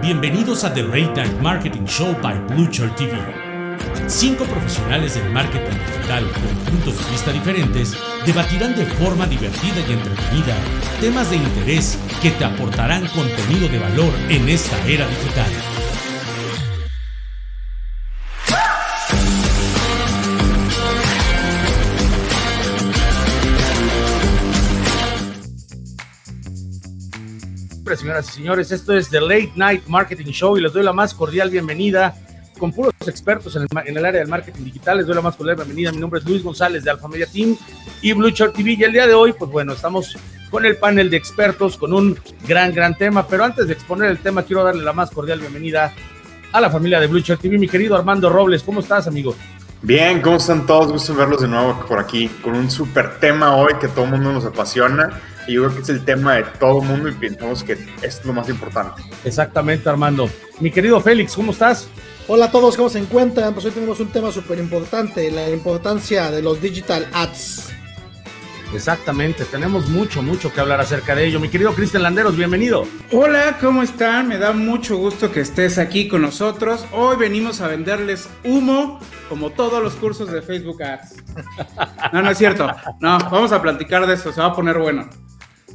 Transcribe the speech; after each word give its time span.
Bienvenidos 0.00 0.64
a 0.64 0.72
The 0.72 0.82
Night 0.82 1.40
Marketing 1.42 1.84
Show 1.84 2.16
by 2.22 2.38
Blucher 2.48 2.94
TV. 2.96 3.18
Cinco 4.06 4.44
profesionales 4.44 5.14
del 5.14 5.30
marketing 5.30 5.76
digital 5.86 6.24
con 6.32 6.72
puntos 6.72 7.04
de 7.04 7.10
vista 7.10 7.32
diferentes 7.32 7.94
debatirán 8.24 8.74
de 8.74 8.86
forma 8.86 9.26
divertida 9.26 9.80
y 9.86 9.92
entretenida 9.92 10.56
temas 11.00 11.28
de 11.30 11.36
interés 11.36 11.98
que 12.22 12.30
te 12.30 12.44
aportarán 12.44 13.06
contenido 13.08 13.68
de 13.68 13.78
valor 13.78 14.14
en 14.30 14.48
esta 14.48 14.78
era 14.86 15.06
digital. 15.06 15.77
Señoras 28.08 28.28
y 28.28 28.32
señores. 28.32 28.72
Esto 28.72 28.96
es 28.96 29.10
The 29.10 29.20
Late 29.20 29.52
Night 29.54 29.86
Marketing 29.86 30.32
Show 30.32 30.56
y 30.56 30.62
les 30.62 30.72
doy 30.72 30.82
la 30.82 30.94
más 30.94 31.12
cordial 31.12 31.50
bienvenida 31.50 32.14
con 32.58 32.72
puros 32.72 32.94
expertos 33.06 33.54
en 33.54 33.66
el, 33.96 34.04
área 34.06 34.20
del 34.20 34.28
marketing 34.28 34.64
digital. 34.64 34.96
Les 34.96 35.06
doy 35.06 35.14
la 35.14 35.20
más 35.20 35.36
cordial 35.36 35.56
bienvenida. 35.56 35.92
Mi 35.92 35.98
nombre 35.98 36.20
es 36.20 36.26
Luis 36.26 36.42
González 36.42 36.82
de 36.84 36.90
Alfa 36.90 37.06
Media 37.06 37.26
Team 37.26 37.54
y 38.00 38.14
Blue 38.14 38.30
Chart 38.30 38.54
TV. 38.54 38.76
Y 38.78 38.82
el 38.82 38.92
día 38.92 39.06
de 39.06 39.12
hoy, 39.12 39.34
pues 39.34 39.50
bueno, 39.50 39.74
estamos 39.74 40.16
con 40.50 40.64
el 40.64 40.78
panel 40.78 41.10
de 41.10 41.18
expertos 41.18 41.76
con 41.76 41.92
un 41.92 42.18
gran, 42.46 42.72
gran 42.72 42.96
tema. 42.96 43.26
Pero 43.26 43.44
antes 43.44 43.66
de 43.66 43.74
exponer 43.74 44.08
el 44.10 44.18
tema, 44.18 44.42
quiero 44.42 44.64
darle 44.64 44.82
la 44.82 44.94
más 44.94 45.10
cordial 45.10 45.40
bienvenida 45.40 45.92
a 46.50 46.60
la 46.62 46.70
familia 46.70 47.00
de 47.00 47.08
Blue 47.08 47.20
Chart 47.20 47.38
TV. 47.38 47.58
Mi 47.58 47.68
querido 47.68 47.94
Armando 47.94 48.30
Robles, 48.30 48.62
¿cómo 48.62 48.80
estás, 48.80 49.06
amigo? 49.06 49.36
Bien, 49.82 50.22
¿cómo 50.22 50.36
están 50.36 50.64
todos? 50.64 50.90
Gusto 50.90 51.14
verlos 51.14 51.42
de 51.42 51.48
nuevo 51.48 51.84
por 51.86 51.98
aquí 51.98 52.28
con 52.42 52.54
un 52.54 52.70
súper 52.70 53.20
tema 53.20 53.54
hoy 53.54 53.74
que 53.78 53.88
todo 53.88 54.06
el 54.06 54.12
mundo 54.12 54.32
nos 54.32 54.46
apasiona 54.46 55.20
y 55.48 55.54
yo 55.54 55.64
creo 55.64 55.76
que 55.76 55.82
es 55.82 55.88
el 55.88 56.04
tema 56.04 56.34
de 56.34 56.44
todo 56.60 56.82
el 56.82 56.88
mundo 56.88 57.08
y 57.08 57.12
pensamos 57.12 57.64
que 57.64 57.78
es 58.02 58.24
lo 58.24 58.34
más 58.34 58.48
importante. 58.50 59.02
Exactamente, 59.24 59.88
Armando. 59.88 60.28
Mi 60.60 60.70
querido 60.70 61.00
Félix, 61.00 61.34
¿cómo 61.34 61.52
estás? 61.52 61.88
Hola 62.28 62.44
a 62.46 62.50
todos, 62.50 62.76
¿cómo 62.76 62.90
se 62.90 62.98
encuentran? 62.98 63.54
Pues 63.54 63.64
hoy 63.64 63.72
tenemos 63.72 63.98
un 63.98 64.08
tema 64.08 64.30
súper 64.30 64.58
importante, 64.58 65.30
la 65.30 65.48
importancia 65.48 66.30
de 66.30 66.42
los 66.42 66.60
digital 66.60 67.08
ads. 67.14 67.72
Exactamente, 68.74 69.46
tenemos 69.46 69.88
mucho, 69.88 70.20
mucho 70.20 70.52
que 70.52 70.60
hablar 70.60 70.82
acerca 70.82 71.14
de 71.14 71.24
ello. 71.24 71.40
Mi 71.40 71.48
querido 71.48 71.72
Cristian 71.72 72.02
Landeros, 72.02 72.36
bienvenido. 72.36 72.86
Hola, 73.10 73.56
¿cómo 73.58 73.82
están? 73.82 74.28
Me 74.28 74.36
da 74.36 74.52
mucho 74.52 74.98
gusto 74.98 75.32
que 75.32 75.40
estés 75.40 75.78
aquí 75.78 76.06
con 76.06 76.20
nosotros. 76.20 76.84
Hoy 76.92 77.16
venimos 77.16 77.62
a 77.62 77.68
venderles 77.68 78.28
humo, 78.44 79.00
como 79.30 79.48
todos 79.48 79.82
los 79.82 79.94
cursos 79.94 80.30
de 80.30 80.42
Facebook 80.42 80.82
Ads. 80.82 81.24
No, 82.12 82.20
no 82.20 82.30
es 82.30 82.36
cierto. 82.36 82.70
No, 83.00 83.16
vamos 83.30 83.52
a 83.52 83.62
platicar 83.62 84.06
de 84.06 84.12
eso, 84.12 84.30
se 84.30 84.40
va 84.42 84.48
a 84.48 84.54
poner 84.54 84.76
bueno. 84.76 85.08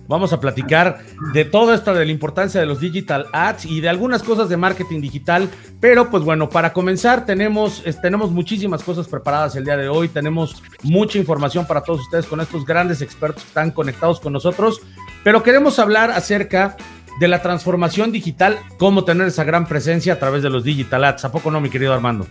Vamos 0.07 0.33
a 0.33 0.39
platicar 0.39 0.99
de 1.33 1.45
todo 1.45 1.73
esto, 1.73 1.93
de 1.93 2.05
la 2.05 2.11
importancia 2.11 2.59
de 2.59 2.65
los 2.65 2.79
digital 2.81 3.27
ads 3.31 3.65
y 3.65 3.79
de 3.79 3.87
algunas 3.87 4.21
cosas 4.21 4.49
de 4.49 4.57
marketing 4.57 4.99
digital. 4.99 5.49
Pero 5.79 6.09
pues 6.09 6.23
bueno, 6.23 6.49
para 6.49 6.73
comenzar 6.73 7.25
tenemos, 7.25 7.83
tenemos 8.01 8.31
muchísimas 8.31 8.83
cosas 8.83 9.07
preparadas 9.07 9.55
el 9.55 9.63
día 9.63 9.77
de 9.77 9.87
hoy. 9.87 10.09
Tenemos 10.09 10.61
mucha 10.83 11.17
información 11.17 11.65
para 11.65 11.81
todos 11.81 12.01
ustedes 12.01 12.25
con 12.25 12.41
estos 12.41 12.65
grandes 12.65 13.01
expertos 13.01 13.43
que 13.43 13.47
están 13.47 13.71
conectados 13.71 14.19
con 14.19 14.33
nosotros. 14.33 14.81
Pero 15.23 15.41
queremos 15.41 15.79
hablar 15.79 16.11
acerca 16.11 16.75
de 17.19 17.27
la 17.27 17.41
transformación 17.41 18.11
digital, 18.11 18.59
cómo 18.77 19.05
tener 19.05 19.27
esa 19.27 19.43
gran 19.43 19.67
presencia 19.67 20.13
a 20.13 20.19
través 20.19 20.43
de 20.43 20.49
los 20.49 20.63
digital 20.63 21.03
ads. 21.05 21.25
¿A 21.25 21.31
poco 21.31 21.49
no, 21.49 21.61
mi 21.61 21.69
querido 21.69 21.93
Armando? 21.93 22.27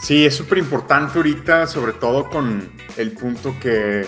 Sí, 0.00 0.24
es 0.24 0.34
súper 0.34 0.58
importante 0.58 1.18
ahorita, 1.18 1.66
sobre 1.66 1.92
todo 1.92 2.28
con 2.28 2.70
el 2.96 3.12
punto 3.12 3.54
que 3.58 4.06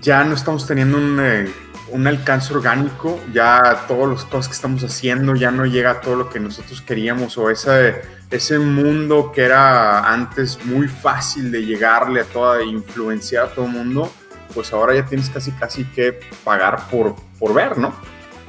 ya 0.00 0.24
no 0.24 0.34
estamos 0.34 0.66
teniendo 0.66 0.98
eh, 1.22 1.52
un, 1.90 2.06
alcance 2.06 2.52
orgánico, 2.54 3.20
ya 3.32 3.84
todas 3.88 4.08
las 4.10 4.24
cosas 4.24 4.48
que 4.48 4.54
estamos 4.54 4.84
haciendo 4.84 5.34
ya 5.34 5.50
no 5.50 5.66
llega 5.66 5.90
a 5.90 6.00
todo 6.00 6.16
lo 6.16 6.30
que 6.30 6.40
nosotros 6.40 6.82
queríamos 6.82 7.36
o 7.38 7.50
ese, 7.50 8.02
ese 8.30 8.58
mundo 8.58 9.32
que 9.32 9.42
era 9.42 10.12
antes 10.12 10.64
muy 10.64 10.88
fácil 10.88 11.50
de 11.50 11.64
llegarle 11.64 12.20
a 12.20 12.24
toda, 12.24 12.62
influenciar 12.62 13.46
a 13.46 13.48
todo 13.48 13.66
el 13.66 13.72
mundo, 13.72 14.12
pues 14.54 14.72
ahora 14.72 14.94
ya 14.94 15.04
tienes 15.04 15.30
casi 15.30 15.52
casi 15.52 15.84
que 15.84 16.20
pagar 16.44 16.88
por, 16.90 17.14
por 17.38 17.54
ver, 17.54 17.78
¿no? 17.78 17.94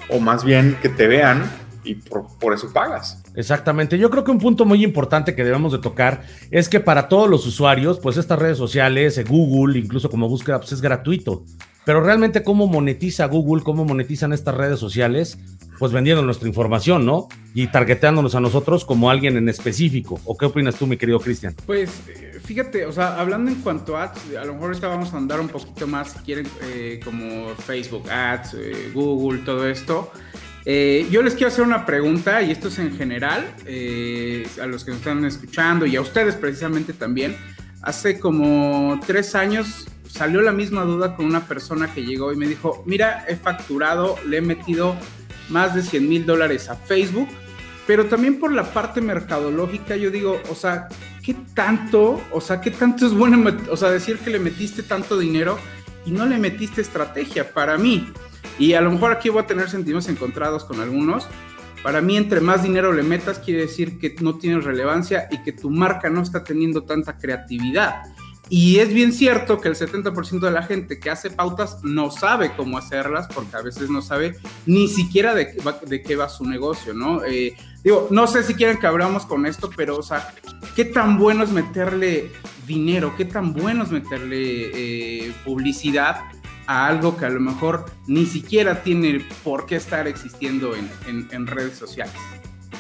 O 0.10 0.20
más 0.20 0.44
bien 0.44 0.78
que 0.82 0.90
te 0.90 1.08
vean 1.08 1.50
y 1.84 1.96
por, 1.96 2.54
eso 2.54 2.72
pagas. 2.72 3.24
Exactamente. 3.40 3.98
Yo 3.98 4.10
creo 4.10 4.26
que 4.26 4.32
un 4.32 4.38
punto 4.38 4.66
muy 4.66 4.84
importante 4.84 5.34
que 5.34 5.46
debemos 5.46 5.72
de 5.72 5.78
tocar 5.78 6.24
es 6.52 6.68
que 6.68 6.82
para 6.82 7.08
todos 7.08 7.30
los 7.30 7.48
usuarios, 7.48 7.98
pues 7.98 8.18
estas 8.18 8.38
redes 8.38 8.58
sociales, 8.58 9.18
eh, 9.18 9.24
Google, 9.24 9.80
incluso 9.80 10.10
como 10.10 10.28
búsqueda, 10.28 10.60
pues 10.60 10.74
es 10.74 10.82
gratuito. 10.82 11.46
Pero 11.86 12.02
realmente 12.02 12.44
cómo 12.44 12.68
monetiza 12.68 13.26
Google, 13.28 13.64
cómo 13.64 13.86
monetizan 13.86 14.34
estas 14.34 14.56
redes 14.56 14.78
sociales, 14.78 15.40
pues 15.80 15.94
vendiendo 15.94 16.22
nuestra 16.22 16.50
información, 16.50 17.06
¿no? 17.06 17.30
Y 17.54 17.68
targeteándonos 17.68 18.36
a 18.36 18.42
nosotros 18.42 18.84
como 18.84 19.10
alguien 19.10 19.38
en 19.38 19.48
específico. 19.48 20.20
¿O 20.26 20.36
qué 20.38 20.46
opinas 20.46 20.76
tú, 20.76 20.86
mi 20.86 20.98
querido 20.98 21.22
Cristian? 21.22 21.56
Pues 21.66 22.10
eh, 22.10 22.42
fíjate, 22.44 22.86
o 22.88 22.92
sea, 22.92 23.22
hablando 23.22 23.52
en 23.52 23.62
cuanto 23.62 23.96
a 23.96 24.04
ads, 24.04 24.36
a 24.36 24.44
lo 24.44 24.56
mejor 24.56 24.72
ahorita 24.72 24.90
vamos 24.90 25.14
a 25.14 25.18
andar 25.18 25.40
un 25.40 25.48
poquito 25.48 25.88
más, 25.88 26.12
si 26.12 26.20
quieren, 26.20 26.46
eh, 26.64 27.00
como 27.06 27.56
Facebook 27.56 28.10
Ads, 28.10 28.58
Google, 28.94 29.44
todo 29.46 29.66
esto. 29.66 30.12
Eh, 30.72 31.08
yo 31.10 31.24
les 31.24 31.34
quiero 31.34 31.48
hacer 31.48 31.66
una 31.66 31.84
pregunta, 31.84 32.44
y 32.44 32.52
esto 32.52 32.68
es 32.68 32.78
en 32.78 32.96
general, 32.96 33.56
eh, 33.66 34.48
a 34.62 34.68
los 34.68 34.86
que 34.86 34.92
nos 34.92 35.00
están 35.00 35.26
escuchando 35.26 35.88
y 35.88 35.96
a 35.96 36.02
ustedes 36.02 36.36
precisamente 36.36 36.94
también. 36.94 37.36
Hace 37.82 38.20
como 38.20 39.00
tres 39.04 39.34
años 39.34 39.88
salió 40.08 40.44
la 40.44 40.52
misma 40.52 40.84
duda 40.84 41.16
con 41.16 41.26
una 41.26 41.48
persona 41.48 41.92
que 41.92 42.06
llegó 42.06 42.32
y 42.32 42.36
me 42.36 42.46
dijo, 42.48 42.84
mira, 42.86 43.26
he 43.28 43.36
facturado, 43.36 44.16
le 44.28 44.38
he 44.38 44.42
metido 44.42 44.96
más 45.50 45.74
de 45.74 45.82
100 45.82 46.08
mil 46.08 46.28
dólares 46.28 46.70
a 46.70 46.76
Facebook, 46.76 47.30
pero 47.88 48.06
también 48.06 48.40
por 48.40 48.54
la 48.54 48.72
parte 48.72 49.02
mercadológica 49.02 49.96
yo 49.96 50.12
digo, 50.12 50.40
o 50.52 50.54
sea, 50.54 50.88
¿qué 51.24 51.36
tanto, 51.56 52.22
o 52.32 52.42
sea, 52.42 52.62
qué 52.62 52.70
tanto 52.70 53.08
es 53.08 53.14
bueno, 53.16 53.44
o 53.72 53.76
sea, 53.76 53.90
decir 53.90 54.20
que 54.20 54.30
le 54.30 54.38
metiste 54.38 54.84
tanto 54.84 55.18
dinero 55.18 55.58
y 56.06 56.12
no 56.12 56.28
le 56.28 56.38
metiste 56.38 56.82
estrategia 56.82 57.52
para 57.54 57.76
mí? 57.80 58.14
Y 58.58 58.74
a 58.74 58.82
lo 58.82 58.92
mejor 58.92 59.12
aquí 59.12 59.30
voy 59.30 59.44
a 59.44 59.48
tener 59.48 59.70
sentimientos 59.70 60.10
encontrados 60.10 60.66
con 60.66 60.80
algunos. 60.80 61.28
Para 61.84 62.02
mí, 62.02 62.18
entre 62.18 62.42
más 62.42 62.64
dinero 62.64 62.92
le 62.92 63.04
metas, 63.04 63.40
quiere 63.40 63.62
decir 63.62 64.00
que 64.00 64.16
no 64.20 64.38
tienes 64.38 64.66
relevancia 64.66 65.30
y 65.32 65.42
que 65.44 65.54
tu 65.54 65.70
marca 65.70 66.10
no 66.10 66.22
está 66.22 66.44
teniendo 66.44 66.84
tanta 66.84 67.18
creatividad. 67.18 68.04
Y 68.50 68.80
es 68.80 68.92
bien 68.92 69.14
cierto 69.14 69.62
que 69.62 69.68
el 69.68 69.76
70% 69.76 70.40
de 70.40 70.52
la 70.52 70.64
gente 70.64 71.00
que 71.00 71.12
hace 71.12 71.30
pautas 71.30 71.84
no 71.84 72.10
sabe 72.10 72.52
cómo 72.58 72.80
hacerlas 72.80 73.28
porque 73.28 73.56
a 73.56 73.62
veces 73.62 73.92
no 73.92 74.02
sabe 74.02 74.36
ni 74.66 74.88
siquiera 74.88 75.36
de, 75.36 75.56
de 75.86 76.02
qué 76.02 76.16
va 76.16 76.28
su 76.30 76.46
negocio, 76.46 76.96
¿no? 76.96 77.24
Eh, 77.24 77.56
digo, 77.84 78.08
no 78.10 78.26
sé 78.26 78.42
si 78.42 78.56
quieren 78.56 78.80
que 78.80 78.88
abramos 78.88 79.28
con 79.28 79.46
esto, 79.46 79.70
pero, 79.78 79.98
o 79.98 80.04
sea, 80.04 80.34
¿qué 80.76 80.84
tan 80.84 81.20
bueno 81.20 81.44
es 81.44 81.52
meterle 81.52 82.32
dinero? 82.66 83.14
¿Qué 83.16 83.26
tan 83.26 83.54
bueno 83.54 83.84
es 83.84 83.92
meterle 83.92 84.72
eh, 84.74 85.34
publicidad? 85.46 86.22
A 86.70 86.86
algo 86.86 87.18
que 87.18 87.26
a 87.26 87.30
lo 87.30 87.40
mejor 87.40 87.86
ni 88.06 88.28
siquiera 88.28 88.84
tiene 88.84 89.26
por 89.44 89.66
qué 89.66 89.76
estar 89.76 90.08
existiendo 90.08 90.74
en, 90.76 91.48
redes 91.48 91.76
sociales. 91.76 92.14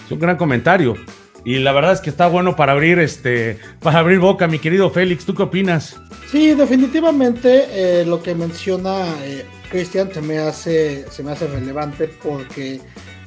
Es 0.05 0.11
un 0.11 0.19
gran 0.19 0.37
comentario. 0.37 0.95
Y 1.43 1.57
la 1.57 1.71
verdad 1.71 1.93
es 1.93 1.99
que 1.99 2.11
está 2.11 2.27
bueno 2.27 2.55
para 2.55 2.73
abrir 2.73 2.99
este, 2.99 3.57
para 3.79 3.99
abrir 3.99 4.19
boca, 4.19 4.47
mi 4.47 4.59
querido 4.59 4.91
Félix. 4.91 5.25
¿Tú 5.25 5.33
qué 5.33 5.41
opinas? 5.41 5.99
Sí, 6.29 6.53
definitivamente 6.53 7.65
eh, 7.71 8.05
lo 8.05 8.21
que 8.21 8.35
menciona 8.35 9.07
eh, 9.23 9.43
Cristian 9.71 10.13
se 10.13 10.21
me 10.21 10.37
hace, 10.37 11.09
se 11.09 11.23
me 11.23 11.31
hace 11.31 11.47
relevante 11.47 12.09
porque 12.21 12.81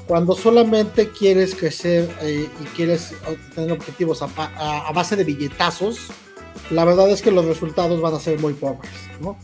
cuando 0.06 0.36
solamente 0.36 1.08
quieres 1.08 1.56
crecer 1.56 2.08
eh, 2.20 2.48
y 2.60 2.64
quieres 2.76 3.16
tener 3.56 3.72
objetivos 3.72 4.22
a, 4.22 4.28
a, 4.36 4.92
base 4.92 5.16
de 5.16 5.24
billetazos, 5.24 6.10
la 6.70 6.84
verdad 6.84 7.10
es 7.10 7.20
que 7.20 7.32
los 7.32 7.46
resultados 7.46 8.00
van 8.00 8.14
a 8.14 8.20
ser 8.20 8.38
muy 8.38 8.52
pobres, 8.52 8.92
¿no? 9.20 9.36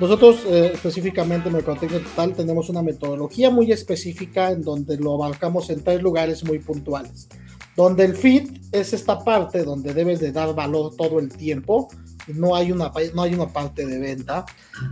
Nosotros 0.00 0.46
eh, 0.46 0.70
específicamente 0.72 1.48
en 1.48 1.56
Mercadotecnia 1.56 2.02
Total 2.02 2.32
tenemos 2.32 2.70
una 2.70 2.80
metodología 2.80 3.50
muy 3.50 3.70
específica 3.70 4.50
en 4.50 4.62
donde 4.62 4.96
lo 4.96 5.12
abarcamos 5.14 5.68
en 5.68 5.84
tres 5.84 6.00
lugares 6.00 6.42
muy 6.42 6.58
puntuales. 6.58 7.28
Donde 7.76 8.06
el 8.06 8.16
fit 8.16 8.62
es 8.72 8.94
esta 8.94 9.22
parte 9.22 9.62
donde 9.62 9.92
debes 9.92 10.18
de 10.20 10.32
dar 10.32 10.54
valor 10.54 10.96
todo 10.96 11.20
el 11.20 11.28
tiempo, 11.28 11.88
no 12.28 12.56
hay 12.56 12.72
una, 12.72 12.90
no 13.14 13.22
hay 13.22 13.34
una 13.34 13.48
parte 13.48 13.84
de 13.84 13.98
venta. 13.98 14.46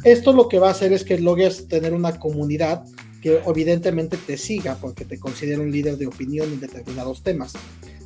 Esto 0.05 0.35
lo 0.35 0.47
que 0.47 0.59
va 0.59 0.69
a 0.69 0.73
hacer 0.73 0.93
es 0.93 1.05
que 1.05 1.19
logres 1.19 1.69
tener 1.69 1.95
una 1.95 2.19
comunidad 2.19 2.85
que 3.23 3.41
evidentemente 3.47 4.19
te 4.19 4.37
siga 4.37 4.77
porque 4.77 5.07
te 5.07 5.19
considera 5.19 5.61
un 5.61 5.73
líder 5.73 5.97
de 5.97 6.07
opinión 6.07 6.53
en 6.53 6.61
determinados 6.61 7.23
temas. 7.23 7.55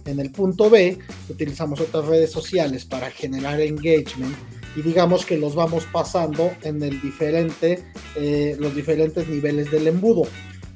En 0.05 0.21
el 0.21 0.31
punto 0.31 0.71
B, 0.71 0.99
utilizamos 1.29 1.81
otras 1.81 2.07
redes 2.07 2.31
sociales 2.31 2.85
para 2.85 3.11
generar 3.11 3.61
engagement 3.61 4.37
y 4.77 4.83
digamos 4.83 5.27
que 5.27 5.39
los 5.39 5.55
vamos 5.55 5.85
pasando 5.91 6.51
en 6.63 6.83
el 6.83 7.01
diferente, 7.01 7.85
eh, 8.17 8.57
los 8.59 8.75
diferentes 8.75 9.29
niveles 9.29 9.71
del 9.71 9.89
embudo. 9.89 10.23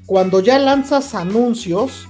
Cuando 0.06 0.40
ya 0.40 0.58
lanzas 0.58 1.14
anuncios, 1.14 2.08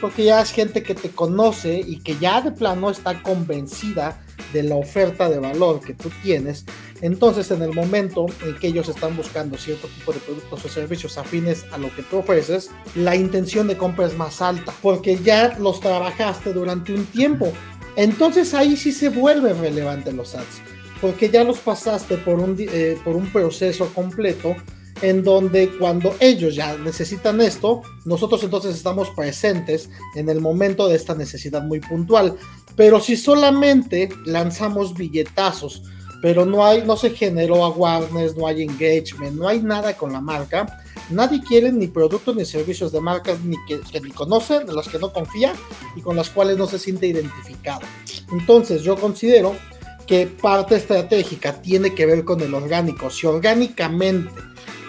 porque 0.00 0.24
ya 0.24 0.40
es 0.40 0.50
gente 0.50 0.82
que 0.82 0.94
te 0.94 1.10
conoce 1.10 1.78
y 1.80 2.00
que 2.00 2.16
ya 2.18 2.40
de 2.40 2.52
plano 2.52 2.90
está 2.90 3.22
convencida 3.22 4.20
de 4.52 4.62
la 4.62 4.76
oferta 4.76 5.28
de 5.28 5.38
valor 5.38 5.80
que 5.80 5.94
tú 5.94 6.10
tienes, 6.22 6.64
Entonces, 7.00 7.50
en 7.50 7.60
el 7.60 7.74
momento 7.74 8.24
en 8.46 8.54
que 8.54 8.68
ellos 8.68 8.88
están 8.88 9.14
buscando 9.16 9.58
cierto 9.58 9.88
tipo 9.88 10.12
de 10.12 10.20
productos 10.20 10.64
o 10.64 10.68
servicios 10.68 11.18
afines 11.18 11.66
a 11.72 11.76
lo 11.76 11.94
que 11.94 12.02
tú 12.02 12.18
ofreces, 12.18 12.70
la 12.94 13.14
intención 13.14 13.66
de 13.66 13.76
compra 13.76 14.06
es 14.06 14.16
más 14.16 14.40
alta, 14.40 14.72
porque 14.80 15.18
ya 15.18 15.56
los 15.58 15.80
trabajaste 15.80 16.54
durante 16.54 16.94
un 16.94 17.04
tiempo. 17.06 17.52
Entonces 17.96 18.54
ahí 18.54 18.76
sí 18.76 18.90
se 18.92 19.08
vuelve 19.08 19.52
relevante 19.52 20.12
los 20.12 20.34
ads, 20.34 20.62
porque 21.00 21.28
ya 21.28 21.44
los 21.44 21.58
pasaste 21.58 22.16
por 22.18 22.38
un, 22.38 22.56
eh, 22.58 22.98
por 23.04 23.16
un 23.16 23.30
proceso 23.32 23.92
completo 23.94 24.56
en 25.02 25.22
donde 25.22 25.70
cuando 25.78 26.14
ellos 26.20 26.54
ya 26.54 26.76
necesitan 26.78 27.40
esto, 27.40 27.82
nosotros 28.04 28.42
entonces 28.44 28.74
estamos 28.74 29.10
presentes 29.10 29.90
en 30.14 30.28
el 30.28 30.40
momento 30.40 30.88
de 30.88 30.96
esta 30.96 31.14
necesidad 31.14 31.62
muy 31.62 31.80
puntual. 31.80 32.36
Pero 32.76 33.00
si 33.00 33.16
solamente 33.16 34.08
lanzamos 34.24 34.94
billetazos, 34.94 35.82
pero 36.22 36.46
no 36.46 36.64
hay, 36.64 36.82
no 36.82 36.96
se 36.96 37.10
generó 37.10 37.64
awareness, 37.64 38.36
no 38.36 38.46
hay 38.46 38.62
engagement, 38.62 39.36
no 39.36 39.46
hay 39.46 39.60
nada 39.60 39.94
con 39.94 40.12
la 40.12 40.22
marca, 40.22 40.82
nadie 41.10 41.42
quiere 41.42 41.70
ni 41.70 41.86
productos 41.86 42.34
ni 42.34 42.46
servicios 42.46 42.92
de 42.92 43.00
marcas 43.00 43.40
ni 43.40 43.56
que, 43.66 43.80
que 43.80 44.00
ni 44.00 44.10
conocen, 44.10 44.64
de 44.64 44.72
los 44.72 44.88
que 44.88 44.98
no 44.98 45.12
confía 45.12 45.52
y 45.94 46.00
con 46.00 46.16
las 46.16 46.30
cuales 46.30 46.56
no 46.56 46.66
se 46.66 46.78
siente 46.78 47.06
identificado. 47.06 47.82
Entonces 48.32 48.82
yo 48.82 48.96
considero 48.96 49.54
que 50.06 50.26
parte 50.26 50.76
estratégica 50.76 51.60
tiene 51.60 51.94
que 51.94 52.06
ver 52.06 52.24
con 52.24 52.40
el 52.40 52.54
orgánico. 52.54 53.10
Si 53.10 53.26
orgánicamente 53.26 54.30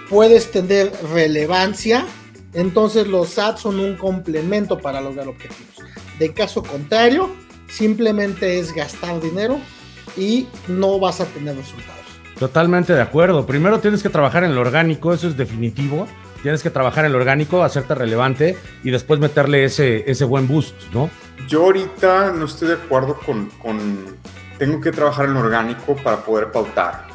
puedes 0.09 0.51
tener 0.51 0.91
relevancia, 1.13 2.05
entonces 2.53 3.07
los 3.07 3.37
ads 3.37 3.61
son 3.61 3.79
un 3.79 3.95
complemento 3.95 4.79
para 4.79 5.01
lograr 5.01 5.27
objetivos. 5.27 5.75
De 6.19 6.33
caso 6.33 6.63
contrario, 6.63 7.29
simplemente 7.67 8.59
es 8.59 8.73
gastar 8.73 9.21
dinero 9.21 9.59
y 10.17 10.47
no 10.67 10.99
vas 10.99 11.21
a 11.21 11.25
tener 11.25 11.55
resultados. 11.55 11.95
Totalmente 12.39 12.93
de 12.93 13.01
acuerdo. 13.01 13.45
Primero 13.45 13.79
tienes 13.79 14.03
que 14.03 14.09
trabajar 14.09 14.43
en 14.43 14.55
lo 14.55 14.61
orgánico, 14.61 15.13
eso 15.13 15.27
es 15.27 15.37
definitivo. 15.37 16.07
Tienes 16.41 16.61
que 16.61 16.69
trabajar 16.69 17.05
en 17.05 17.11
lo 17.11 17.17
orgánico, 17.17 17.63
hacerte 17.63 17.95
relevante 17.95 18.57
y 18.83 18.91
después 18.91 19.19
meterle 19.19 19.63
ese, 19.63 20.09
ese 20.09 20.25
buen 20.25 20.47
boost, 20.47 20.75
¿no? 20.93 21.09
Yo 21.47 21.63
ahorita 21.63 22.33
no 22.33 22.45
estoy 22.45 22.69
de 22.69 22.73
acuerdo 22.75 23.17
con, 23.25 23.49
con... 23.61 24.15
Tengo 24.57 24.79
que 24.79 24.91
trabajar 24.91 25.25
en 25.25 25.35
orgánico 25.35 25.95
para 25.97 26.23
poder 26.23 26.51
pautar. 26.51 27.07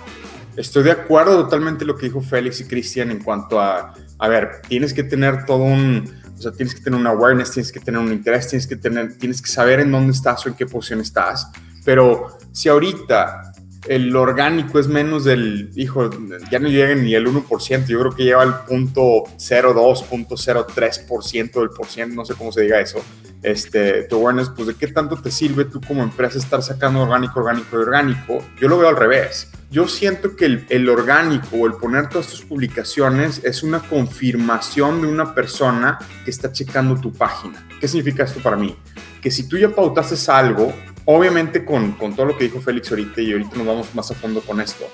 Estoy 0.56 0.82
de 0.82 0.90
acuerdo 0.90 1.44
totalmente 1.44 1.84
lo 1.84 1.96
que 1.96 2.06
dijo 2.06 2.20
Félix 2.20 2.60
y 2.60 2.64
Cristian 2.64 3.10
en 3.10 3.22
cuanto 3.22 3.60
a, 3.60 3.94
a 4.18 4.28
ver, 4.28 4.62
tienes 4.68 4.92
que 4.92 5.02
tener 5.02 5.46
todo 5.46 5.62
un, 5.62 6.04
o 6.36 6.42
sea, 6.42 6.52
tienes 6.52 6.74
que 6.74 6.80
tener 6.80 6.98
un 6.98 7.06
awareness, 7.06 7.52
tienes 7.52 7.72
que 7.72 7.80
tener 7.80 8.00
un 8.00 8.12
interés, 8.12 8.48
tienes 8.48 8.66
que 8.66 8.76
tener, 8.76 9.16
tienes 9.16 9.40
que 9.40 9.48
saber 9.48 9.80
en 9.80 9.92
dónde 9.92 10.12
estás 10.12 10.44
o 10.44 10.48
en 10.48 10.54
qué 10.54 10.66
posición 10.66 11.00
estás. 11.00 11.50
Pero 11.84 12.38
si 12.52 12.68
ahorita 12.68 13.52
el 13.88 14.14
orgánico 14.14 14.78
es 14.78 14.88
menos 14.88 15.24
del, 15.24 15.70
hijo, 15.74 16.10
ya 16.50 16.58
no 16.58 16.68
llega 16.68 16.94
ni 16.94 17.14
el 17.14 17.26
1%, 17.26 17.86
yo 17.86 18.00
creo 18.00 18.12
que 18.12 18.24
lleva 18.24 18.42
el 18.42 18.54
punto 18.68 19.24
02, 19.38 20.02
punto 20.04 20.36
03% 20.36 21.60
del 21.60 21.70
por 21.70 21.86
ciento, 21.86 22.14
no 22.14 22.24
sé 22.24 22.34
cómo 22.34 22.52
se 22.52 22.62
diga 22.62 22.80
eso, 22.80 22.98
este, 23.42 24.04
tu 24.04 24.16
awareness, 24.16 24.50
pues 24.50 24.68
de 24.68 24.74
qué 24.74 24.88
tanto 24.88 25.16
te 25.16 25.30
sirve 25.30 25.64
tú 25.64 25.80
como 25.80 26.02
empresa 26.02 26.38
estar 26.38 26.62
sacando 26.62 27.00
orgánico, 27.02 27.40
orgánico 27.40 27.68
y 27.72 27.82
orgánico. 27.82 28.44
Yo 28.60 28.68
lo 28.68 28.78
veo 28.78 28.88
al 28.88 28.96
revés. 28.96 29.50
Yo 29.70 29.86
siento 29.86 30.34
que 30.36 30.46
el, 30.46 30.66
el 30.68 30.88
orgánico 30.88 31.56
o 31.56 31.66
el 31.66 31.74
poner 31.74 32.08
todas 32.08 32.26
tus 32.26 32.42
publicaciones 32.42 33.40
es 33.44 33.62
una 33.62 33.80
confirmación 33.80 35.00
de 35.00 35.06
una 35.06 35.34
persona 35.34 35.98
que 36.24 36.30
está 36.30 36.52
checando 36.52 37.00
tu 37.00 37.12
página. 37.12 37.66
¿Qué 37.80 37.86
significa 37.86 38.24
esto 38.24 38.40
para 38.40 38.56
mí? 38.56 38.76
Que 39.22 39.30
si 39.30 39.48
tú 39.48 39.56
ya 39.56 39.70
pautaste 39.70 40.30
algo, 40.30 40.74
obviamente 41.04 41.64
con, 41.64 41.92
con, 41.92 42.14
todo 42.14 42.26
lo 42.26 42.36
que 42.36 42.44
dijo 42.44 42.60
Félix 42.60 42.90
ahorita 42.90 43.20
y 43.20 43.32
ahorita 43.32 43.56
nos 43.56 43.66
vamos 43.66 43.94
más 43.94 44.10
a 44.10 44.14
fondo 44.14 44.40
con 44.40 44.60
esto. 44.60 44.84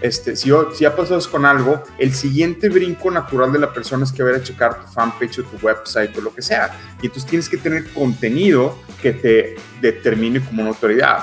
Este, 0.00 0.36
si, 0.36 0.50
si 0.74 0.82
ya 0.82 0.96
pasas 0.96 1.28
con 1.28 1.44
algo, 1.44 1.82
el 1.98 2.14
siguiente 2.14 2.68
brinco 2.68 3.10
natural 3.10 3.52
de 3.52 3.58
la 3.58 3.72
persona 3.72 4.04
es 4.04 4.12
que 4.12 4.22
vaya 4.22 4.38
a 4.38 4.42
checar 4.42 4.80
tu 4.80 4.92
fanpage 4.92 5.40
o 5.40 5.44
tu 5.44 5.66
website 5.66 6.16
o 6.16 6.20
lo 6.20 6.34
que 6.34 6.42
sea. 6.42 6.78
Y 7.02 7.06
entonces 7.06 7.28
tienes 7.28 7.48
que 7.48 7.56
tener 7.56 7.92
contenido 7.92 8.78
que 9.00 9.12
te 9.12 9.56
determine 9.80 10.40
como 10.40 10.62
una 10.62 10.70
autoridad. 10.70 11.18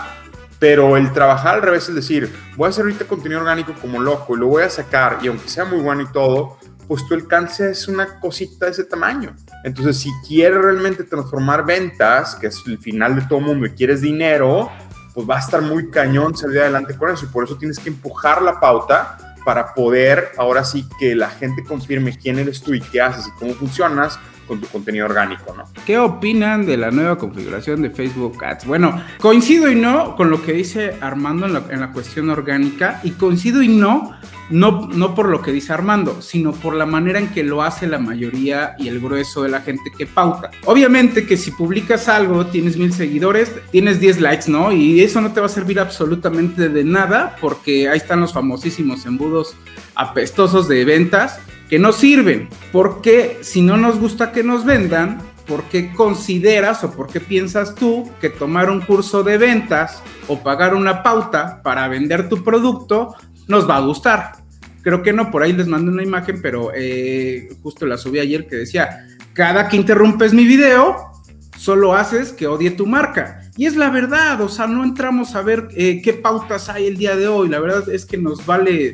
Pero 0.59 0.97
el 0.97 1.13
trabajar 1.13 1.55
al 1.55 1.61
revés 1.61 1.87
es 1.89 1.95
decir, 1.95 2.31
voy 2.55 2.67
a 2.67 2.69
hacer 2.69 2.83
ahorita 2.83 3.05
contenido 3.05 3.41
orgánico 3.41 3.73
como 3.79 3.99
loco 3.99 4.35
y 4.35 4.39
lo 4.39 4.47
voy 4.47 4.63
a 4.63 4.69
sacar 4.69 5.19
y 5.21 5.27
aunque 5.27 5.47
sea 5.47 5.65
muy 5.65 5.79
bueno 5.79 6.01
y 6.01 6.11
todo, 6.11 6.57
pues 6.87 7.05
tu 7.05 7.13
alcance 7.13 7.71
es 7.71 7.87
una 7.87 8.19
cosita 8.19 8.65
de 8.65 8.71
ese 8.71 8.85
tamaño. 8.85 9.35
Entonces, 9.63 9.97
si 9.97 10.09
quieres 10.27 10.59
realmente 10.59 11.03
transformar 11.03 11.65
ventas, 11.65 12.35
que 12.35 12.47
es 12.47 12.63
el 12.65 12.77
final 12.79 13.15
de 13.15 13.21
todo 13.23 13.39
mundo 13.41 13.65
y 13.65 13.71
quieres 13.71 14.01
dinero, 14.01 14.71
pues 15.17 15.27
va 15.27 15.37
a 15.37 15.39
estar 15.39 15.63
muy 15.63 15.89
cañón 15.89 16.37
salir 16.37 16.59
adelante 16.59 16.95
con 16.95 17.09
eso. 17.09 17.25
Y 17.25 17.29
por 17.29 17.43
eso 17.43 17.57
tienes 17.57 17.79
que 17.79 17.89
empujar 17.89 18.39
la 18.39 18.59
pauta 18.59 19.17
para 19.43 19.73
poder 19.73 20.33
ahora 20.37 20.63
sí 20.63 20.87
que 20.99 21.15
la 21.15 21.27
gente 21.27 21.63
confirme 21.63 22.15
quién 22.15 22.37
eres 22.37 22.61
tú 22.61 22.75
y 22.75 22.81
qué 22.81 23.01
haces 23.01 23.25
y 23.25 23.31
cómo 23.31 23.55
funcionas 23.55 24.19
con 24.47 24.61
tu 24.61 24.67
contenido 24.67 25.05
orgánico, 25.05 25.53
¿no? 25.55 25.65
¿Qué 25.85 25.97
opinan 25.97 26.65
de 26.65 26.77
la 26.77 26.91
nueva 26.91 27.17
configuración 27.17 27.81
de 27.81 27.89
Facebook 27.89 28.43
Ads? 28.43 28.65
Bueno, 28.65 29.01
coincido 29.19 29.69
y 29.69 29.75
no 29.75 30.15
con 30.15 30.29
lo 30.29 30.41
que 30.41 30.53
dice 30.53 30.97
Armando 31.01 31.45
en 31.45 31.53
la, 31.53 31.63
en 31.69 31.81
la 31.81 31.91
cuestión 31.91 32.29
orgánica 32.29 32.99
y 33.03 33.11
coincido 33.11 33.61
y 33.61 33.67
no, 33.67 34.17
no, 34.49 34.87
no 34.87 35.13
por 35.15 35.29
lo 35.29 35.41
que 35.41 35.51
dice 35.51 35.73
Armando, 35.73 36.21
sino 36.21 36.53
por 36.53 36.73
la 36.73 36.85
manera 36.85 37.19
en 37.19 37.29
que 37.29 37.43
lo 37.43 37.63
hace 37.63 37.87
la 37.87 37.99
mayoría 37.99 38.75
y 38.77 38.87
el 38.87 38.99
grueso 38.99 39.43
de 39.43 39.49
la 39.49 39.61
gente 39.61 39.91
que 39.95 40.05
pauta. 40.05 40.51
Obviamente 40.65 41.25
que 41.25 41.37
si 41.37 41.51
publicas 41.51 42.07
algo, 42.07 42.45
tienes 42.47 42.77
mil 42.77 42.93
seguidores, 42.93 43.51
tienes 43.71 43.99
10 43.99 44.21
likes, 44.21 44.49
¿no? 44.49 44.71
Y 44.71 45.01
eso 45.01 45.21
no 45.21 45.33
te 45.33 45.39
va 45.39 45.47
a 45.47 45.49
servir 45.49 45.79
absolutamente 45.79 46.69
de 46.69 46.83
nada 46.83 47.35
porque 47.41 47.89
ahí 47.89 47.97
están 47.97 48.21
los 48.21 48.33
famosísimos 48.33 49.05
embudos 49.05 49.55
apestosos 49.95 50.67
de 50.67 50.85
ventas 50.85 51.39
que 51.69 51.79
no 51.79 51.91
sirven, 51.91 52.49
porque 52.71 53.39
si 53.41 53.61
no 53.61 53.77
nos 53.77 53.99
gusta 53.99 54.31
que 54.31 54.43
nos 54.43 54.65
vendan, 54.65 55.19
¿por 55.45 55.63
qué 55.63 55.93
consideras 55.93 56.83
o 56.83 56.91
por 56.91 57.07
qué 57.07 57.19
piensas 57.19 57.75
tú 57.75 58.09
que 58.21 58.29
tomar 58.29 58.69
un 58.69 58.81
curso 58.81 59.23
de 59.23 59.37
ventas 59.37 60.01
o 60.27 60.39
pagar 60.39 60.75
una 60.75 61.03
pauta 61.03 61.61
para 61.63 61.87
vender 61.87 62.29
tu 62.29 62.43
producto 62.43 63.15
nos 63.47 63.69
va 63.69 63.77
a 63.77 63.81
gustar? 63.81 64.33
Creo 64.81 65.03
que 65.03 65.13
no, 65.13 65.31
por 65.31 65.43
ahí 65.43 65.53
les 65.53 65.67
mandé 65.67 65.91
una 65.91 66.03
imagen, 66.03 66.41
pero 66.41 66.71
eh, 66.73 67.49
justo 67.61 67.85
la 67.85 67.97
subí 67.97 68.19
ayer 68.19 68.47
que 68.47 68.57
decía, 68.57 69.05
cada 69.33 69.67
que 69.67 69.75
interrumpes 69.75 70.33
mi 70.33 70.45
video, 70.45 71.11
solo 71.57 71.93
haces 71.93 72.31
que 72.31 72.47
odie 72.47 72.71
tu 72.71 72.85
marca. 72.85 73.41
Y 73.57 73.65
es 73.65 73.75
la 73.75 73.89
verdad, 73.89 74.39
o 74.41 74.47
sea, 74.47 74.67
no 74.67 74.83
entramos 74.83 75.35
a 75.35 75.41
ver 75.41 75.67
eh, 75.75 76.01
qué 76.01 76.13
pautas 76.13 76.69
hay 76.69 76.87
el 76.87 76.97
día 76.97 77.15
de 77.15 77.27
hoy, 77.27 77.49
la 77.49 77.59
verdad 77.59 77.89
es 77.89 78.05
que 78.05 78.17
nos 78.17 78.45
vale 78.45 78.93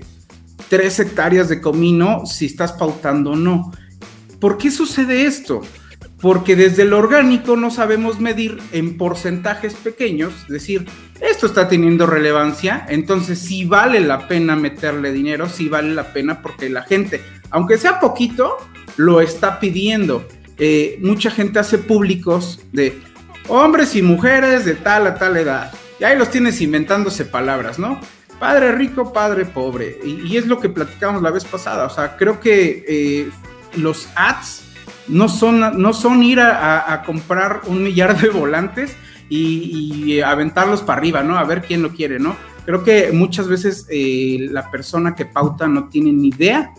tres 0.73 0.99
hectáreas 0.99 1.49
de 1.49 1.61
comino 1.61 2.25
si 2.25 2.47
estás 2.47 2.71
pautando 2.71 3.33
o 3.33 3.35
no. 3.35 3.71
¿Por 4.39 4.57
qué 4.57 4.71
sucede 4.71 5.27
esto? 5.27 5.61
Porque 6.19 6.55
desde 6.55 6.81
el 6.81 6.93
orgánico 6.93 7.55
no 7.55 7.69
sabemos 7.69 8.19
medir 8.19 8.57
en 8.71 8.97
porcentajes 8.97 9.75
pequeños, 9.75 10.33
es 10.41 10.47
decir, 10.47 10.87
esto 11.21 11.45
está 11.45 11.67
teniendo 11.67 12.07
relevancia, 12.07 12.87
entonces 12.89 13.37
sí 13.37 13.65
vale 13.65 13.99
la 13.99 14.27
pena 14.27 14.55
meterle 14.55 15.11
dinero, 15.11 15.47
sí 15.47 15.69
vale 15.69 15.93
la 15.93 16.11
pena 16.11 16.41
porque 16.41 16.71
la 16.71 16.81
gente, 16.81 17.21
aunque 17.51 17.77
sea 17.77 17.99
poquito, 17.99 18.57
lo 18.97 19.21
está 19.21 19.59
pidiendo. 19.59 20.27
Eh, 20.57 20.97
mucha 21.03 21.29
gente 21.29 21.59
hace 21.59 21.77
públicos 21.77 22.61
de 22.71 22.99
hombres 23.47 23.95
y 23.95 24.01
mujeres 24.01 24.65
de 24.65 24.73
tal 24.73 25.05
a 25.05 25.19
tal 25.19 25.37
edad. 25.37 25.71
Y 25.99 26.03
ahí 26.03 26.17
los 26.17 26.31
tienes 26.31 26.59
inventándose 26.61 27.25
palabras, 27.25 27.77
¿no? 27.77 27.99
Padre 28.43 28.73
rico, 28.73 29.13
padre 29.13 29.45
pobre. 29.45 29.97
Y, 30.03 30.35
es 30.35 30.47
lo 30.47 30.59
que 30.59 30.67
platicamos 30.67 31.21
la 31.21 31.31
vez 31.31 31.45
pasada. 31.45 31.85
O 31.85 31.89
sea, 31.89 32.17
creo 32.17 32.41
que 32.41 32.83
eh, 32.85 33.29
los 33.77 34.09
ads 34.17 34.65
no 35.07 35.29
son, 35.29 35.81
no 35.81 35.93
son 35.93 36.21
ir 36.23 36.41
a, 36.41 36.91
a, 36.91 37.03
comprar 37.03 37.61
un 37.67 37.81
millar 37.81 38.19
de 38.19 38.27
volantes 38.27 38.97
y, 39.29 40.03
y, 40.03 40.19
aventarlos 40.19 40.81
para 40.81 40.99
arriba, 40.99 41.23
¿no? 41.23 41.37
A 41.37 41.45
ver 41.45 41.61
quién 41.61 41.81
lo 41.81 41.91
quiere, 41.91 42.19
¿no? 42.19 42.35
Creo 42.65 42.83
que 42.83 43.13
muchas 43.13 43.47
veces 43.47 43.87
eh, 43.89 44.49
la 44.51 44.69
persona 44.69 45.15
que 45.15 45.25
pauta 45.25 45.65
no 45.69 45.87
tiene 45.87 46.11
ni 46.11 46.27
idea 46.27 46.73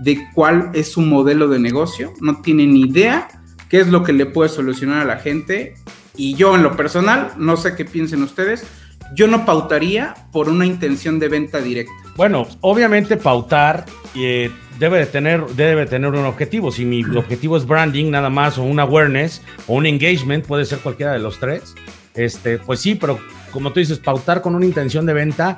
de 0.00 0.18
cuál 0.34 0.72
es 0.74 0.90
su 0.90 1.00
modelo 1.00 1.46
de 1.46 1.60
negocio, 1.60 2.12
no 2.20 2.42
tiene 2.42 2.66
ni 2.66 2.80
idea 2.80 3.28
qué 3.68 3.78
es 3.78 3.86
lo 3.86 4.02
que 4.02 4.12
le 4.12 4.26
puede 4.26 4.48
solucionar 4.48 5.02
a 5.02 5.04
la 5.04 5.18
gente. 5.18 5.74
Y 6.16 6.34
yo 6.34 6.56
en 6.56 6.64
lo 6.64 6.76
personal, 6.76 7.34
no 7.36 7.56
sé 7.56 7.76
qué 7.76 7.84
piensen 7.84 8.24
ustedes, 8.24 8.66
yo 9.14 9.26
no 9.26 9.44
pautaría 9.44 10.14
por 10.32 10.48
una 10.48 10.66
intención 10.66 11.18
de 11.18 11.28
venta 11.28 11.60
directa. 11.60 11.92
Bueno, 12.16 12.46
obviamente 12.60 13.16
pautar 13.16 13.86
eh, 14.14 14.50
debe, 14.78 14.98
de 14.98 15.06
tener, 15.06 15.44
debe 15.48 15.86
tener 15.86 16.10
un 16.10 16.24
objetivo. 16.24 16.70
Si 16.70 16.84
mi 16.84 17.04
objetivo 17.16 17.56
es 17.56 17.66
branding 17.66 18.10
nada 18.10 18.30
más, 18.30 18.58
o 18.58 18.62
un 18.62 18.80
awareness, 18.80 19.42
o 19.66 19.74
un 19.74 19.86
engagement, 19.86 20.46
puede 20.46 20.64
ser 20.64 20.78
cualquiera 20.78 21.12
de 21.12 21.18
los 21.18 21.38
tres, 21.38 21.74
este, 22.14 22.58
pues 22.58 22.80
sí, 22.80 22.94
pero 22.94 23.18
como 23.50 23.72
tú 23.72 23.80
dices, 23.80 23.98
pautar 23.98 24.40
con 24.40 24.54
una 24.54 24.64
intención 24.64 25.06
de 25.06 25.12
venta, 25.12 25.56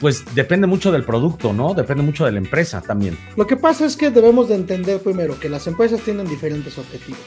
pues 0.00 0.24
depende 0.34 0.66
mucho 0.66 0.92
del 0.92 1.04
producto, 1.04 1.52
¿no? 1.52 1.74
Depende 1.74 2.02
mucho 2.02 2.24
de 2.26 2.32
la 2.32 2.38
empresa 2.38 2.82
también. 2.82 3.16
Lo 3.36 3.46
que 3.46 3.56
pasa 3.56 3.86
es 3.86 3.96
que 3.96 4.10
debemos 4.10 4.48
de 4.48 4.56
entender 4.56 5.00
primero 5.00 5.38
que 5.38 5.48
las 5.48 5.66
empresas 5.66 6.00
tienen 6.00 6.28
diferentes 6.28 6.76
objetivos. 6.78 7.20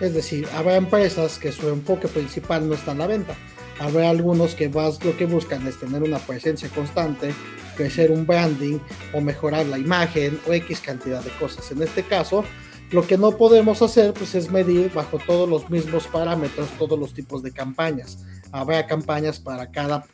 Es 0.00 0.14
decir, 0.14 0.46
habrá 0.56 0.76
empresas 0.76 1.38
que 1.38 1.52
su 1.52 1.68
enfoque 1.68 2.08
principal 2.08 2.68
no 2.68 2.74
está 2.74 2.92
en 2.92 2.98
la 2.98 3.06
venta 3.06 3.34
habrá 3.80 4.10
algunos 4.10 4.54
que 4.54 4.68
más 4.68 5.02
lo 5.04 5.16
que 5.16 5.26
buscan 5.26 5.66
es 5.66 5.78
tener 5.78 6.02
una 6.02 6.18
presencia 6.18 6.68
constante 6.68 7.34
crecer 7.74 8.10
un 8.10 8.26
branding 8.26 8.78
o 9.12 9.20
mejorar 9.20 9.66
la 9.66 9.78
imagen 9.78 10.38
o 10.48 10.52
X 10.52 10.80
cantidad 10.80 11.22
de 11.22 11.30
cosas. 11.38 11.70
En 11.70 11.82
este 11.82 12.02
caso, 12.02 12.44
lo 12.90 13.06
que 13.06 13.18
no 13.18 13.32
podemos 13.32 13.82
hacer 13.82 14.12
pues, 14.14 14.34
es 14.34 14.50
medir 14.50 14.92
bajo 14.92 15.18
todos 15.18 15.48
los 15.48 15.68
mismos 15.70 16.06
parámetros 16.06 16.68
todos 16.78 16.98
los 16.98 17.12
tipos 17.12 17.42
de 17.42 17.52
campañas. 17.52 18.18
Habrá 18.52 18.86
campañas 18.86 19.40
para 19.40 19.70
cada, 19.72 20.04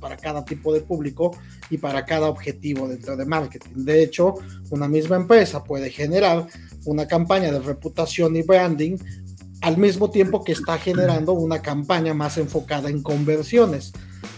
para 0.00 0.16
cada 0.16 0.44
tipo 0.44 0.72
de 0.72 0.80
público 0.80 1.36
y 1.68 1.76
para 1.76 2.06
cada 2.06 2.28
objetivo 2.28 2.88
dentro 2.88 3.14
de 3.14 3.26
marketing. 3.26 3.84
De 3.84 4.02
hecho, 4.02 4.34
una 4.70 4.88
misma 4.88 5.16
empresa 5.16 5.62
puede 5.62 5.90
generar 5.90 6.46
una 6.86 7.06
campaña 7.06 7.52
de 7.52 7.58
reputación 7.58 8.36
y 8.36 8.42
branding 8.42 8.96
al 9.60 9.76
mismo 9.76 10.10
tiempo 10.10 10.44
que 10.44 10.52
está 10.52 10.78
generando 10.78 11.32
una 11.32 11.60
campaña 11.62 12.14
más 12.14 12.38
enfocada 12.38 12.88
en 12.88 13.02
conversiones. 13.02 13.92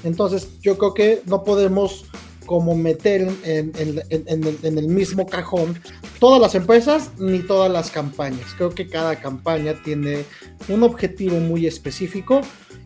Entonces, 0.04 0.60
yo 0.60 0.78
creo 0.78 0.94
que 0.94 1.22
no 1.26 1.44
podemos 1.44 2.04
como 2.46 2.74
meter 2.74 3.30
en, 3.44 3.72
el, 3.78 4.88
mismo 4.88 5.26
cajón 5.26 5.78
todas 6.18 6.40
las 6.40 6.54
empresas 6.54 7.10
ni 7.18 7.38
todas 7.40 7.70
las 7.70 7.90
campañas. 7.90 8.46
Creo 8.56 8.70
que 8.70 8.88
cada 8.88 9.16
campaña 9.16 9.74
tiene 9.84 10.24
un 10.68 10.82
objetivo 10.82 11.38
muy 11.38 11.66
específico 11.66 12.40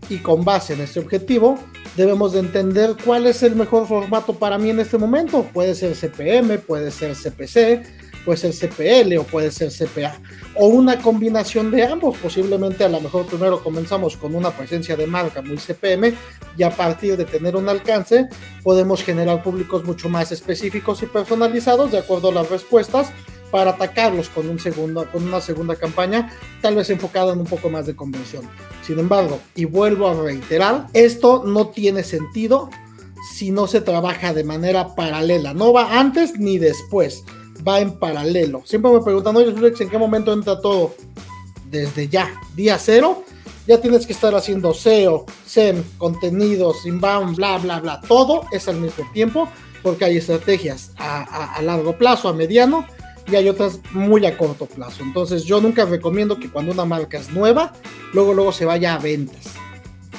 y 0.09 0.19
con 0.19 0.45
base 0.45 0.75
en 0.75 0.83
ese 0.83 1.01
objetivo 1.01 1.59
debemos 1.97 2.33
de 2.33 2.41
entender 2.41 2.97
cuál 3.05 3.27
es 3.27 3.43
el 3.43 3.57
mejor 3.57 3.89
formato 3.89 4.35
para 4.35 4.59
mí 4.59 4.71
en 4.71 4.81
este 4.81 4.99
momento. 4.99 5.45
Puede 5.53 5.75
ser 5.75 5.95
CPM, 5.95 6.59
puede 6.59 6.91
ser 6.91 7.15
CPC, 7.17 7.83
puede 8.27 8.39
ser 8.39 8.53
CPL 8.53 9.17
o 9.19 9.23
puede 9.23 9.53
ser 9.53 9.71
CPA, 9.71 10.19
o 10.57 10.67
una 10.67 11.01
combinación 11.01 11.71
de 11.71 11.85
ambos. 11.85 12.19
Posiblemente 12.19 12.85
a 12.85 12.89
lo 12.89 13.01
mejor 13.01 13.25
primero 13.25 13.63
comenzamos 13.63 14.17
con 14.17 14.35
una 14.35 14.51
presencia 14.51 14.97
de 14.97 15.07
marca 15.07 15.41
muy 15.41 15.57
CPM 15.57 16.13
y 16.59 16.63
a 16.65 16.71
partir 16.71 17.17
de 17.17 17.25
tener 17.25 17.55
un 17.55 17.69
alcance 17.69 18.29
podemos 18.65 19.03
generar 19.03 19.43
públicos 19.45 19.85
mucho 19.85 20.09
más 20.09 20.33
específicos 20.33 21.03
y 21.05 21.07
personalizados 21.07 21.93
de 21.93 21.99
acuerdo 21.99 22.31
a 22.31 22.35
las 22.35 22.51
respuestas 22.51 23.13
para 23.53 23.71
atacarlos 23.71 24.29
con, 24.29 24.49
un 24.49 24.59
segundo, 24.59 25.09
con 25.13 25.23
una 25.23 25.41
segunda 25.41 25.77
campaña, 25.77 26.33
tal 26.61 26.75
vez 26.75 26.91
enfocada 26.91 27.33
en 27.33 27.39
un 27.39 27.47
poco 27.47 27.71
más 27.71 27.87
de 27.87 27.95
conversión. 27.95 28.43
Sin 28.83 28.99
embargo, 28.99 29.39
y 29.55 29.67
vuelvo 29.67 30.09
a 30.09 30.21
reiterar, 30.21 30.89
esto 30.95 31.45
no 31.47 31.69
tiene 31.69 32.03
sentido 32.03 32.71
si 33.33 33.53
no 33.53 33.69
se 33.69 33.81
trabaja 33.81 34.35
de 34.35 34.43
manera 34.43 34.97
paralela, 34.97 35.55
no 35.55 35.73
va 35.73 35.99
antes 35.99 36.39
ni 36.39 36.59
después 36.59 37.25
va 37.67 37.81
en 37.81 37.99
paralelo. 37.99 38.63
Siempre 38.65 38.91
me 38.93 39.01
preguntan, 39.01 39.37
oye, 39.37 39.53
Flex, 39.53 39.81
¿en 39.81 39.91
qué 39.91 39.99
momento 39.99 40.33
entra 40.33 40.61
todo? 40.61 40.95
Desde 41.71 42.09
ya, 42.09 42.33
día 42.55 42.79
cero, 42.79 43.25
ya 43.67 43.81
tienes 43.81 44.07
que 44.07 44.13
estar 44.13 44.35
haciendo 44.35 44.73
SEO, 44.73 45.27
SEM, 45.45 45.83
contenidos, 45.99 46.87
inbound, 46.87 47.37
bla, 47.37 47.59
bla, 47.59 47.81
bla. 47.81 48.01
Todo 48.01 48.43
es 48.53 48.69
al 48.69 48.77
mismo 48.77 49.05
tiempo, 49.13 49.49
porque 49.83 50.05
hay 50.05 50.17
estrategias 50.17 50.93
a, 50.97 51.61
largo 51.63 51.99
plazo, 51.99 52.29
a 52.29 52.33
mediano, 52.33 52.87
y 53.31 53.35
hay 53.35 53.49
otras 53.49 53.81
muy 53.93 54.25
a 54.25 54.39
corto 54.39 54.67
plazo. 54.67 55.03
Entonces, 55.03 55.45
yo 55.45 55.61
nunca 55.61 55.85
recomiendo 55.85 56.39
que 56.39 56.49
cuando 56.49 56.73
una 56.73 56.85
marca 56.85 57.19
es 57.19 57.31
nueva, 57.31 57.73
luego, 58.13 58.35
luego 58.35 58.53
se 58.53 58.65
vaya 58.65 58.95
a 58.95 58.99
ventas. 58.99 59.55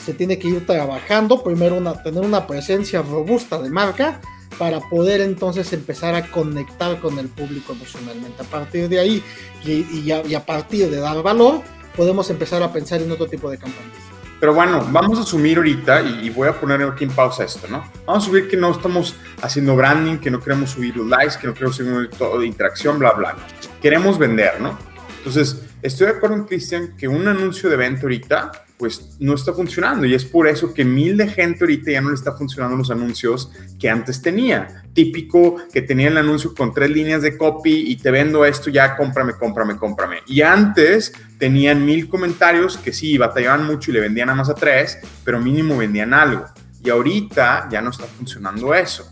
Se 0.06 0.14
tiene 0.14 0.38
que 0.38 0.50
ir 0.50 0.66
trabajando, 0.66 1.42
primero 1.42 1.76
una, 1.76 2.04
tener 2.04 2.24
una 2.24 2.48
presencia 2.48 3.02
robusta 3.02 3.62
de 3.62 3.70
marca 3.70 4.20
para 4.58 4.80
poder 4.80 5.22
entonces 5.22 5.72
empezar 5.74 6.16
a 6.16 6.28
conectar 6.28 7.00
con 7.00 7.20
el 7.20 7.28
público 7.28 7.74
emocionalmente. 7.74 8.42
A 8.42 8.46
partir 8.46 8.90
de 8.90 9.00
ahí 9.00 9.24
y, 9.64 10.12
a, 10.12 10.46
partir 10.46 10.90
de 10.90 10.98
dar 10.98 11.22
valor, 11.22 11.62
podemos 11.96 12.30
empezar 12.30 12.64
a 12.64 12.72
pensar 12.72 13.02
en 13.02 13.12
otro 13.12 13.28
tipo 13.28 13.50
de 13.50 13.58
campañas. 13.58 13.94
Pero 14.40 14.54
bueno, 14.54 14.88
vamos 14.92 15.18
a 15.18 15.24
asumir 15.24 15.58
ahorita, 15.58 16.02
y, 16.02 16.30
voy 16.30 16.48
a 16.48 16.60
poner 16.60 16.82
aquí 16.84 17.06
en 17.06 17.10
pausa 17.10 17.44
esto, 17.44 17.68
¿no? 17.68 17.84
Vamos 18.06 18.24
a 18.24 18.28
subir 18.28 18.48
que 18.48 18.56
no 18.56 18.72
estamos 18.72 19.16
haciendo 19.42 19.76
branding, 19.76 20.18
que 20.18 20.30
no 20.30 20.40
queremos 20.40 20.72
subir 20.72 20.96
los 20.96 21.08
likes, 21.08 21.36
que 21.42 21.48
no 21.48 21.54
queremos 21.54 21.76
subir 21.76 22.10
todo 22.12 22.40
de 22.40 22.46
interacción, 22.46 23.00
bla, 23.00 23.14
bla. 23.14 23.36
Queremos 23.82 24.20
vender, 24.20 24.62
¿no? 24.62 24.78
Entonces, 25.18 25.64
estoy 25.82 26.08
de 26.08 26.14
acuerdo 26.14 26.38
con 26.38 26.46
Cristian 26.46 26.96
que 26.96 27.08
un 27.08 27.28
anuncio 27.28 27.68
de 27.70 27.78
venta 27.78 28.04
ahorita 28.04 28.52
pues 28.78 29.18
no 29.20 29.34
está 29.34 29.54
funcionando 29.54 30.06
y 30.06 30.14
es 30.14 30.24
por 30.24 30.48
eso 30.48 30.74
que 30.74 30.86
mil 30.86 31.18
de 31.18 31.28
gente 31.28 31.64
ahorita 31.64 31.92
ya 31.92 32.02
no 32.02 32.10
le 32.10 32.16
está 32.16 32.34
funcionando 32.34 32.78
los 32.78 32.92
anuncios 32.92 33.52
que 33.80 33.90
antes 33.90 34.22
tenía. 34.22 34.84
Típico 34.94 35.58
que 35.74 35.82
tenía 35.82 36.10
el 36.10 36.18
anuncio 36.18 36.54
con 36.54 36.74
tres 36.74 36.92
líneas 36.92 37.22
de 37.22 37.38
copy 37.38 37.92
y 37.92 37.98
te 37.98 38.12
vendo 38.12 38.46
esto, 38.46 38.70
ya 38.70 38.96
cómprame, 38.96 39.34
cómprame, 39.34 39.78
cómprame. 39.78 40.18
Y 40.28 40.42
antes 40.42 41.12
tenían 41.40 41.86
mil 41.86 42.08
comentarios 42.08 42.78
que 42.78 42.94
sí, 42.94 43.18
batallaban 43.18 43.66
mucho 43.66 43.92
y 43.92 43.96
le 43.96 44.02
vendían 44.02 44.30
a 44.30 44.36
más 44.36 44.50
a 44.50 44.56
tres, 44.56 45.00
pero 45.24 45.40
mínimo 45.40 45.78
vendían 45.78 46.14
algo. 46.14 46.46
Y 46.84 46.90
ahorita 46.90 47.68
ya 47.72 47.82
no 47.82 47.90
está 47.90 48.06
funcionando 48.06 48.74
eso. 48.74 49.10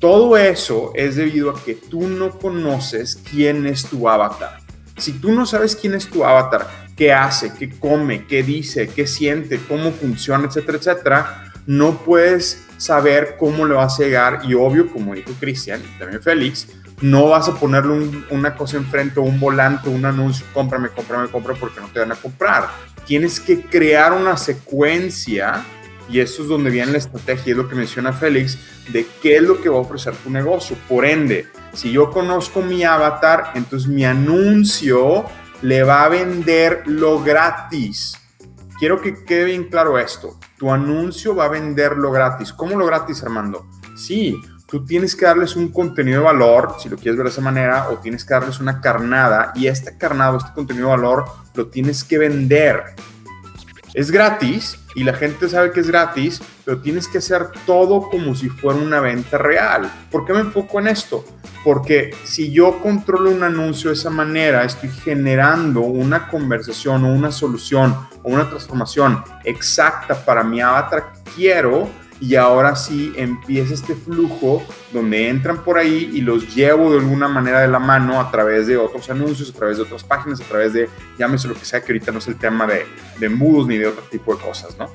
Todo 0.00 0.36
eso 0.36 0.92
es 0.94 1.16
debido 1.16 1.50
a 1.50 1.62
que 1.62 1.74
tú 1.74 2.08
no 2.08 2.30
conoces 2.38 3.22
quién 3.30 3.66
es 3.66 3.84
tu 3.84 4.08
avatar. 4.08 4.58
Si 4.96 5.12
tú 5.12 5.32
no 5.32 5.46
sabes 5.46 5.76
quién 5.76 5.94
es 5.94 6.08
tu 6.08 6.24
avatar, 6.24 6.79
qué 7.00 7.14
hace, 7.14 7.50
qué 7.54 7.70
come, 7.70 8.26
qué 8.26 8.42
dice, 8.42 8.86
qué 8.86 9.06
siente, 9.06 9.58
cómo 9.66 9.90
funciona, 9.90 10.46
etcétera, 10.48 10.76
etcétera, 10.76 11.52
no 11.64 11.96
puedes 11.96 12.66
saber 12.76 13.36
cómo 13.38 13.64
le 13.64 13.72
vas 13.72 13.98
a 13.98 14.02
llegar 14.02 14.40
y 14.46 14.52
obvio, 14.52 14.86
como 14.92 15.14
dijo 15.14 15.30
Cristian 15.40 15.80
y 15.80 15.98
también 15.98 16.22
Félix, 16.22 16.68
no 17.00 17.30
vas 17.30 17.48
a 17.48 17.54
ponerle 17.54 18.06
una 18.28 18.54
cosa 18.54 18.76
enfrente 18.76 19.18
un 19.18 19.40
volante, 19.40 19.88
un 19.88 20.04
anuncio, 20.04 20.44
cómprame, 20.52 20.90
cómprame, 20.90 21.28
cómprame 21.28 21.58
porque 21.58 21.80
no 21.80 21.88
te 21.88 22.00
van 22.00 22.12
a 22.12 22.16
comprar. 22.16 22.68
Tienes 23.06 23.40
que 23.40 23.62
crear 23.62 24.12
una 24.12 24.36
secuencia 24.36 25.64
y 26.10 26.20
eso 26.20 26.42
es 26.42 26.48
donde 26.50 26.68
viene 26.68 26.92
la 26.92 26.98
estrategia, 26.98 27.52
es 27.52 27.56
lo 27.56 27.66
que 27.66 27.76
menciona 27.76 28.12
Félix, 28.12 28.58
de 28.92 29.06
qué 29.22 29.36
es 29.36 29.42
lo 29.42 29.58
que 29.62 29.70
va 29.70 29.78
a 29.78 29.80
ofrecer 29.80 30.12
tu 30.16 30.28
negocio. 30.28 30.76
Por 30.86 31.06
ende, 31.06 31.46
si 31.72 31.92
yo 31.92 32.10
conozco 32.10 32.60
mi 32.60 32.84
avatar, 32.84 33.52
entonces 33.54 33.88
mi 33.88 34.04
anuncio 34.04 35.24
le 35.62 35.82
va 35.82 36.04
a 36.04 36.08
vender 36.08 36.82
lo 36.86 37.22
gratis. 37.22 38.16
Quiero 38.78 39.00
que 39.00 39.24
quede 39.24 39.44
bien 39.44 39.68
claro 39.68 39.98
esto. 39.98 40.38
Tu 40.58 40.70
anuncio 40.70 41.34
va 41.34 41.44
a 41.44 41.48
vender 41.48 41.96
lo 41.96 42.10
gratis. 42.10 42.52
¿Cómo 42.52 42.78
lo 42.78 42.86
gratis, 42.86 43.22
Armando? 43.22 43.66
Sí, 43.94 44.40
tú 44.66 44.84
tienes 44.84 45.14
que 45.14 45.26
darles 45.26 45.56
un 45.56 45.70
contenido 45.70 46.20
de 46.20 46.26
valor, 46.26 46.76
si 46.78 46.88
lo 46.88 46.96
quieres 46.96 47.16
ver 47.16 47.24
de 47.24 47.32
esa 47.32 47.42
manera, 47.42 47.88
o 47.90 47.98
tienes 47.98 48.24
que 48.24 48.32
darles 48.32 48.60
una 48.60 48.80
carnada 48.80 49.52
y 49.54 49.66
este 49.66 49.98
carnado, 49.98 50.38
este 50.38 50.52
contenido 50.54 50.86
de 50.86 50.96
valor, 50.96 51.24
lo 51.54 51.66
tienes 51.66 52.04
que 52.04 52.18
vender. 52.18 52.84
Es 53.92 54.10
gratis 54.10 54.78
y 54.94 55.04
la 55.04 55.14
gente 55.14 55.48
sabe 55.48 55.72
que 55.72 55.80
es 55.80 55.88
gratis, 55.88 56.40
pero 56.64 56.80
tienes 56.80 57.08
que 57.08 57.18
hacer 57.18 57.48
todo 57.66 58.08
como 58.08 58.34
si 58.34 58.48
fuera 58.48 58.78
una 58.78 59.00
venta 59.00 59.36
real. 59.38 59.90
¿Por 60.10 60.24
qué 60.24 60.32
me 60.32 60.40
enfoco 60.40 60.78
en 60.78 60.88
esto? 60.88 61.24
Porque 61.64 62.14
si 62.24 62.52
yo 62.52 62.80
controlo 62.80 63.30
un 63.30 63.42
anuncio 63.42 63.90
de 63.90 63.94
esa 63.94 64.10
manera, 64.10 64.64
estoy 64.64 64.90
generando 64.90 65.80
una 65.80 66.28
conversación 66.28 67.04
o 67.04 67.12
una 67.12 67.32
solución 67.32 67.96
o 68.22 68.30
una 68.30 68.48
transformación 68.48 69.22
exacta 69.44 70.24
para 70.24 70.44
mi 70.44 70.60
avatar 70.60 71.12
que 71.12 71.30
quiero 71.32 71.88
y 72.20 72.34
ahora 72.36 72.76
sí 72.76 73.12
empieza 73.16 73.72
este 73.72 73.94
flujo 73.94 74.62
donde 74.92 75.28
entran 75.28 75.64
por 75.64 75.78
ahí 75.78 76.10
y 76.12 76.20
los 76.20 76.54
llevo 76.54 76.92
de 76.92 76.98
alguna 76.98 77.28
manera 77.28 77.60
de 77.60 77.68
la 77.68 77.78
mano 77.78 78.20
a 78.20 78.30
través 78.30 78.66
de 78.66 78.76
otros 78.76 79.08
anuncios, 79.08 79.50
a 79.50 79.54
través 79.54 79.78
de 79.78 79.84
otras 79.84 80.04
páginas, 80.04 80.40
a 80.40 80.44
través 80.44 80.74
de, 80.74 80.88
llámese 81.18 81.48
lo 81.48 81.54
que 81.54 81.64
sea, 81.64 81.80
que 81.80 81.92
ahorita 81.92 82.12
no 82.12 82.18
es 82.18 82.28
el 82.28 82.36
tema 82.36 82.66
de, 82.66 82.86
embudos 83.20 83.66
ni 83.66 83.78
de 83.78 83.86
otro 83.86 84.02
tipo 84.04 84.34
de 84.34 84.42
cosas, 84.42 84.76
¿no? 84.78 84.90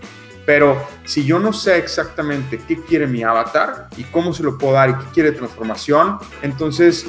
Pero 0.46 0.80
si 1.06 1.26
yo 1.26 1.40
no 1.40 1.52
sé 1.52 1.78
exactamente 1.78 2.62
qué 2.68 2.80
quiere 2.84 3.08
mi 3.08 3.24
avatar 3.24 3.90
y 3.98 4.04
cómo 4.04 4.32
se 4.32 4.44
lo 4.44 4.60
puedo 4.60 4.74
dar 4.74 4.92
y 4.92 4.94
qué 4.94 5.06
quiere 5.12 5.32
transformación, 5.32 6.20
entonces 6.44 7.08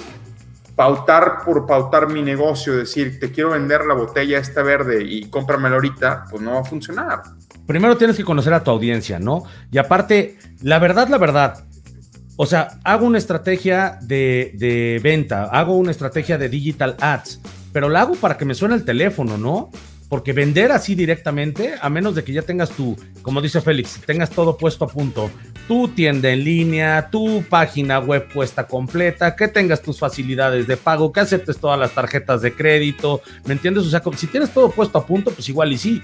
pautar 0.75 1.45
por 1.45 1.67
pautar 1.67 2.09
mi 2.09 2.23
negocio, 2.23 2.75
decir, 2.75 3.21
te 3.21 3.31
quiero 3.31 3.51
vender 3.51 3.85
la 3.85 3.93
botella 3.93 4.39
esta 4.39 4.63
verde 4.63 5.05
y 5.05 5.29
cómpramela 5.29 5.75
ahorita, 5.75 6.25
pues 6.31 6.43
no 6.43 6.55
va 6.55 6.61
a 6.61 6.65
funcionar. 6.65 7.23
Primero 7.67 7.97
tienes 7.97 8.17
que 8.17 8.25
conocer 8.25 8.55
a 8.55 8.63
tu 8.63 8.71
audiencia, 8.71 9.19
¿no? 9.19 9.45
Y 9.71 9.79
aparte, 9.79 10.37
la 10.63 10.79
verdad, 10.79 11.09
la 11.09 11.19
verdad, 11.19 11.65
o 12.37 12.47
sea, 12.47 12.79
hago 12.85 13.07
una 13.07 13.19
estrategia 13.19 13.99
de, 14.03 14.53
de 14.55 15.01
venta, 15.03 15.45
hago 15.45 15.77
una 15.77 15.91
estrategia 15.91 16.39
de 16.39 16.49
digital 16.49 16.97
ads, 17.01 17.41
pero 17.73 17.89
la 17.89 18.03
hago 18.03 18.15
para 18.15 18.37
que 18.37 18.45
me 18.45 18.55
suene 18.55 18.75
el 18.75 18.85
teléfono, 18.85 19.37
¿no? 19.37 19.71
porque 20.09 20.33
vender 20.33 20.73
así 20.73 20.95
directamente, 20.95 21.75
a 21.81 21.89
menos 21.91 22.15
de 22.15 22.23
que 22.23 22.33
ya 22.33 22.43
tengas 22.43 22.71
tu, 22.71 22.97
como 23.23 23.43
dice 23.43 23.61
Félix, 23.61 24.01
tengas 24.07 24.31
todo 24.31 24.57
puesto 24.57 24.85
a 24.85 24.89
punto, 24.89 25.31
tu 25.67 25.89
tienda 25.89 26.31
en 26.31 26.45
línea, 26.45 27.09
tu 27.11 27.43
página 27.49 27.99
web 27.99 28.29
puesta 28.33 28.67
completa, 28.67 29.35
que 29.35 29.49
tengas 29.49 29.83
tus 29.83 29.99
facilidades 29.99 30.67
de 30.67 30.77
pago, 30.77 31.13
que 31.13 31.21
aceptes 31.21 31.59
todas 31.59 31.79
las 31.79 31.93
tarjetas 31.93 32.41
de 32.43 32.55
crédito, 32.55 33.21
¿me 33.47 33.55
entiendes? 33.55 33.85
O 33.85 33.91
sea, 33.91 34.03
si 34.17 34.27
tienes 34.29 34.51
todo 34.51 34.71
puesto 34.71 34.99
a 34.99 35.07
punto, 35.07 35.31
pues 35.33 35.49
igual 35.49 35.73
y 35.73 35.79
sí. 35.79 36.03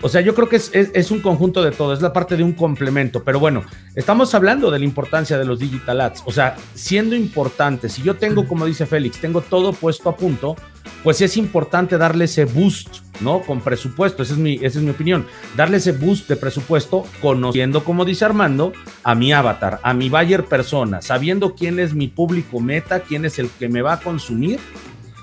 O 0.00 0.08
sea, 0.08 0.20
yo 0.20 0.34
creo 0.34 0.48
que 0.48 0.56
es, 0.56 0.70
es, 0.72 1.10
un 1.10 1.20
conjunto 1.20 1.62
de 1.62 1.72
todo, 1.72 1.92
es 1.92 2.00
la 2.00 2.12
parte 2.12 2.36
de 2.36 2.44
un 2.44 2.52
complemento, 2.52 3.24
pero 3.24 3.40
bueno, 3.40 3.64
estamos 3.96 4.32
hablando 4.32 4.70
de 4.70 4.78
la 4.78 4.84
importancia 4.84 5.36
de 5.36 5.44
los 5.44 5.58
digital 5.58 6.00
ads, 6.00 6.22
o 6.24 6.30
sea, 6.30 6.56
siendo 6.74 7.16
importante, 7.16 7.88
si 7.88 8.02
yo 8.02 8.14
tengo, 8.14 8.46
como 8.46 8.64
dice 8.64 8.86
Félix, 8.86 9.20
tengo 9.20 9.40
todo 9.40 9.72
puesto 9.72 10.08
a 10.08 10.16
punto, 10.16 10.54
pues 11.02 11.20
es 11.20 11.36
importante 11.36 11.98
darle 11.98 12.26
ese 12.26 12.44
boost, 12.44 12.98
¿no? 13.20 13.40
Con 13.40 13.60
presupuesto, 13.60 14.22
esa 14.22 14.34
es 14.34 14.38
mi, 14.38 14.54
esa 14.54 14.78
es 14.78 14.84
mi 14.84 14.90
opinión. 14.90 15.26
Darle 15.56 15.78
ese 15.78 15.92
boost 15.92 16.28
de 16.28 16.36
presupuesto 16.36 17.04
conociendo, 17.20 17.84
como 17.84 18.04
dice 18.04 18.24
Armando, 18.24 18.72
a 19.02 19.14
mi 19.14 19.32
avatar, 19.32 19.80
a 19.82 19.94
mi 19.94 20.08
buyer 20.08 20.44
persona, 20.44 21.02
sabiendo 21.02 21.54
quién 21.54 21.78
es 21.78 21.94
mi 21.94 22.08
público 22.08 22.60
meta, 22.60 23.00
quién 23.00 23.24
es 23.24 23.38
el 23.38 23.48
que 23.50 23.68
me 23.68 23.82
va 23.82 23.94
a 23.94 24.00
consumir 24.00 24.60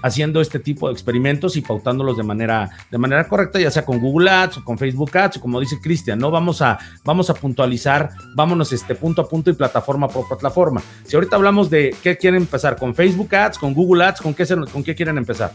haciendo 0.05 0.39
este 0.39 0.59
tipo 0.59 0.87
de 0.87 0.93
experimentos 0.93 1.57
y 1.57 1.61
pautándolos 1.61 2.15
de 2.15 2.21
manera, 2.21 2.69
de 2.91 2.97
manera 2.99 3.27
correcta, 3.27 3.59
ya 3.59 3.71
sea 3.71 3.83
con 3.83 3.99
Google 3.99 4.29
Ads 4.29 4.57
o 4.57 4.63
con 4.63 4.77
Facebook 4.77 5.17
Ads, 5.17 5.37
o 5.37 5.41
como 5.41 5.59
dice 5.59 5.79
Cristian, 5.81 6.19
¿no? 6.19 6.29
Vamos 6.29 6.61
a, 6.61 6.77
vamos 7.03 7.31
a 7.31 7.33
puntualizar, 7.33 8.11
vámonos 8.35 8.71
este 8.71 8.93
punto 8.93 9.23
a 9.23 9.27
punto 9.27 9.49
y 9.49 9.53
plataforma 9.53 10.07
por 10.07 10.27
plataforma. 10.27 10.83
Si 11.05 11.15
ahorita 11.15 11.35
hablamos 11.35 11.71
de 11.71 11.95
qué 12.03 12.17
quieren 12.17 12.41
empezar, 12.41 12.77
con 12.77 12.93
Facebook 12.93 13.33
Ads, 13.33 13.57
con 13.57 13.73
Google 13.73 14.05
Ads, 14.05 14.21
¿con 14.21 14.35
qué, 14.35 14.45
con 14.71 14.83
qué 14.83 14.93
quieren 14.93 15.17
empezar? 15.17 15.51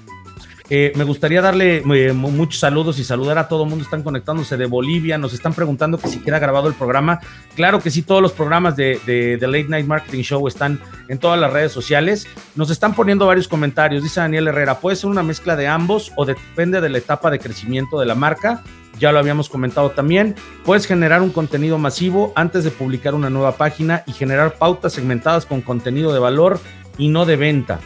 Eh, 0.72 0.92
me 0.94 1.02
gustaría 1.02 1.42
darle 1.42 1.78
eh, 1.78 2.12
muchos 2.12 2.60
saludos 2.60 3.00
y 3.00 3.04
saludar 3.04 3.38
a 3.38 3.48
todo 3.48 3.64
el 3.64 3.68
mundo. 3.68 3.84
Están 3.84 4.04
conectándose 4.04 4.56
de 4.56 4.66
Bolivia. 4.66 5.18
Nos 5.18 5.34
están 5.34 5.52
preguntando 5.52 5.98
que 5.98 6.06
si 6.06 6.20
queda 6.20 6.38
grabado 6.38 6.68
el 6.68 6.74
programa. 6.74 7.18
Claro 7.56 7.80
que 7.80 7.90
sí, 7.90 8.02
todos 8.02 8.22
los 8.22 8.32
programas 8.32 8.76
de, 8.76 9.00
de, 9.04 9.46
Late 9.46 9.68
Night 9.68 9.86
Marketing 9.86 10.22
Show 10.22 10.46
están 10.46 10.80
en 11.08 11.18
todas 11.18 11.40
las 11.40 11.52
redes 11.52 11.72
sociales. 11.72 12.28
Nos 12.54 12.70
están 12.70 12.94
poniendo 12.94 13.26
varios 13.26 13.48
comentarios. 13.48 14.04
Dice 14.04 14.20
Daniel 14.20 14.46
Herrera, 14.46 14.78
puede 14.78 14.94
ser 14.94 15.10
una 15.10 15.24
mezcla 15.24 15.56
de 15.56 15.66
ambos 15.66 16.12
o 16.16 16.24
depende 16.24 16.80
de 16.80 16.88
la 16.88 16.98
etapa 16.98 17.32
de 17.32 17.40
crecimiento 17.40 17.98
de 17.98 18.06
la 18.06 18.14
marca. 18.14 18.62
Ya 19.00 19.10
lo 19.10 19.18
habíamos 19.18 19.48
comentado 19.48 19.90
también. 19.90 20.36
Puedes 20.64 20.86
generar 20.86 21.20
un 21.20 21.30
contenido 21.30 21.78
masivo 21.78 22.32
antes 22.36 22.62
de 22.62 22.70
publicar 22.70 23.14
una 23.14 23.30
nueva 23.30 23.56
página 23.56 24.04
y 24.06 24.12
generar 24.12 24.54
pautas 24.54 24.92
segmentadas 24.92 25.46
con 25.46 25.62
contenido 25.62 26.12
de 26.12 26.20
valor 26.20 26.60
y 26.96 27.08
no 27.08 27.24
de 27.24 27.34
venta. 27.34 27.80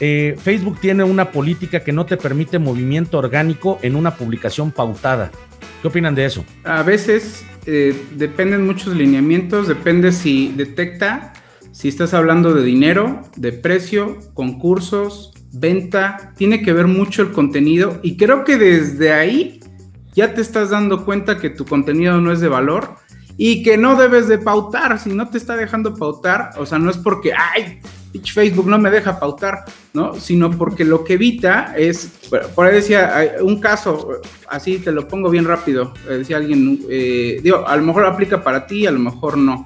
Eh, 0.00 0.36
Facebook 0.40 0.80
tiene 0.80 1.04
una 1.04 1.30
política 1.30 1.80
que 1.80 1.92
no 1.92 2.06
te 2.06 2.16
permite 2.16 2.58
movimiento 2.58 3.18
orgánico 3.18 3.78
en 3.82 3.96
una 3.96 4.16
publicación 4.16 4.70
pautada. 4.70 5.30
¿Qué 5.80 5.88
opinan 5.88 6.14
de 6.14 6.24
eso? 6.24 6.44
A 6.64 6.82
veces 6.82 7.44
eh, 7.66 7.94
dependen 8.16 8.66
muchos 8.66 8.94
lineamientos, 8.94 9.68
depende 9.68 10.12
si 10.12 10.52
detecta 10.56 11.32
si 11.74 11.88
estás 11.88 12.14
hablando 12.14 12.54
de 12.54 12.62
dinero, 12.62 13.22
de 13.36 13.50
precio, 13.50 14.18
concursos, 14.32 15.32
venta, 15.52 16.32
tiene 16.36 16.62
que 16.62 16.72
ver 16.72 16.86
mucho 16.86 17.22
el 17.22 17.32
contenido 17.32 17.98
y 18.00 18.16
creo 18.16 18.44
que 18.44 18.56
desde 18.56 19.12
ahí 19.12 19.58
ya 20.14 20.34
te 20.34 20.40
estás 20.40 20.70
dando 20.70 21.04
cuenta 21.04 21.40
que 21.40 21.50
tu 21.50 21.64
contenido 21.64 22.20
no 22.20 22.30
es 22.30 22.38
de 22.38 22.46
valor 22.46 22.94
y 23.36 23.64
que 23.64 23.76
no 23.76 23.96
debes 23.96 24.28
de 24.28 24.38
pautar, 24.38 25.00
si 25.00 25.10
no 25.10 25.28
te 25.28 25.36
está 25.36 25.56
dejando 25.56 25.96
pautar, 25.96 26.50
o 26.58 26.64
sea, 26.64 26.78
no 26.78 26.90
es 26.90 26.96
porque, 26.96 27.32
ay, 27.32 27.80
Facebook 28.20 28.68
no 28.68 28.78
me 28.78 28.90
deja 28.90 29.18
pautar, 29.18 29.64
¿no? 29.92 30.14
Sino 30.20 30.50
porque 30.50 30.84
lo 30.84 31.04
que 31.04 31.14
evita 31.14 31.74
es, 31.76 32.10
por 32.54 32.66
ahí 32.66 32.74
decía, 32.74 33.34
un 33.40 33.60
caso, 33.60 34.20
así 34.48 34.78
te 34.78 34.92
lo 34.92 35.08
pongo 35.08 35.30
bien 35.30 35.44
rápido, 35.44 35.92
decía 36.08 36.36
alguien, 36.36 36.80
eh, 36.88 37.40
digo, 37.42 37.66
a 37.66 37.76
lo 37.76 37.82
mejor 37.82 38.06
aplica 38.06 38.42
para 38.42 38.66
ti, 38.66 38.86
a 38.86 38.92
lo 38.92 39.00
mejor 39.00 39.36
no. 39.36 39.64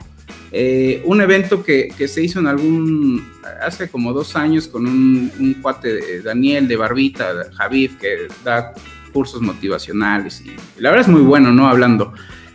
Eh, 0.51 1.03
un 1.05 1.21
evento 1.21 1.63
que, 1.63 1.93
se 2.09 2.23
hizo 2.23 2.41
en 2.41 2.47
algún, 2.47 3.31
hace 3.63 3.91
como 3.91 4.15
dos 4.15 4.35
años 4.35 4.67
con 4.67 4.87
un, 4.87 5.59
cuate 5.61 5.93
de 5.93 6.23
Daniel 6.23 6.67
de 6.67 6.77
Barbita, 6.77 7.35
de 7.35 7.91
que 8.01 8.29
da 8.43 8.73
cursos 9.13 9.41
motivacionales 9.41 10.43
y 10.43 10.55
la 10.81 10.91
verdad 10.91 11.07
es 11.07 11.13
muy 11.13 11.23
bueno, 11.23 11.53
¿no? 11.53 11.69
Hablando. 11.69 12.13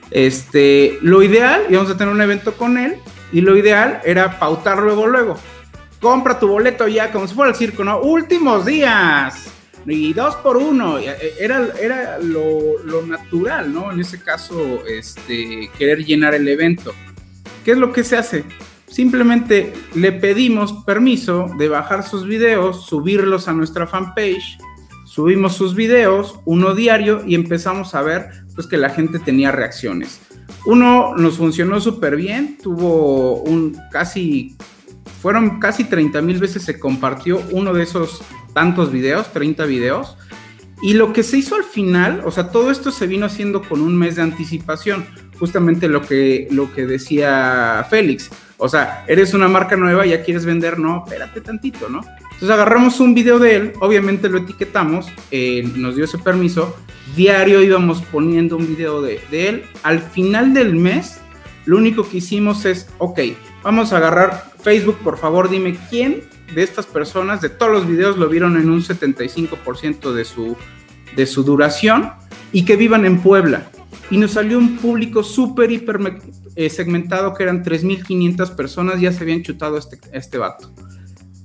Este, 0.09 0.97
lo 1.01 1.23
ideal, 1.23 1.63
íbamos 1.69 1.91
a 1.91 1.97
tener 1.97 2.13
un 2.13 2.21
evento 2.21 2.53
con 2.53 2.77
él 2.77 2.95
y 3.31 3.41
lo 3.41 3.57
ideal 3.57 3.99
era 4.05 4.39
pautar 4.39 4.79
luego, 4.79 5.07
luego 5.07 5.37
compra 6.03 6.37
tu 6.37 6.49
boleto 6.49 6.85
ya 6.85 7.11
como 7.11 7.27
si 7.27 7.33
fuera 7.33 7.51
el 7.51 7.55
circo, 7.55 7.83
¿no? 7.83 8.01
Últimos 8.01 8.65
días. 8.65 9.49
Y 9.85 10.13
dos 10.13 10.35
por 10.35 10.57
uno. 10.57 10.99
Eh, 10.99 11.15
era, 11.39 11.69
era 11.81 12.19
lo, 12.19 13.01
natural, 13.07 13.73
¿no? 13.73 13.91
En 13.91 14.01
ese 14.01 14.19
caso, 14.19 14.85
este, 14.85 15.71
querer 15.77 16.05
llenar 16.05 16.35
el 16.35 16.47
evento. 16.47 16.93
¿Qué 17.63 17.71
es 17.71 17.77
lo 17.77 17.93
que 17.93 18.03
se 18.03 18.17
hace? 18.17 18.43
Simplemente 18.85 19.73
le 19.95 20.11
pedimos 20.11 20.73
permiso 20.85 21.49
de 21.57 21.69
bajar 21.69 22.03
sus 22.03 22.27
videos, 22.27 22.85
subirlos 22.85 23.47
a 23.47 23.53
nuestra 23.53 23.87
fanpage, 23.87 24.57
subimos 25.05 25.55
sus 25.55 25.73
videos, 25.73 26.39
uno 26.45 26.75
diario, 26.75 27.23
y 27.25 27.33
empezamos 27.33 27.95
a 27.95 28.01
ver 28.01 28.29
pues, 28.55 28.67
que 28.67 28.77
la 28.77 28.89
gente 28.89 29.19
tenía 29.19 29.51
reacciones. 29.51 30.19
Uno 30.65 31.15
nos 31.15 31.37
funcionó 31.37 31.79
súper 31.79 32.17
bien, 32.17 32.57
tuvo 32.61 33.41
un 33.41 33.77
casi 33.89 34.55
fueron 35.21 35.59
casi 35.59 35.85
30 35.85 36.21
mil 36.21 36.39
veces 36.39 36.63
se 36.63 36.79
compartió 36.79 37.41
uno 37.51 37.73
de 37.73 37.83
esos 37.83 38.21
tantos 38.53 38.91
videos, 38.91 39.31
30 39.31 39.65
videos. 39.65 40.17
Y 40.81 40.95
lo 40.95 41.13
que 41.13 41.23
se 41.23 41.37
hizo 41.37 41.55
al 41.55 41.63
final, 41.63 42.23
o 42.25 42.31
sea, 42.31 42.49
todo 42.51 42.69
esto 42.69 42.91
se 42.91 43.07
vino 43.07 43.25
haciendo 43.25 43.61
con 43.61 43.79
un 43.79 43.97
mes 43.97 44.17
de 44.17 44.21
anticipación, 44.21 45.05
justamente 45.39 45.87
lo 45.87 46.01
que, 46.01 46.47
lo 46.51 46.73
que 46.73 46.85
decía 46.85 47.85
Félix. 47.89 48.29
O 48.57 48.67
sea, 48.67 49.05
eres 49.07 49.33
una 49.33 49.47
marca 49.47 49.77
nueva, 49.77 50.05
ya 50.05 50.23
quieres 50.23 50.45
vender, 50.45 50.79
no, 50.79 51.03
espérate 51.05 51.39
tantito, 51.41 51.87
¿no? 51.87 52.01
Entonces 52.23 52.49
agarramos 52.49 52.99
un 52.99 53.13
video 53.13 53.39
de 53.39 53.55
él, 53.55 53.73
obviamente 53.79 54.27
lo 54.27 54.39
etiquetamos, 54.39 55.07
eh, 55.31 55.69
nos 55.75 55.95
dio 55.95 56.03
ese 56.03 56.17
permiso, 56.17 56.75
diario 57.15 57.61
íbamos 57.61 58.01
poniendo 58.01 58.57
un 58.57 58.67
video 58.67 59.01
de, 59.01 59.21
de 59.31 59.47
él. 59.47 59.63
Al 59.83 59.99
final 60.01 60.53
del 60.53 60.75
mes, 60.75 61.21
lo 61.65 61.77
único 61.77 62.07
que 62.09 62.17
hicimos 62.17 62.65
es, 62.65 62.89
ok, 62.97 63.19
vamos 63.63 63.93
a 63.93 63.97
agarrar 63.97 64.51
Facebook, 64.61 64.97
por 65.03 65.17
favor, 65.17 65.49
dime 65.49 65.77
quién 65.89 66.21
de 66.53 66.63
estas 66.63 66.85
personas, 66.85 67.41
de 67.41 67.49
todos 67.49 67.71
los 67.71 67.87
videos, 67.87 68.17
lo 68.17 68.29
vieron 68.29 68.57
en 68.57 68.69
un 68.69 68.81
75% 68.81 70.13
de 70.13 70.25
su, 70.25 70.55
de 71.15 71.25
su 71.25 71.43
duración 71.43 72.11
y 72.51 72.65
que 72.65 72.75
vivan 72.75 73.05
en 73.05 73.21
Puebla. 73.21 73.69
Y 74.11 74.17
nos 74.17 74.31
salió 74.31 74.59
un 74.59 74.77
público 74.77 75.23
súper, 75.23 75.71
hiper 75.71 75.99
eh, 76.55 76.69
segmentado, 76.69 77.33
que 77.33 77.43
eran 77.43 77.63
3.500 77.63 78.55
personas, 78.55 78.99
ya 78.99 79.11
se 79.11 79.23
habían 79.23 79.41
chutado 79.41 79.77
este, 79.77 79.99
este 80.11 80.37
vato. 80.37 80.71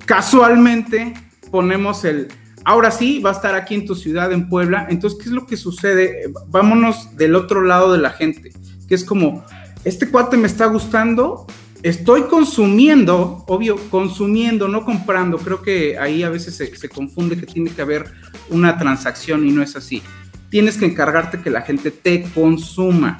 Casualmente 0.05 1.15
ponemos 1.51 2.05
el, 2.05 2.29
ahora 2.65 2.91
sí, 2.91 3.21
va 3.21 3.31
a 3.31 3.35
estar 3.35 3.55
aquí 3.55 3.75
en 3.75 3.87
tu 3.87 3.95
ciudad, 3.95 4.33
en 4.33 4.49
Puebla. 4.49 4.87
Entonces, 4.91 5.19
¿qué 5.19 5.27
es 5.27 5.35
lo 5.35 5.47
que 5.47 5.57
sucede? 5.57 6.31
Vámonos 6.49 7.17
del 7.17 7.35
otro 7.35 7.63
lado 7.63 7.93
de 7.93 7.99
la 7.99 8.11
gente, 8.11 8.53
que 8.87 8.95
es 8.95 9.05
como, 9.05 9.45
este 9.85 10.11
cuate 10.11 10.37
me 10.37 10.47
está 10.47 10.67
gustando, 10.67 11.47
estoy 11.83 12.23
consumiendo, 12.23 13.45
obvio, 13.47 13.77
consumiendo, 13.91 14.69
no 14.69 14.85
comprando. 14.85 15.39
Creo 15.39 15.63
que 15.63 15.99
ahí 15.99 16.23
a 16.23 16.31
veces 16.31 16.57
se, 16.57 16.89
confunde 16.89 17.37
que 17.37 17.47
tiene 17.47 17.71
que 17.71 17.83
haber 17.83 18.13
una 18.51 18.79
transacción 18.79 19.47
y 19.47 19.51
no 19.51 19.63
es 19.63 19.77
así. 19.77 20.03
Tienes 20.51 20.77
que 20.77 20.87
encargarte 20.87 21.41
que 21.41 21.51
la 21.51 21.63
gente 21.63 21.91
te 21.91 22.23
consuma. 22.35 23.19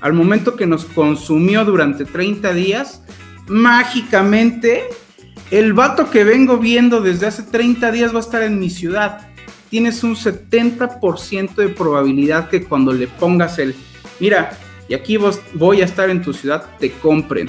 Al 0.00 0.12
momento 0.12 0.56
que 0.56 0.66
nos 0.66 0.84
consumió 0.84 1.64
durante 1.64 2.04
30 2.04 2.52
días, 2.52 3.02
mágicamente 3.48 4.84
el 5.50 5.72
vato 5.72 6.10
que 6.10 6.24
vengo 6.24 6.58
viendo 6.58 7.00
desde 7.00 7.26
hace 7.26 7.42
30 7.44 7.90
días 7.92 8.12
va 8.12 8.18
a 8.18 8.20
estar 8.20 8.42
en 8.42 8.58
mi 8.58 8.68
ciudad. 8.68 9.28
Tienes 9.70 10.04
un 10.04 10.14
70% 10.14 11.54
de 11.54 11.68
probabilidad 11.70 12.50
que 12.50 12.64
cuando 12.64 12.92
le 12.92 13.08
pongas 13.08 13.58
el, 13.58 13.74
mira, 14.20 14.56
y 14.88 14.94
aquí 14.94 15.18
voy 15.54 15.80
a 15.80 15.84
estar 15.84 16.10
en 16.10 16.22
tu 16.22 16.32
ciudad, 16.32 16.66
te 16.78 16.92
compren 16.92 17.48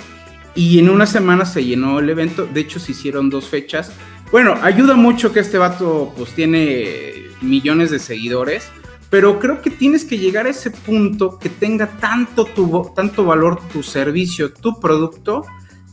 y 0.58 0.80
en 0.80 0.90
una 0.90 1.06
semana 1.06 1.46
se 1.46 1.64
llenó 1.64 2.00
el 2.00 2.10
evento. 2.10 2.48
De 2.52 2.62
hecho, 2.62 2.80
se 2.80 2.92
hicieron 2.92 3.30
dos 3.30 3.48
fechas. 3.48 3.92
Bueno, 4.32 4.56
ayuda 4.64 4.96
mucho 4.96 5.32
que 5.32 5.40
este 5.40 5.60
vato 5.60 6.12
pues 6.18 6.32
tiene 6.32 7.28
millones 7.42 7.92
de 7.92 8.00
seguidores, 8.00 8.68
pero 9.12 9.40
creo 9.40 9.62
que 9.62 9.70
tienes 9.70 10.04
que 10.04 10.18
llegar 10.18 10.48
a 10.48 10.50
ese 10.50 10.72
punto 10.72 11.38
que 11.38 11.50
tenga 11.50 11.88
tanto, 12.00 12.44
tu, 12.44 12.92
tanto 12.96 13.24
valor 13.24 13.62
tu 13.72 13.84
servicio, 13.84 14.52
tu 14.52 14.80
producto, 14.80 15.46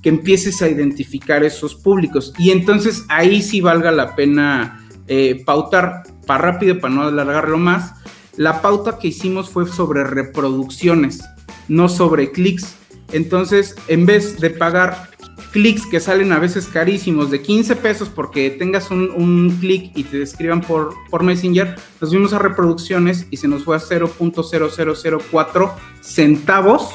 que 0.03 0.09
empieces 0.09 0.62
a 0.62 0.68
identificar 0.68 1.44
esos 1.44 1.74
públicos. 1.74 2.33
Y 2.38 2.50
entonces 2.50 3.05
ahí 3.09 3.42
sí 3.42 3.61
valga 3.61 3.92
la 3.92 4.16
pena 4.16 4.83
eh, 5.09 5.42
pautar, 5.44 6.05
para 6.27 6.53
rápido, 6.53 6.81
para 6.81 6.94
no 6.94 7.03
alargarlo 7.03 7.59
más. 7.59 7.92
La 8.38 8.62
pauta 8.62 8.98
que 8.98 9.09
hicimos 9.09 9.50
fue 9.50 9.68
sobre 9.68 10.05
reproducciones, 10.05 11.22
no 11.68 11.90
sobre 11.90 12.33
clics 12.33 12.77
entonces, 13.14 13.77
en 13.87 14.07
vez 14.07 14.40
de 14.40 14.50
pagar 14.50 15.09
clics 15.53 15.87
que 15.87 16.00
salen 16.00 16.33
a 16.33 16.40
veces 16.40 16.66
carísimos 16.66 17.31
de 17.31 17.40
15 17.42 17.77
pesos 17.77 18.09
porque 18.09 18.50
tengas 18.50 18.90
un, 18.90 19.57
clic 19.61 19.92
y 19.94 20.03
te 20.03 20.18
describan 20.18 20.61
por, 20.61 20.92
por 21.11 21.22
Messenger, 21.22 21.77
nos 22.00 22.11
vimos 22.11 22.33
a 22.33 22.40
reproducciones 22.40 23.29
y 23.31 23.37
se 23.37 23.46
nos 23.46 23.62
fue 23.62 23.77
a 23.77 23.79
0.0004 23.79 25.72
centavos 26.00 26.90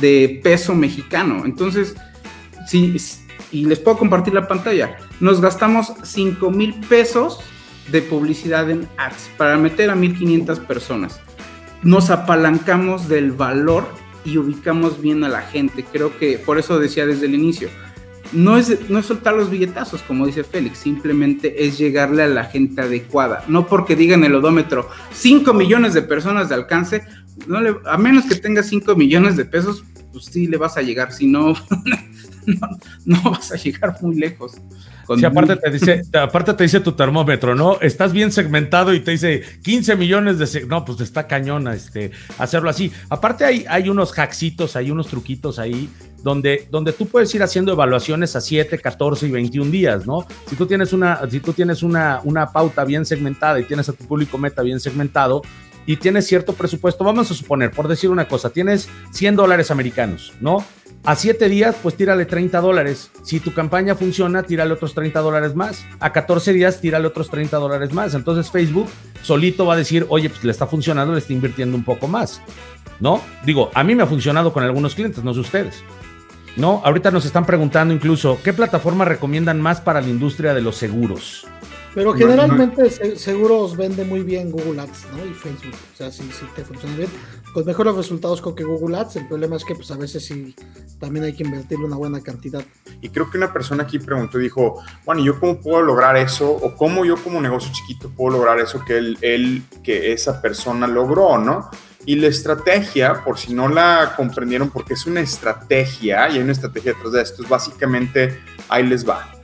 de 0.00 0.40
peso 0.42 0.74
mexicano. 0.74 1.44
Entonces, 1.44 1.94
sí, 2.66 2.96
y 3.52 3.64
les 3.64 3.78
puedo 3.78 3.98
compartir 3.98 4.34
la 4.34 4.48
pantalla, 4.48 4.96
nos 5.20 5.40
gastamos 5.40 5.92
5 6.02 6.50
mil 6.50 6.74
pesos 6.88 7.38
de 7.92 8.02
publicidad 8.02 8.68
en 8.68 8.88
ads 8.96 9.30
para 9.36 9.56
meter 9.56 9.90
a 9.90 9.94
1500 9.94 10.58
personas. 10.58 11.20
Nos 11.84 12.10
apalancamos 12.10 13.08
del 13.08 13.30
valor 13.30 14.01
y 14.24 14.38
ubicamos 14.38 15.00
bien 15.00 15.24
a 15.24 15.28
la 15.28 15.42
gente. 15.42 15.84
Creo 15.84 16.16
que 16.18 16.38
por 16.38 16.58
eso 16.58 16.78
decía 16.78 17.06
desde 17.06 17.26
el 17.26 17.34
inicio, 17.34 17.68
no 18.32 18.56
es, 18.56 18.88
no 18.88 18.98
es 18.98 19.06
soltar 19.06 19.34
los 19.34 19.50
billetazos, 19.50 20.02
como 20.02 20.26
dice 20.26 20.44
Félix, 20.44 20.78
simplemente 20.78 21.66
es 21.66 21.78
llegarle 21.78 22.22
a 22.22 22.28
la 22.28 22.44
gente 22.44 22.80
adecuada. 22.80 23.44
No 23.48 23.66
porque 23.66 23.96
digan 23.96 24.24
el 24.24 24.34
odómetro 24.34 24.88
5 25.12 25.52
millones 25.52 25.94
de 25.94 26.02
personas 26.02 26.48
de 26.48 26.54
alcance, 26.54 27.04
no 27.46 27.58
a 27.84 27.98
menos 27.98 28.24
que 28.26 28.36
tengas 28.36 28.66
5 28.66 28.94
millones 28.96 29.36
de 29.36 29.44
pesos, 29.44 29.84
pues 30.12 30.26
sí 30.26 30.46
le 30.46 30.56
vas 30.56 30.76
a 30.76 30.82
llegar, 30.82 31.12
si 31.12 31.26
no, 31.26 31.54
no, 33.04 33.22
vas 33.22 33.52
a 33.52 33.56
llegar 33.56 33.96
muy 34.00 34.16
lejos. 34.16 34.54
Sí, 35.16 35.24
aparte 35.24 35.56
te 35.56 35.70
dice, 35.70 36.02
aparte 36.12 36.54
te 36.54 36.64
dice 36.64 36.80
tu 36.80 36.92
termómetro, 36.92 37.54
¿no? 37.54 37.80
Estás 37.80 38.12
bien 38.12 38.32
segmentado 38.32 38.94
y 38.94 39.00
te 39.00 39.12
dice 39.12 39.42
15 39.62 39.96
millones 39.96 40.38
de... 40.38 40.66
No, 40.66 40.84
pues 40.84 41.00
está 41.00 41.26
cañona 41.26 41.74
este, 41.74 42.10
hacerlo 42.38 42.70
así. 42.70 42.92
Aparte 43.08 43.44
hay, 43.44 43.64
hay 43.68 43.88
unos 43.88 44.18
hacksitos, 44.18 44.76
hay 44.76 44.90
unos 44.90 45.08
truquitos 45.08 45.58
ahí 45.58 45.88
donde, 46.22 46.68
donde 46.70 46.92
tú 46.92 47.06
puedes 47.06 47.34
ir 47.34 47.42
haciendo 47.42 47.72
evaluaciones 47.72 48.36
a 48.36 48.40
7, 48.40 48.78
14 48.78 49.26
y 49.26 49.30
21 49.30 49.70
días, 49.70 50.06
¿no? 50.06 50.26
Si 50.46 50.56
tú 50.56 50.66
tienes 50.66 50.92
una, 50.92 51.20
si 51.28 51.40
tú 51.40 51.52
tienes 51.52 51.82
una, 51.82 52.20
una 52.24 52.52
pauta 52.52 52.84
bien 52.84 53.04
segmentada 53.04 53.58
y 53.60 53.64
tienes 53.64 53.88
a 53.88 53.92
tu 53.92 54.04
público 54.04 54.38
meta 54.38 54.62
bien 54.62 54.80
segmentado, 54.80 55.42
y 55.86 55.96
tienes 55.96 56.26
cierto 56.26 56.52
presupuesto, 56.54 57.04
vamos 57.04 57.30
a 57.30 57.34
suponer, 57.34 57.70
por 57.70 57.88
decir 57.88 58.10
una 58.10 58.28
cosa, 58.28 58.50
tienes 58.50 58.88
100 59.12 59.36
dólares 59.36 59.70
americanos, 59.70 60.32
¿no? 60.40 60.64
A 61.04 61.16
7 61.16 61.48
días, 61.48 61.74
pues 61.82 61.96
tírale 61.96 62.26
30 62.26 62.60
dólares. 62.60 63.10
Si 63.24 63.40
tu 63.40 63.52
campaña 63.52 63.96
funciona, 63.96 64.44
tírale 64.44 64.72
otros 64.72 64.94
30 64.94 65.18
dólares 65.18 65.56
más. 65.56 65.84
A 65.98 66.12
14 66.12 66.52
días, 66.52 66.80
tírale 66.80 67.08
otros 67.08 67.28
30 67.28 67.56
dólares 67.56 67.92
más. 67.92 68.14
Entonces 68.14 68.52
Facebook 68.52 68.88
solito 69.20 69.66
va 69.66 69.74
a 69.74 69.76
decir, 69.76 70.06
oye, 70.10 70.30
pues 70.30 70.44
le 70.44 70.52
está 70.52 70.68
funcionando, 70.68 71.12
le 71.12 71.18
está 71.18 71.32
invirtiendo 71.32 71.76
un 71.76 71.82
poco 71.82 72.06
más, 72.06 72.40
¿no? 73.00 73.20
Digo, 73.44 73.72
a 73.74 73.82
mí 73.82 73.96
me 73.96 74.04
ha 74.04 74.06
funcionado 74.06 74.52
con 74.52 74.62
algunos 74.62 74.94
clientes, 74.94 75.24
no 75.24 75.34
sé 75.34 75.40
ustedes. 75.40 75.82
No, 76.54 76.82
ahorita 76.84 77.10
nos 77.10 77.24
están 77.24 77.46
preguntando 77.46 77.94
incluso, 77.94 78.38
¿qué 78.44 78.52
plataforma 78.52 79.04
recomiendan 79.04 79.60
más 79.60 79.80
para 79.80 80.02
la 80.02 80.08
industria 80.08 80.54
de 80.54 80.60
los 80.60 80.76
seguros? 80.76 81.46
Pero 81.94 82.14
generalmente 82.14 82.90
seguros 83.16 83.76
vende 83.76 84.04
muy 84.04 84.22
bien 84.22 84.50
Google 84.50 84.80
Ads, 84.80 85.06
¿no? 85.14 85.26
Y 85.26 85.34
Facebook. 85.34 85.74
O 85.92 85.96
sea, 85.96 86.10
si, 86.10 86.22
te 86.56 86.64
funciona 86.64 86.96
bien, 86.96 87.10
pues 87.52 87.66
mejores 87.66 87.94
resultados 87.94 88.40
con 88.40 88.54
que 88.54 88.64
Google 88.64 88.96
Ads. 88.96 89.16
El 89.16 89.28
problema 89.28 89.56
es 89.56 89.64
que 89.64 89.74
pues 89.74 89.90
a 89.90 89.96
veces 89.96 90.24
sí 90.24 90.54
también 90.98 91.24
hay 91.24 91.34
que 91.34 91.44
invertirle 91.44 91.84
una 91.84 91.96
buena 91.96 92.22
cantidad. 92.22 92.64
Y 93.02 93.10
creo 93.10 93.30
que 93.30 93.36
una 93.36 93.52
persona 93.52 93.82
aquí 93.82 93.98
preguntó 93.98 94.40
y 94.40 94.44
dijo, 94.44 94.82
bueno, 95.04 95.22
¿yo 95.22 95.38
cómo 95.38 95.60
puedo 95.60 95.82
lograr 95.82 96.16
eso? 96.16 96.50
O 96.50 96.74
cómo 96.76 97.04
yo 97.04 97.16
como 97.16 97.40
negocio 97.40 97.70
chiquito 97.72 98.08
puedo 98.08 98.38
lograr 98.38 98.58
eso 98.58 98.82
que 98.84 98.96
él, 98.96 99.18
él 99.20 99.62
que 99.82 100.12
esa 100.12 100.40
persona 100.40 100.86
logró, 100.86 101.38
¿no? 101.38 101.68
Y 102.04 102.16
la 102.16 102.28
estrategia, 102.28 103.22
por 103.22 103.38
si 103.38 103.54
no 103.54 103.68
la 103.68 104.14
comprendieron, 104.16 104.70
porque 104.70 104.94
es 104.94 105.06
una 105.06 105.20
estrategia 105.20 106.28
y 106.30 106.36
hay 106.36 106.42
una 106.42 106.52
estrategia 106.52 106.94
detrás 106.94 107.12
de 107.12 107.22
esto, 107.22 107.42
es 107.42 107.48
básicamente, 107.48 108.40
ahí 108.68 108.84
les 108.84 109.08
va. 109.08 109.41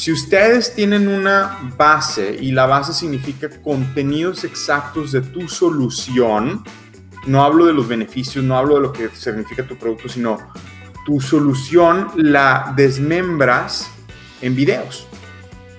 Si 0.00 0.10
ustedes 0.10 0.74
tienen 0.74 1.08
una 1.08 1.58
base 1.76 2.34
y 2.40 2.52
la 2.52 2.64
base 2.64 2.94
significa 2.94 3.50
contenidos 3.60 4.44
exactos 4.44 5.12
de 5.12 5.20
tu 5.20 5.46
solución, 5.46 6.64
no 7.26 7.44
hablo 7.44 7.66
de 7.66 7.74
los 7.74 7.86
beneficios, 7.86 8.42
no 8.42 8.56
hablo 8.56 8.76
de 8.76 8.80
lo 8.80 8.94
que 8.94 9.10
significa 9.10 9.62
tu 9.62 9.76
producto, 9.76 10.08
sino 10.08 10.38
tu 11.04 11.20
solución 11.20 12.08
la 12.16 12.72
desmembras 12.74 13.90
en 14.40 14.56
videos. 14.56 15.06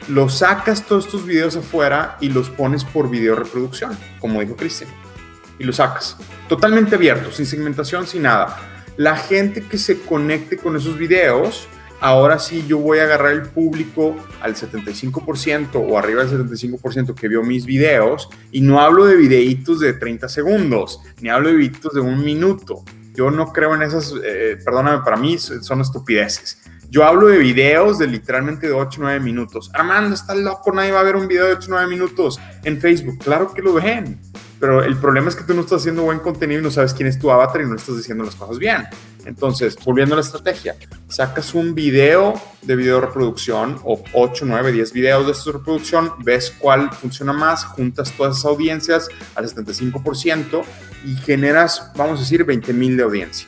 Lo 0.08 0.30
sacas 0.30 0.86
todos 0.86 1.08
estos 1.08 1.26
videos 1.26 1.56
afuera 1.56 2.18
y 2.22 2.30
los 2.30 2.52
pones 2.52 2.86
por 2.86 3.10
video 3.10 3.36
reproducción, 3.36 3.98
como 4.20 4.40
dijo 4.40 4.56
Cristian 4.56 4.92
y 5.58 5.64
lo 5.64 5.74
sacas. 5.74 6.16
Totalmente 6.48 6.94
abierto, 6.94 7.32
sin 7.32 7.48
segmentación, 7.48 8.06
sin 8.06 8.22
nada. 8.22 8.56
La 8.98 9.18
gente 9.18 9.64
que 9.64 9.80
se 9.80 10.00
conecte 10.00 10.58
con 10.58 10.76
esos 10.76 10.96
videos, 10.96 11.68
ahora 12.02 12.40
sí 12.40 12.66
yo 12.68 12.80
voy 12.80 13.00
a 13.00 13.04
agarrar 13.04 13.32
el 13.32 13.44
público 13.44 14.16
al 14.42 14.56
75% 14.56 15.76
o 15.76 15.98
arriba 15.98 16.26
del 16.26 16.50
75% 16.50 17.16
que 17.16 17.28
vio 17.30 17.44
mis 17.44 17.66
videos 17.66 18.28
y 18.52 18.62
no 18.62 18.82
hablo 18.82 19.06
de 19.06 19.16
videitos 19.16 19.80
de 19.80 19.94
30 19.94 20.28
segundos, 20.28 21.00
ni 21.22 21.30
hablo 21.30 21.50
de 21.50 21.56
videitos 21.56 21.94
de 21.94 22.02
un 22.02 22.26
minuto. 22.26 22.84
Yo 23.14 23.30
no 23.30 23.54
creo 23.54 23.76
en 23.76 23.84
esas, 23.84 24.14
eh, 24.24 24.58
perdóname, 24.66 25.04
para 25.04 25.16
mí 25.16 25.38
son 25.38 25.82
estupideces. 25.82 26.62
Yo 26.90 27.06
hablo 27.06 27.28
de 27.28 27.38
videos 27.38 28.00
de 28.00 28.08
literalmente 28.08 28.68
de 28.68 28.74
8 28.74 29.00
o 29.00 29.04
9 29.04 29.20
minutos. 29.22 29.70
Armando, 29.74 30.14
está 30.14 30.36
loco, 30.36 30.74
nadie 30.74 30.92
va 30.92 31.00
a 31.02 31.04
ver 31.04 31.16
un 31.16 31.28
video 31.28 31.46
de 31.46 31.54
8 31.54 31.68
o 31.68 31.72
9 31.72 31.88
minutos 31.88 32.40
en 32.64 32.82
Facebook. 32.82 33.20
Claro 33.20 33.54
que 33.54 33.62
lo 33.62 33.74
ven 33.74 34.20
pero 34.62 34.84
el 34.84 34.96
problema 34.96 35.28
es 35.28 35.36
que 35.36 35.44
tú 35.44 35.56
no 35.56 35.62
estás 35.62 35.82
haciendo 35.82 36.04
buen 36.04 36.20
contenido 36.20 36.62
y 36.62 36.64
no 36.64 36.70
sabes 36.70 36.94
quién 36.94 37.08
es 37.08 37.18
tu 37.18 37.32
avatar 37.32 37.62
y 37.62 37.66
no 37.66 37.76
estás 37.76 37.98
diciendo 37.98 38.24
las 38.24 38.36
cosas 38.36 38.60
bien. 38.60 38.84
Entonces, 39.26 39.76
volviendo 39.84 40.14
a 40.14 40.18
la 40.18 40.22
estrategia, 40.22 40.76
sacas 41.08 41.56
un 41.56 41.74
video 41.74 42.40
de 42.62 42.76
video 42.76 43.02
reproducción 43.02 43.80
o 43.84 44.04
8, 44.14 44.46
9, 44.48 44.72
10 44.72 44.94
videos 44.94 45.26
de 45.26 45.32
esta 45.32 45.52
reproducción, 45.52 46.14
ves 46.24 46.54
cuál 46.60 46.94
funciona 46.94 47.34
más, 47.34 47.66
juntas 47.66 48.14
todas 48.16 48.38
esas 48.38 48.46
audiencias 48.46 49.10
al 49.34 49.50
75% 49.50 50.64
y 51.06 51.16
generas, 51.16 51.92
vamos 51.96 52.20
a 52.20 52.22
decir, 52.22 52.44
20 52.44 52.72
mil 52.74 52.96
de 52.96 53.04
audiencia. 53.04 53.48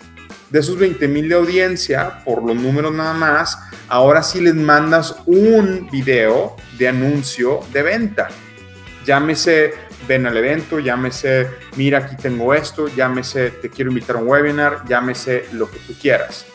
De 0.50 0.60
esos 0.60 0.78
20 0.80 1.08
mil 1.08 1.30
de 1.30 1.36
audiencia, 1.36 2.24
por 2.26 2.44
los 2.44 2.56
números 2.56 2.92
nada 2.92 3.14
más, 3.14 3.60
ahora 3.88 4.24
sí 4.24 4.42
les 4.42 4.56
mandas 4.56 5.16
un 5.28 5.88
video 5.92 6.56
de 6.80 6.88
anuncio 6.88 7.60
de 7.72 7.84
venta. 7.84 8.30
Llámese 9.06 9.74
ven 10.08 10.26
al 10.26 10.38
evento, 10.38 10.80
llámese, 10.80 11.48
mira, 11.76 12.00
aquí 12.00 12.16
tengo 12.16 12.54
esto, 12.54 12.88
llámese, 12.88 13.52
te 13.52 13.70
quiero 13.70 13.92
invitar 13.92 14.16
a 14.16 14.20
un 14.20 14.28
webinar, 14.28 14.84
llámese 14.88 15.46
lo 15.54 15.70
que 15.70 15.80
tú 15.80 15.94
quieras. 16.02 16.46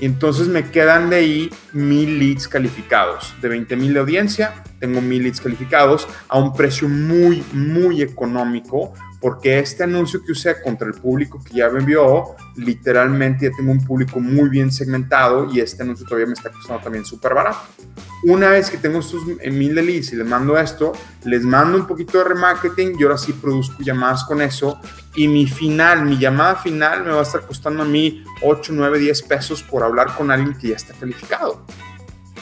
Y 0.00 0.06
entonces 0.06 0.48
me 0.48 0.70
quedan 0.70 1.08
de 1.10 1.16
ahí 1.16 1.50
mil 1.72 2.18
leads 2.18 2.48
calificados. 2.48 3.34
De 3.40 3.48
20 3.48 3.76
mil 3.76 3.94
de 3.94 4.00
audiencia, 4.00 4.62
tengo 4.86 5.00
mil 5.00 5.22
leads 5.22 5.40
calificados 5.40 6.06
a 6.28 6.38
un 6.38 6.52
precio 6.52 6.88
muy, 6.88 7.44
muy 7.52 8.02
económico 8.02 8.92
porque 9.20 9.58
este 9.58 9.82
anuncio 9.82 10.22
que 10.22 10.32
usé 10.32 10.60
contra 10.62 10.86
el 10.86 10.94
público 10.94 11.42
que 11.42 11.54
ya 11.54 11.68
me 11.70 11.80
envió, 11.80 12.36
literalmente 12.54 13.48
ya 13.48 13.56
tengo 13.56 13.72
un 13.72 13.84
público 13.84 14.20
muy 14.20 14.48
bien 14.48 14.70
segmentado 14.70 15.50
y 15.52 15.58
este 15.60 15.82
anuncio 15.82 16.06
todavía 16.06 16.26
me 16.26 16.34
está 16.34 16.50
costando 16.50 16.82
también 16.82 17.04
súper 17.04 17.34
barato. 17.34 17.58
Una 18.24 18.50
vez 18.50 18.70
que 18.70 18.78
tengo 18.78 19.00
estos 19.00 19.24
mil 19.26 19.74
de 19.74 19.82
leads 19.82 20.12
y 20.12 20.16
les 20.16 20.26
mando 20.26 20.56
esto, 20.56 20.92
les 21.24 21.42
mando 21.42 21.78
un 21.78 21.86
poquito 21.86 22.18
de 22.18 22.24
remarketing 22.24 22.96
y 22.98 23.02
ahora 23.02 23.18
sí 23.18 23.32
produzco 23.32 23.82
llamadas 23.82 24.22
con 24.24 24.40
eso 24.42 24.80
y 25.16 25.26
mi 25.26 25.46
final, 25.46 26.04
mi 26.04 26.18
llamada 26.18 26.56
final 26.56 27.04
me 27.04 27.10
va 27.10 27.20
a 27.20 27.22
estar 27.22 27.42
costando 27.42 27.82
a 27.82 27.86
mí 27.86 28.22
8, 28.42 28.72
9, 28.74 28.98
10 28.98 29.22
pesos 29.22 29.62
por 29.62 29.82
hablar 29.82 30.14
con 30.14 30.30
alguien 30.30 30.56
que 30.56 30.68
ya 30.68 30.76
está 30.76 30.94
calificado. 30.94 31.64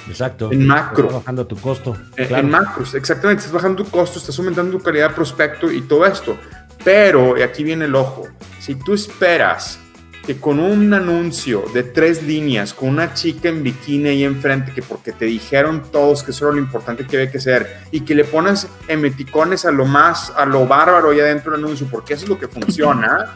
Exacto. 0.08 0.50
En 0.52 0.66
macro. 0.66 1.06
Estás 1.06 1.20
bajando 1.20 1.46
tu 1.46 1.56
costo. 1.56 1.96
En, 2.16 2.34
en 2.34 2.50
macros, 2.50 2.94
exactamente. 2.94 3.40
Estás 3.40 3.54
bajando 3.54 3.84
tu 3.84 3.90
costo, 3.90 4.18
estás 4.18 4.38
aumentando 4.38 4.76
tu 4.76 4.82
calidad 4.82 5.10
de 5.10 5.14
prospecto 5.14 5.70
y 5.70 5.82
todo 5.82 6.06
esto. 6.06 6.36
Pero, 6.84 7.38
y 7.38 7.42
aquí 7.42 7.64
viene 7.64 7.86
el 7.86 7.94
ojo, 7.94 8.28
si 8.60 8.74
tú 8.74 8.92
esperas 8.92 9.78
que 10.26 10.38
con 10.38 10.58
un 10.58 10.92
anuncio 10.94 11.64
de 11.74 11.82
tres 11.82 12.22
líneas, 12.22 12.72
con 12.72 12.90
una 12.90 13.12
chica 13.14 13.48
en 13.48 13.62
bikini 13.62 14.08
ahí 14.08 14.24
enfrente, 14.24 14.72
que 14.72 14.82
porque 14.82 15.12
te 15.12 15.26
dijeron 15.26 15.82
todos 15.92 16.22
que 16.22 16.30
eso 16.30 16.46
era 16.46 16.54
lo 16.54 16.60
importante 16.60 17.06
que 17.06 17.16
había 17.16 17.30
que 17.30 17.38
hacer, 17.38 17.78
y 17.90 18.00
que 18.00 18.14
le 18.14 18.24
pones 18.24 18.66
emeticones 18.88 19.64
a 19.66 19.70
lo 19.70 19.84
más, 19.84 20.32
a 20.36 20.46
lo 20.46 20.66
bárbaro 20.66 21.10
ahí 21.10 21.20
adentro 21.20 21.52
del 21.52 21.64
anuncio, 21.64 21.86
porque 21.90 22.14
eso 22.14 22.24
es 22.24 22.30
lo 22.30 22.38
que 22.38 22.48
funciona, 22.48 23.34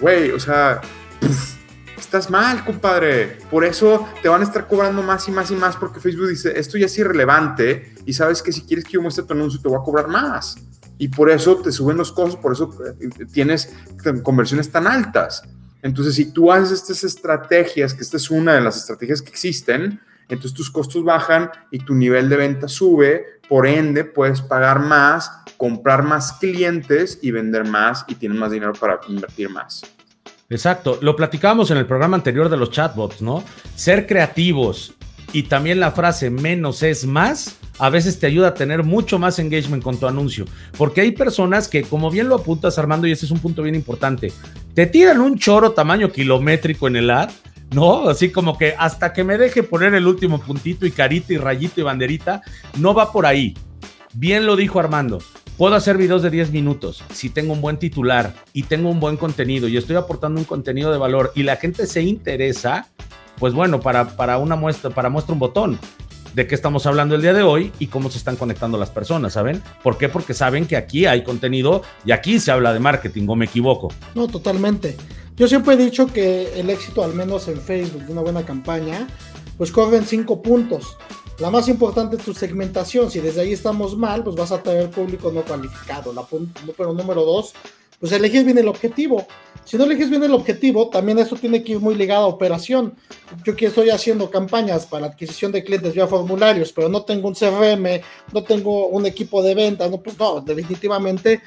güey, 0.00 0.30
o 0.30 0.38
sea, 0.38 0.80
estás 2.00 2.30
mal, 2.30 2.64
compadre. 2.64 3.38
Por 3.50 3.64
eso 3.64 4.08
te 4.22 4.28
van 4.28 4.40
a 4.40 4.44
estar 4.44 4.66
cobrando 4.66 5.02
más 5.02 5.28
y 5.28 5.30
más 5.30 5.50
y 5.50 5.54
más, 5.54 5.76
porque 5.76 6.00
Facebook 6.00 6.28
dice, 6.28 6.58
esto 6.58 6.78
ya 6.78 6.86
es 6.86 6.98
irrelevante, 6.98 7.94
y 8.06 8.12
sabes 8.12 8.42
que 8.42 8.52
si 8.52 8.62
quieres 8.62 8.84
que 8.84 8.92
yo 8.92 9.02
muestre 9.02 9.24
tu 9.24 9.32
anuncio, 9.32 9.60
te 9.60 9.68
voy 9.68 9.78
a 9.78 9.84
cobrar 9.84 10.08
más 10.08 10.56
y 10.98 11.08
por 11.08 11.30
eso 11.30 11.56
te 11.56 11.72
suben 11.72 11.96
los 11.96 12.12
costos, 12.12 12.40
por 12.40 12.52
eso 12.52 12.70
eh, 13.00 13.08
tienes 13.32 13.72
conversiones 14.22 14.70
tan 14.70 14.86
altas. 14.86 15.42
Entonces, 15.80 16.16
si 16.16 16.32
tú 16.32 16.52
haces 16.52 16.72
estas 16.72 17.04
estrategias, 17.04 17.94
que 17.94 18.02
esta 18.02 18.16
es 18.16 18.30
una 18.30 18.54
de 18.54 18.60
las 18.60 18.76
estrategias 18.76 19.22
que 19.22 19.30
existen, 19.30 20.00
entonces 20.28 20.52
tus 20.52 20.70
costos 20.70 21.04
bajan 21.04 21.50
y 21.70 21.78
tu 21.78 21.94
nivel 21.94 22.28
de 22.28 22.36
venta 22.36 22.68
sube, 22.68 23.40
por 23.48 23.66
ende 23.66 24.04
puedes 24.04 24.42
pagar 24.42 24.80
más, 24.80 25.30
comprar 25.56 26.02
más 26.02 26.32
clientes 26.32 27.20
y 27.22 27.30
vender 27.30 27.64
más 27.64 28.04
y 28.08 28.16
tienes 28.16 28.36
más 28.36 28.50
dinero 28.50 28.72
para 28.72 29.00
invertir 29.08 29.48
más. 29.48 29.82
Exacto, 30.50 30.98
lo 31.02 31.14
platicábamos 31.14 31.70
en 31.70 31.76
el 31.76 31.86
programa 31.86 32.16
anterior 32.16 32.48
de 32.48 32.56
los 32.56 32.70
chatbots, 32.70 33.20
¿no? 33.20 33.44
Ser 33.74 34.06
creativos 34.06 34.94
y 35.32 35.42
también 35.42 35.78
la 35.78 35.90
frase 35.90 36.30
menos 36.30 36.82
es 36.82 37.04
más 37.04 37.58
a 37.78 37.90
veces 37.90 38.18
te 38.18 38.26
ayuda 38.26 38.48
a 38.48 38.54
tener 38.54 38.82
mucho 38.82 39.18
más 39.18 39.38
engagement 39.38 39.82
con 39.82 39.98
tu 39.98 40.06
anuncio. 40.06 40.46
Porque 40.76 41.00
hay 41.00 41.12
personas 41.12 41.68
que, 41.68 41.82
como 41.82 42.10
bien 42.10 42.28
lo 42.28 42.36
apuntas, 42.36 42.78
Armando, 42.78 43.06
y 43.06 43.12
este 43.12 43.26
es 43.26 43.30
un 43.30 43.38
punto 43.38 43.62
bien 43.62 43.74
importante, 43.74 44.32
te 44.74 44.86
tiran 44.86 45.20
un 45.20 45.38
choro 45.38 45.72
tamaño 45.72 46.10
kilométrico 46.10 46.88
en 46.88 46.96
el 46.96 47.10
ad, 47.10 47.30
¿no? 47.70 48.08
Así 48.08 48.30
como 48.30 48.58
que 48.58 48.74
hasta 48.76 49.12
que 49.12 49.24
me 49.24 49.38
deje 49.38 49.62
poner 49.62 49.94
el 49.94 50.06
último 50.06 50.40
puntito 50.40 50.86
y 50.86 50.90
carita 50.90 51.32
y 51.32 51.36
rayito 51.36 51.80
y 51.80 51.84
banderita, 51.84 52.42
no 52.78 52.94
va 52.94 53.12
por 53.12 53.26
ahí. 53.26 53.54
Bien 54.14 54.46
lo 54.46 54.56
dijo 54.56 54.80
Armando. 54.80 55.18
Puedo 55.58 55.74
hacer 55.74 55.98
videos 55.98 56.22
de 56.22 56.30
10 56.30 56.52
minutos 56.52 57.02
si 57.12 57.30
tengo 57.30 57.52
un 57.52 57.60
buen 57.60 57.78
titular 57.78 58.32
y 58.52 58.62
tengo 58.62 58.90
un 58.90 59.00
buen 59.00 59.16
contenido 59.16 59.66
y 59.66 59.76
estoy 59.76 59.96
aportando 59.96 60.38
un 60.38 60.44
contenido 60.44 60.92
de 60.92 60.98
valor 60.98 61.32
y 61.34 61.42
la 61.42 61.56
gente 61.56 61.88
se 61.88 62.00
interesa, 62.00 62.86
pues 63.40 63.54
bueno, 63.54 63.80
para, 63.80 64.10
para 64.16 64.38
una 64.38 64.54
muestra, 64.54 64.90
para 64.90 65.08
muestra 65.08 65.32
un 65.32 65.40
botón 65.40 65.80
de 66.32 66.46
qué 66.46 66.54
estamos 66.54 66.86
hablando 66.86 67.16
el 67.16 67.22
día 67.22 67.32
de 67.32 67.42
hoy 67.42 67.72
y 67.80 67.88
cómo 67.88 68.08
se 68.08 68.18
están 68.18 68.36
conectando 68.36 68.78
las 68.78 68.90
personas, 68.90 69.32
¿saben? 69.32 69.60
¿Por 69.82 69.98
qué? 69.98 70.08
Porque 70.08 70.32
saben 70.32 70.64
que 70.64 70.76
aquí 70.76 71.06
hay 71.06 71.24
contenido 71.24 71.82
y 72.04 72.12
aquí 72.12 72.38
se 72.38 72.52
habla 72.52 72.72
de 72.72 72.78
marketing, 72.78 73.26
¿o 73.26 73.34
me 73.34 73.46
equivoco? 73.46 73.92
No, 74.14 74.28
totalmente. 74.28 74.96
Yo 75.36 75.48
siempre 75.48 75.74
he 75.74 75.76
dicho 75.76 76.06
que 76.06 76.60
el 76.60 76.70
éxito, 76.70 77.02
al 77.02 77.14
menos 77.14 77.48
en 77.48 77.60
Facebook, 77.60 78.04
de 78.04 78.12
una 78.12 78.20
buena 78.20 78.44
campaña, 78.44 79.08
pues 79.56 79.72
corren 79.72 80.04
cinco 80.04 80.40
puntos. 80.40 80.96
La 81.38 81.50
más 81.50 81.68
importante 81.68 82.16
es 82.16 82.24
tu 82.24 82.34
segmentación. 82.34 83.10
Si 83.10 83.20
desde 83.20 83.42
ahí 83.42 83.52
estamos 83.52 83.96
mal, 83.96 84.24
pues 84.24 84.34
vas 84.34 84.50
a 84.50 84.60
tener 84.60 84.90
público 84.90 85.30
no 85.30 85.42
cualificado. 85.42 86.12
La 86.12 86.26
pero 86.76 86.92
número 86.92 87.24
dos, 87.24 87.54
pues 88.00 88.10
elegir 88.10 88.44
bien 88.44 88.58
el 88.58 88.66
objetivo. 88.66 89.26
Si 89.64 89.76
no 89.76 89.84
eliges 89.84 90.10
bien 90.10 90.24
el 90.24 90.32
objetivo, 90.32 90.88
también 90.88 91.18
eso 91.18 91.36
tiene 91.36 91.62
que 91.62 91.72
ir 91.72 91.80
muy 91.80 91.94
ligado 91.94 92.24
a 92.24 92.28
operación. 92.28 92.94
Yo 93.44 93.54
que 93.54 93.66
estoy 93.66 93.90
haciendo 93.90 94.30
campañas 94.30 94.86
para 94.86 95.06
adquisición 95.06 95.52
de 95.52 95.62
clientes 95.62 95.94
vía 95.94 96.08
formularios, 96.08 96.72
pero 96.72 96.88
no 96.88 97.02
tengo 97.02 97.28
un 97.28 97.34
CRM, 97.34 98.00
no 98.32 98.42
tengo 98.42 98.88
un 98.88 99.06
equipo 99.06 99.42
de 99.42 99.54
ventas, 99.54 99.90
no, 99.90 99.98
pues 99.98 100.18
no, 100.18 100.40
definitivamente 100.40 101.42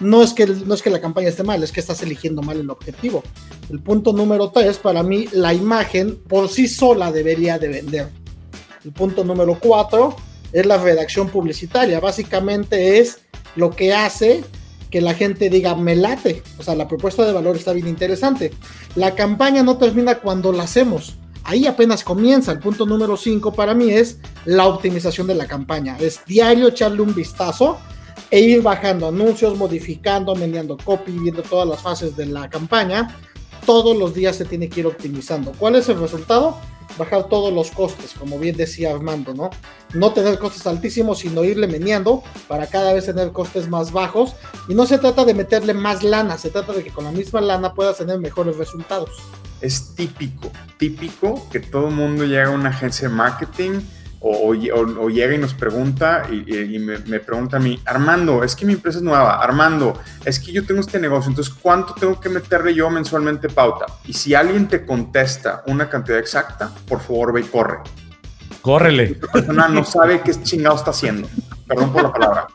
no 0.00 0.22
es, 0.22 0.32
que, 0.32 0.46
no 0.46 0.74
es 0.74 0.80
que 0.80 0.90
la 0.90 1.00
campaña 1.00 1.28
esté 1.28 1.42
mal, 1.42 1.62
es 1.62 1.72
que 1.72 1.80
estás 1.80 2.00
eligiendo 2.02 2.40
mal 2.40 2.58
el 2.58 2.70
objetivo. 2.70 3.22
El 3.68 3.80
punto 3.80 4.12
número 4.12 4.50
tres, 4.50 4.78
para 4.78 5.02
mí, 5.02 5.26
la 5.32 5.52
imagen 5.52 6.16
por 6.16 6.48
sí 6.48 6.68
sola 6.68 7.12
debería 7.12 7.58
de 7.58 7.68
vender. 7.68 8.25
El 8.86 8.92
punto 8.92 9.24
número 9.24 9.58
cuatro 9.58 10.14
es 10.52 10.64
la 10.64 10.78
redacción 10.78 11.28
publicitaria. 11.28 11.98
Básicamente 11.98 13.00
es 13.00 13.18
lo 13.56 13.70
que 13.70 13.92
hace 13.92 14.44
que 14.92 15.00
la 15.00 15.12
gente 15.12 15.50
diga, 15.50 15.74
me 15.74 15.96
late. 15.96 16.44
O 16.56 16.62
sea, 16.62 16.76
la 16.76 16.86
propuesta 16.86 17.26
de 17.26 17.32
valor 17.32 17.56
está 17.56 17.72
bien 17.72 17.88
interesante. 17.88 18.52
La 18.94 19.16
campaña 19.16 19.64
no 19.64 19.76
termina 19.76 20.20
cuando 20.20 20.52
la 20.52 20.62
hacemos. 20.62 21.16
Ahí 21.42 21.66
apenas 21.66 22.04
comienza. 22.04 22.52
El 22.52 22.60
punto 22.60 22.86
número 22.86 23.16
5 23.16 23.54
para 23.54 23.74
mí 23.74 23.90
es 23.90 24.18
la 24.44 24.68
optimización 24.68 25.26
de 25.26 25.34
la 25.34 25.48
campaña. 25.48 25.96
Es 25.98 26.20
diario 26.24 26.68
echarle 26.68 27.00
un 27.00 27.12
vistazo 27.12 27.78
e 28.30 28.38
ir 28.38 28.62
bajando 28.62 29.08
anuncios, 29.08 29.58
modificando, 29.58 30.36
meneando 30.36 30.76
copy, 30.76 31.10
viendo 31.10 31.42
todas 31.42 31.66
las 31.66 31.82
fases 31.82 32.16
de 32.16 32.26
la 32.26 32.48
campaña. 32.48 33.16
Todos 33.66 33.96
los 33.96 34.14
días 34.14 34.36
se 34.36 34.44
tiene 34.44 34.68
que 34.68 34.78
ir 34.78 34.86
optimizando. 34.86 35.50
¿Cuál 35.58 35.74
es 35.74 35.88
el 35.88 35.98
resultado? 35.98 36.56
Bajar 36.98 37.24
todos 37.24 37.52
los 37.52 37.70
costes, 37.70 38.14
como 38.14 38.38
bien 38.38 38.56
decía 38.56 38.90
Armando, 38.90 39.34
¿no? 39.34 39.50
No 39.94 40.12
tener 40.12 40.38
costes 40.38 40.66
altísimos, 40.66 41.18
sino 41.18 41.44
irle 41.44 41.66
meneando 41.66 42.22
para 42.48 42.66
cada 42.66 42.92
vez 42.92 43.06
tener 43.06 43.32
costes 43.32 43.68
más 43.68 43.92
bajos. 43.92 44.34
Y 44.68 44.74
no 44.74 44.86
se 44.86 44.98
trata 44.98 45.24
de 45.24 45.34
meterle 45.34 45.74
más 45.74 46.02
lana, 46.02 46.38
se 46.38 46.50
trata 46.50 46.72
de 46.72 46.82
que 46.82 46.90
con 46.90 47.04
la 47.04 47.12
misma 47.12 47.40
lana 47.40 47.74
puedas 47.74 47.98
tener 47.98 48.18
mejores 48.18 48.56
resultados. 48.56 49.10
Es 49.60 49.94
típico, 49.94 50.50
típico 50.78 51.48
que 51.50 51.60
todo 51.60 51.88
el 51.88 51.94
mundo 51.94 52.24
llega 52.24 52.48
a 52.48 52.50
una 52.50 52.70
agencia 52.70 53.08
de 53.08 53.14
marketing 53.14 53.80
o, 54.20 54.54
llega 55.08 55.34
y 55.34 55.38
nos 55.38 55.54
pregunta 55.54 56.24
y, 56.30 56.78
me, 56.78 57.20
pregunta 57.20 57.58
a 57.58 57.60
mí, 57.60 57.80
Armando, 57.84 58.42
es 58.42 58.56
que 58.56 58.64
mi 58.64 58.72
empresa 58.72 58.98
es 58.98 59.04
nueva, 59.04 59.42
Armando, 59.42 59.98
es 60.24 60.40
que 60.40 60.52
yo 60.52 60.64
tengo 60.64 60.80
este 60.80 60.98
negocio, 60.98 61.28
entonces 61.30 61.54
¿cuánto 61.54 61.94
tengo 61.94 62.18
que 62.20 62.28
meterle 62.28 62.74
yo 62.74 62.90
mensualmente 62.90 63.48
pauta? 63.48 63.86
Y 64.06 64.12
si 64.12 64.34
alguien 64.34 64.68
te 64.68 64.84
contesta 64.84 65.62
una 65.66 65.88
cantidad 65.88 66.18
exacta, 66.18 66.70
por 66.88 67.00
favor 67.00 67.32
ve 67.32 67.42
y 67.42 67.44
corre. 67.44 67.78
Córrele. 68.62 69.18
La 69.20 69.32
persona 69.32 69.68
no 69.68 69.84
sabe 69.84 70.20
qué 70.22 70.32
chingado 70.42 70.76
está 70.76 70.90
haciendo. 70.90 71.28
Perdón 71.68 71.92
por 71.92 72.02
la 72.02 72.12
palabra. 72.12 72.46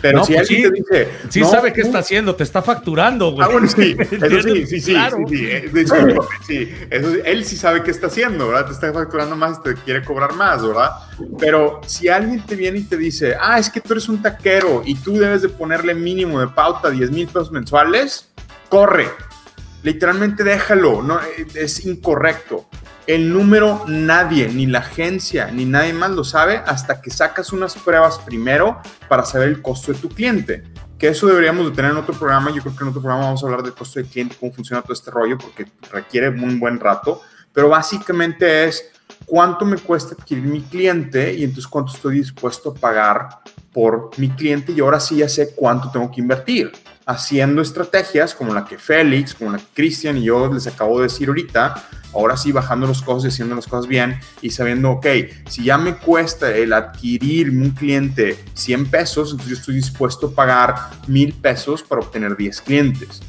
Pero 0.00 0.24
si 0.24 0.34
pues 0.34 0.50
alguien 0.50 0.72
te 0.72 0.78
dice. 0.78 1.08
Sí, 1.28 1.44
sabe 1.44 1.72
qué 1.72 1.80
está 1.80 1.98
haciendo, 1.98 2.34
te 2.34 2.44
está 2.44 2.62
facturando, 2.62 3.32
güey. 3.32 3.46
Ah, 3.46 3.50
bueno, 3.50 3.68
sí, 3.68 3.96
eso 4.10 4.42
sí, 4.42 4.66
sí, 4.66 4.80
sí, 4.80 4.94
sí, 4.94 5.86
sí, 6.46 6.74
eso, 6.90 7.08
él 7.24 7.44
sí 7.44 7.56
sabe 7.56 7.82
qué 7.82 7.90
está 7.90 8.06
haciendo, 8.06 8.48
¿verdad? 8.48 8.66
Te 8.66 8.72
está 8.72 8.92
facturando 8.92 9.36
más 9.36 9.58
y 9.58 9.62
te 9.62 9.74
quiere 9.74 10.04
cobrar 10.04 10.34
más, 10.34 10.66
¿verdad? 10.66 10.90
Pero 11.38 11.80
si 11.86 12.08
alguien 12.08 12.44
te 12.44 12.54
viene 12.54 12.78
y 12.78 12.84
te 12.84 12.96
dice, 12.96 13.34
ah, 13.40 13.58
es 13.58 13.70
que 13.70 13.80
tú 13.80 13.92
eres 13.92 14.08
un 14.08 14.22
taquero 14.22 14.82
y 14.84 14.94
tú 14.94 15.14
debes 15.18 15.42
de 15.42 15.48
ponerle 15.48 15.94
mínimo 15.94 16.40
de 16.40 16.48
pauta 16.48 16.90
10 16.90 17.10
mil 17.10 17.26
pesos 17.26 17.50
mensuales, 17.50 18.28
corre. 18.68 19.08
Literalmente 19.82 20.44
déjalo, 20.44 21.02
no, 21.02 21.20
es 21.54 21.84
incorrecto. 21.84 22.67
El 23.08 23.32
número 23.32 23.84
nadie, 23.86 24.50
ni 24.50 24.66
la 24.66 24.80
agencia, 24.80 25.50
ni 25.50 25.64
nadie 25.64 25.94
más 25.94 26.10
lo 26.10 26.24
sabe 26.24 26.58
hasta 26.66 27.00
que 27.00 27.10
sacas 27.10 27.54
unas 27.54 27.74
pruebas 27.74 28.18
primero 28.18 28.82
para 29.08 29.24
saber 29.24 29.48
el 29.48 29.62
costo 29.62 29.94
de 29.94 29.98
tu 29.98 30.10
cliente. 30.10 30.64
Que 30.98 31.08
eso 31.08 31.26
deberíamos 31.26 31.64
de 31.64 31.74
tener 31.74 31.92
en 31.92 31.96
otro 31.96 32.12
programa. 32.14 32.50
Yo 32.50 32.60
creo 32.60 32.76
que 32.76 32.84
en 32.84 32.90
otro 32.90 33.00
programa 33.00 33.24
vamos 33.24 33.42
a 33.42 33.46
hablar 33.46 33.62
del 33.62 33.72
costo 33.72 33.98
del 33.98 34.10
cliente, 34.10 34.36
cómo 34.38 34.52
funciona 34.52 34.82
todo 34.82 34.92
este 34.92 35.10
rollo, 35.10 35.38
porque 35.38 35.66
requiere 35.90 36.28
un 36.28 36.60
buen 36.60 36.78
rato. 36.78 37.22
Pero 37.50 37.70
básicamente 37.70 38.64
es 38.64 38.90
cuánto 39.24 39.64
me 39.64 39.78
cuesta 39.78 40.14
adquirir 40.14 40.44
mi 40.44 40.60
cliente 40.60 41.32
y 41.32 41.44
entonces 41.44 41.66
cuánto 41.66 41.94
estoy 41.94 42.16
dispuesto 42.16 42.72
a 42.72 42.74
pagar 42.74 43.38
por 43.72 44.10
mi 44.18 44.28
cliente 44.28 44.72
y 44.72 44.80
ahora 44.80 45.00
sí 45.00 45.16
ya 45.16 45.30
sé 45.30 45.54
cuánto 45.54 45.90
tengo 45.90 46.10
que 46.10 46.20
invertir. 46.20 46.72
Haciendo 47.08 47.62
estrategias 47.62 48.34
como 48.34 48.52
la 48.52 48.66
que 48.66 48.76
Félix, 48.76 49.34
como 49.34 49.50
la 49.50 49.58
que 49.58 49.64
Cristian 49.72 50.18
y 50.18 50.24
yo 50.24 50.52
les 50.52 50.66
acabo 50.66 50.98
de 50.98 51.04
decir 51.04 51.28
ahorita, 51.28 51.82
ahora 52.12 52.36
sí 52.36 52.52
bajando 52.52 52.86
los 52.86 53.00
costos 53.00 53.24
y 53.24 53.28
haciendo 53.28 53.54
las 53.54 53.66
cosas 53.66 53.86
bien 53.86 54.20
y 54.42 54.50
sabiendo, 54.50 54.90
ok, 54.90 55.06
si 55.48 55.64
ya 55.64 55.78
me 55.78 55.96
cuesta 55.96 56.54
el 56.54 56.74
adquirir 56.74 57.48
un 57.48 57.70
cliente 57.70 58.38
100 58.52 58.90
pesos, 58.90 59.30
entonces 59.30 59.48
yo 59.48 59.58
estoy 59.58 59.76
dispuesto 59.76 60.26
a 60.26 60.30
pagar 60.32 60.74
mil 61.06 61.32
pesos 61.32 61.82
para 61.82 62.02
obtener 62.02 62.36
10 62.36 62.60
clientes. 62.60 63.22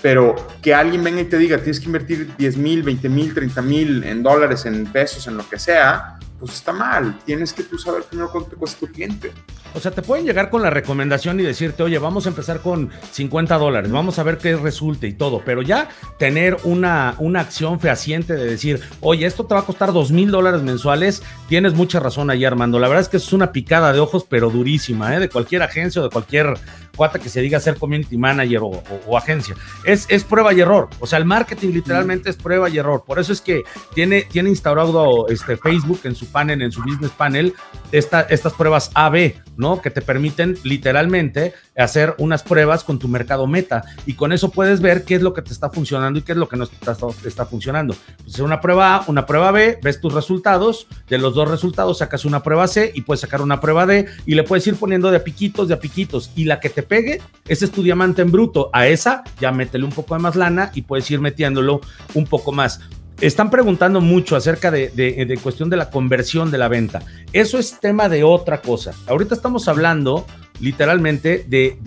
Pero 0.00 0.36
que 0.62 0.72
alguien 0.72 1.02
venga 1.02 1.20
y 1.20 1.24
te 1.24 1.36
diga, 1.36 1.56
tienes 1.58 1.80
que 1.80 1.86
invertir 1.86 2.32
10 2.36 2.56
mil, 2.58 2.84
20 2.84 3.08
mil, 3.08 3.34
30 3.34 3.60
mil 3.62 4.04
en 4.04 4.22
dólares, 4.22 4.66
en 4.66 4.86
pesos, 4.86 5.26
en 5.26 5.36
lo 5.36 5.48
que 5.48 5.58
sea, 5.58 6.20
pues 6.38 6.52
está 6.52 6.72
mal. 6.72 7.18
Tienes 7.24 7.52
que 7.52 7.62
tú 7.62 7.78
saber 7.78 8.02
primero 8.04 8.30
cuánto 8.30 8.50
te 8.50 8.56
cuesta 8.56 8.80
tu 8.80 8.92
cliente. 8.92 9.32
O 9.74 9.80
sea, 9.80 9.90
te 9.90 10.00
pueden 10.00 10.24
llegar 10.24 10.48
con 10.48 10.62
la 10.62 10.70
recomendación 10.70 11.38
y 11.38 11.42
decirte, 11.42 11.82
oye, 11.82 11.98
vamos 11.98 12.24
a 12.24 12.30
empezar 12.30 12.60
con 12.60 12.90
50 13.12 13.58
dólares, 13.58 13.90
vamos 13.90 14.18
a 14.18 14.22
ver 14.22 14.38
qué 14.38 14.56
resulte 14.56 15.06
y 15.06 15.12
todo, 15.12 15.42
pero 15.44 15.60
ya 15.60 15.90
tener 16.18 16.56
una, 16.64 17.14
una 17.18 17.40
acción 17.40 17.78
fehaciente 17.78 18.34
de 18.34 18.46
decir, 18.46 18.80
oye, 19.00 19.26
esto 19.26 19.44
te 19.44 19.54
va 19.54 19.60
a 19.60 19.64
costar 19.64 19.92
2 19.92 20.12
mil 20.12 20.30
dólares 20.30 20.62
mensuales, 20.62 21.22
tienes 21.46 21.74
mucha 21.74 22.00
razón 22.00 22.30
ahí, 22.30 22.44
Armando. 22.44 22.78
La 22.78 22.88
verdad 22.88 23.02
es 23.02 23.08
que 23.08 23.18
es 23.18 23.32
una 23.34 23.52
picada 23.52 23.92
de 23.92 24.00
ojos, 24.00 24.24
pero 24.26 24.48
durísima, 24.48 25.14
¿eh? 25.14 25.20
de 25.20 25.28
cualquier 25.28 25.62
agencia 25.62 26.00
o 26.00 26.04
de 26.04 26.10
cualquier 26.10 26.54
cuata 26.96 27.18
que 27.18 27.28
se 27.28 27.40
diga 27.40 27.60
ser 27.60 27.76
community 27.76 28.16
manager 28.16 28.60
o, 28.62 29.16
agencia. 29.16 29.54
Es, 29.84 30.06
es, 30.08 30.24
prueba 30.24 30.52
y 30.52 30.60
error. 30.60 30.88
O 30.98 31.06
sea, 31.06 31.18
el 31.18 31.24
marketing 31.24 31.72
literalmente 31.72 32.30
es 32.30 32.36
prueba 32.36 32.68
y 32.68 32.78
error. 32.78 33.04
Por 33.06 33.18
eso 33.18 33.32
es 33.32 33.40
que 33.40 33.62
tiene, 33.94 34.22
tiene 34.22 34.48
instaurado 34.48 35.28
este 35.28 35.56
Facebook 35.56 36.00
en 36.04 36.14
su 36.14 36.26
panel, 36.36 36.60
en 36.60 36.70
su 36.70 36.82
business 36.82 37.12
panel, 37.12 37.54
esta, 37.92 38.20
estas 38.20 38.52
pruebas 38.52 38.90
AB, 38.92 39.36
¿no? 39.56 39.80
Que 39.80 39.90
te 39.90 40.02
permiten 40.02 40.58
literalmente 40.64 41.54
hacer 41.78 42.14
unas 42.18 42.42
pruebas 42.42 42.84
con 42.84 42.98
tu 42.98 43.08
mercado 43.08 43.46
meta 43.46 43.84
y 44.04 44.12
con 44.12 44.32
eso 44.32 44.50
puedes 44.50 44.82
ver 44.82 45.04
qué 45.04 45.14
es 45.14 45.22
lo 45.22 45.32
que 45.32 45.40
te 45.40 45.54
está 45.54 45.70
funcionando 45.70 46.18
y 46.18 46.22
qué 46.22 46.32
es 46.32 46.38
lo 46.38 46.46
que 46.46 46.58
no 46.58 46.64
está, 46.64 46.94
está 47.24 47.46
funcionando. 47.46 47.96
Pues 48.22 48.38
una 48.40 48.60
prueba 48.60 48.96
A, 48.96 49.04
una 49.06 49.24
prueba 49.24 49.50
B, 49.50 49.78
ves 49.82 49.98
tus 49.98 50.12
resultados, 50.12 50.88
de 51.08 51.16
los 51.16 51.34
dos 51.34 51.50
resultados 51.50 51.98
sacas 51.98 52.26
una 52.26 52.42
prueba 52.42 52.68
C 52.68 52.92
y 52.94 53.00
puedes 53.00 53.22
sacar 53.22 53.40
una 53.40 53.58
prueba 53.58 53.86
D 53.86 54.04
y 54.26 54.34
le 54.34 54.42
puedes 54.42 54.66
ir 54.66 54.76
poniendo 54.76 55.10
de 55.10 55.16
a 55.16 55.24
piquitos, 55.24 55.68
de 55.68 55.74
a 55.74 55.80
piquitos 55.80 56.32
y 56.36 56.44
la 56.44 56.60
que 56.60 56.68
te 56.68 56.82
pegue, 56.82 57.22
ese 57.48 57.64
es 57.64 57.70
tu 57.70 57.82
diamante 57.82 58.20
en 58.20 58.30
bruto. 58.30 58.68
A 58.74 58.88
esa 58.88 59.24
ya 59.40 59.52
métele 59.52 59.86
un 59.86 59.92
poco 59.92 60.14
de 60.14 60.20
más 60.20 60.36
lana 60.36 60.70
y 60.74 60.82
puedes 60.82 61.10
ir 61.10 61.20
metiéndolo 61.20 61.80
un 62.12 62.26
poco 62.26 62.52
más. 62.52 62.80
Están 63.20 63.50
preguntando 63.50 64.00
mucho 64.00 64.36
acerca 64.36 64.70
de, 64.70 64.88
de, 64.88 65.38
cuestión 65.38 65.70
de 65.70 65.76
la 65.76 65.90
conversión 65.90 66.50
de 66.50 66.58
la 66.58 66.68
venta. 66.68 67.02
Eso 67.32 67.58
es 67.58 67.80
tema 67.80 68.08
de 68.08 68.24
otra 68.24 68.60
cosa. 68.60 68.92
Ahorita 69.06 69.34
estamos 69.34 69.68
hablando 69.68 70.26
literalmente 70.60 71.44
de, 71.48 71.78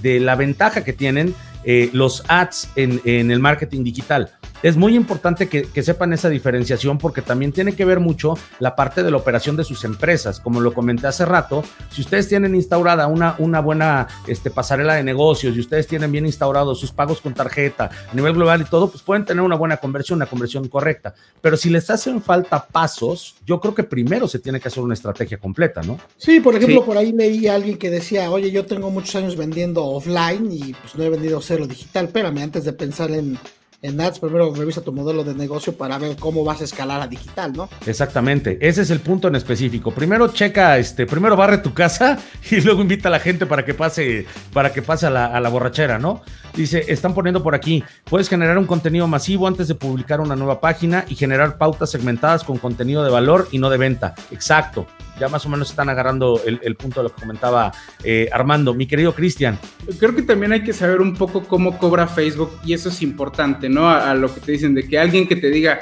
de 0.00 0.20
la 0.20 0.34
ventaja 0.34 0.84
que 0.84 0.92
tienen 0.92 1.34
eh, 1.64 1.90
los 1.92 2.24
ads 2.28 2.70
en 2.76 3.30
el 3.30 3.40
marketing 3.40 3.84
digital 3.84 4.32
es 4.62 4.76
muy 4.76 4.94
importante 4.94 5.48
que, 5.48 5.68
sepan 5.82 6.12
esa 6.12 6.28
diferenciación 6.28 6.98
porque 6.98 7.22
también 7.22 7.52
tiene 7.52 7.74
que 7.74 7.84
ver 7.84 8.00
mucho 8.00 8.34
la 8.58 8.76
parte 8.76 9.02
de 9.02 9.10
la 9.10 9.16
operación 9.16 9.56
de 9.56 9.64
sus 9.64 9.84
empresas. 9.84 10.40
Como 10.40 10.60
lo 10.60 10.74
comenté 10.74 11.06
hace 11.06 11.24
rato, 11.24 11.62
si 11.90 12.02
ustedes 12.02 12.28
tienen 12.28 12.54
instaurada 12.54 13.06
una, 13.06 13.36
una 13.38 13.60
buena 13.60 14.08
este, 14.26 14.50
pasarela 14.50 14.94
de 14.94 15.04
negocios 15.04 15.56
y 15.56 15.60
ustedes 15.60 15.86
tienen 15.86 16.10
bien 16.12 16.26
instaurados 16.26 16.80
sus 16.80 16.92
pagos 16.92 17.20
con 17.20 17.32
tarjeta 17.32 17.90
a 18.10 18.14
nivel 18.14 18.34
global 18.34 18.60
y 18.60 18.64
todo, 18.64 18.90
pues 18.90 19.02
pueden 19.02 19.24
tener 19.24 19.42
una 19.42 19.56
buena 19.56 19.76
conversión, 19.76 20.18
una 20.18 20.26
conversión 20.26 20.68
correcta. 20.68 21.14
Pero 21.40 21.56
si 21.56 21.70
les 21.70 21.88
hacen 21.90 22.20
falta 22.20 22.66
pasos, 22.66 23.36
yo 23.46 23.60
creo 23.60 23.74
que 23.74 23.84
primero 23.84 24.26
se 24.26 24.40
tiene 24.40 24.60
que 24.60 24.68
hacer 24.68 24.82
una 24.82 24.94
estrategia 24.94 25.38
completa, 25.38 25.80
¿no? 25.82 25.98
Sí, 26.16 26.40
por 26.40 26.56
ejemplo, 26.56 26.84
por 26.84 26.98
ahí 26.98 27.12
leí 27.12 27.46
a 27.46 27.54
alguien 27.54 27.78
que 27.78 27.90
decía, 27.90 28.30
oye, 28.30 28.50
yo 28.50 28.66
tengo 28.66 28.90
muchos 28.90 29.14
años 29.14 29.36
vendiendo 29.36 29.84
offline 29.84 30.50
y 30.50 30.74
pues 30.74 30.96
no 30.96 31.04
he 31.04 31.10
vendido 31.10 31.40
cero 31.40 31.66
digital. 31.66 32.06
Espérame, 32.06 32.38
antes 32.38 32.64
de 32.64 32.72
pensar 32.72 33.10
en 33.12 33.38
en 33.80 34.00
ads, 34.00 34.18
primero 34.18 34.52
revisa 34.52 34.80
tu 34.80 34.92
modelo 34.92 35.22
de 35.22 35.34
negocio 35.34 35.76
para 35.76 35.98
ver 35.98 36.16
cómo 36.16 36.44
vas 36.44 36.60
a 36.60 36.64
escalar 36.64 37.00
a 37.00 37.06
digital, 37.06 37.52
¿no? 37.52 37.68
Exactamente, 37.86 38.58
ese 38.60 38.82
es 38.82 38.90
el 38.90 39.00
punto 39.00 39.28
en 39.28 39.36
específico. 39.36 39.92
Primero 39.92 40.28
checa, 40.28 40.78
este, 40.78 41.06
primero 41.06 41.36
barre 41.36 41.58
tu 41.58 41.72
casa 41.72 42.18
y 42.50 42.60
luego 42.60 42.82
invita 42.82 43.08
a 43.08 43.12
la 43.12 43.20
gente 43.20 43.46
para 43.46 43.64
que 43.64 43.74
pase, 43.74 44.26
para 44.52 44.72
que 44.72 44.82
pase 44.82 45.06
a 45.06 45.10
la, 45.10 45.26
a 45.26 45.40
la 45.40 45.48
borrachera, 45.48 45.98
¿no? 45.98 46.22
Dice, 46.54 46.84
están 46.88 47.14
poniendo 47.14 47.42
por 47.42 47.54
aquí, 47.54 47.84
puedes 48.04 48.28
generar 48.28 48.58
un 48.58 48.66
contenido 48.66 49.06
masivo 49.06 49.46
antes 49.46 49.68
de 49.68 49.76
publicar 49.76 50.20
una 50.20 50.34
nueva 50.34 50.60
página 50.60 51.04
y 51.08 51.14
generar 51.14 51.56
pautas 51.56 51.90
segmentadas 51.90 52.42
con 52.42 52.58
contenido 52.58 53.04
de 53.04 53.10
valor 53.10 53.48
y 53.52 53.58
no 53.58 53.70
de 53.70 53.76
venta. 53.76 54.14
Exacto 54.32 54.86
ya 55.18 55.28
más 55.28 55.44
o 55.46 55.48
menos 55.48 55.70
están 55.70 55.88
agarrando 55.88 56.40
el, 56.44 56.76
punto 56.76 57.00
de 57.00 57.08
lo 57.08 57.14
que 57.14 57.20
comentaba 57.20 57.72
eh, 58.04 58.28
Armando. 58.32 58.74
Mi 58.74 58.86
querido 58.86 59.14
Cristian. 59.14 59.58
Creo 59.98 60.14
que 60.14 60.22
también 60.22 60.52
hay 60.52 60.62
que 60.62 60.72
saber 60.72 61.00
un 61.00 61.14
poco 61.14 61.44
cómo 61.44 61.78
cobra 61.78 62.06
Facebook 62.06 62.50
y 62.64 62.72
eso 62.72 62.88
es 62.88 63.02
importante, 63.02 63.68
¿no? 63.68 63.88
A, 63.88 64.14
lo 64.14 64.32
que 64.32 64.40
te 64.40 64.52
dicen 64.52 64.74
de 64.74 64.86
que 64.86 64.98
alguien 64.98 65.26
que 65.26 65.36
te 65.36 65.50
diga, 65.50 65.80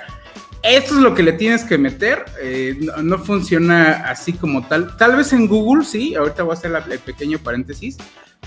esto 0.63 0.95
es 0.95 1.01
lo 1.01 1.15
que 1.15 1.23
le 1.23 1.33
tienes 1.33 1.65
que 1.65 1.79
meter, 1.79 2.25
eh, 2.41 2.79
no, 3.03 3.19
funciona 3.19 4.09
así 4.09 4.33
como 4.33 4.67
tal. 4.67 4.97
Tal 4.97 5.17
vez 5.17 5.33
en 5.33 5.47
Google, 5.47 5.85
sí, 5.85 6.15
ahorita 6.15 6.43
voy 6.43 6.55
a 6.55 6.59
hacer 6.59 6.73
el 6.91 6.99
pequeño 6.99 7.39
paréntesis, 7.39 7.97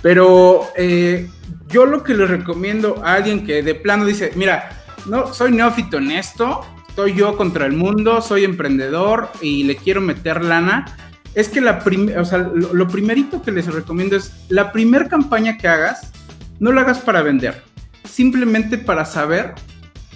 pero 0.02 0.68
eh, 0.76 1.30
yo 1.68 1.86
lo 1.86 2.04
que 2.04 2.14
les 2.14 2.30
recomiendo 2.30 3.02
a 3.04 3.14
alguien 3.14 3.46
que 3.46 3.62
de 3.64 3.76
plano 3.76 4.06
dice, 4.06 4.32
mira, 4.36 4.70
no 5.06 5.34
soy 5.34 5.52
neófito 5.52 5.98
en 5.98 6.12
esto, 6.12 6.62
estoy 7.00 7.18
yo 7.18 7.38
contra 7.38 7.66
el 7.66 7.72
mundo, 7.72 8.22
soy 8.22 8.44
emprendedor 8.44 9.30
y 9.42 9.64
le 9.64 9.78
quiero 9.78 10.02
meter 10.02 10.44
lana, 10.44 10.98
es 11.34 11.48
que 11.48 11.62
la 11.62 11.82
o 12.20 12.26
sea, 12.26 12.40
lo, 12.40 12.88
primerito 12.90 13.42
que 13.42 13.54
les 13.54 13.68
recomiendo 13.68 14.18
es 14.18 14.34
la 14.50 14.74
primer 14.74 15.08
campaña 15.08 15.58
que 15.58 15.70
hagas, 15.70 16.12
no 16.60 16.74
la 16.74 16.82
hagas 16.82 17.00
para 17.00 17.22
vender, 17.22 17.64
simplemente 18.04 18.78
para 18.78 19.06
saber 19.06 19.54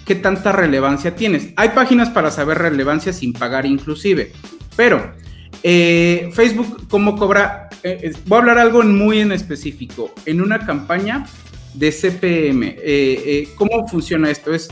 qué 0.04 0.14
tanta 0.14 0.52
relevancia 0.52 1.16
tienes. 1.16 1.54
Hay 1.56 1.70
páginas 1.70 2.10
para 2.10 2.30
saber 2.30 2.58
relevancia 2.58 3.14
sin 3.14 3.32
pagar 3.32 3.64
inclusive, 3.64 4.32
pero 4.76 5.14
eh, 5.62 6.28
Facebook, 6.34 6.86
¿cómo 6.90 7.16
cobra? 7.16 7.70
Eh, 7.82 8.12
voy 8.26 8.36
a 8.36 8.40
hablar 8.40 8.58
algo 8.58 8.82
muy 8.82 9.20
en 9.20 9.32
específico. 9.32 10.12
En 10.26 10.42
una 10.42 10.66
campaña 10.66 11.24
de 11.72 11.90
CPM, 11.90 12.76
eh, 12.76 13.48
¿cómo 13.56 13.88
funciona 13.88 14.30
esto? 14.30 14.52
Es 14.52 14.68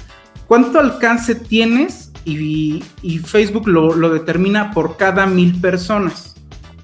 cuánto 0.52 0.80
alcance 0.80 1.34
tienes 1.34 2.12
y, 2.26 2.84
Facebook 3.24 3.66
lo, 3.66 4.10
determina 4.10 4.70
por 4.72 4.98
cada 4.98 5.24
mil 5.24 5.58
personas, 5.62 6.34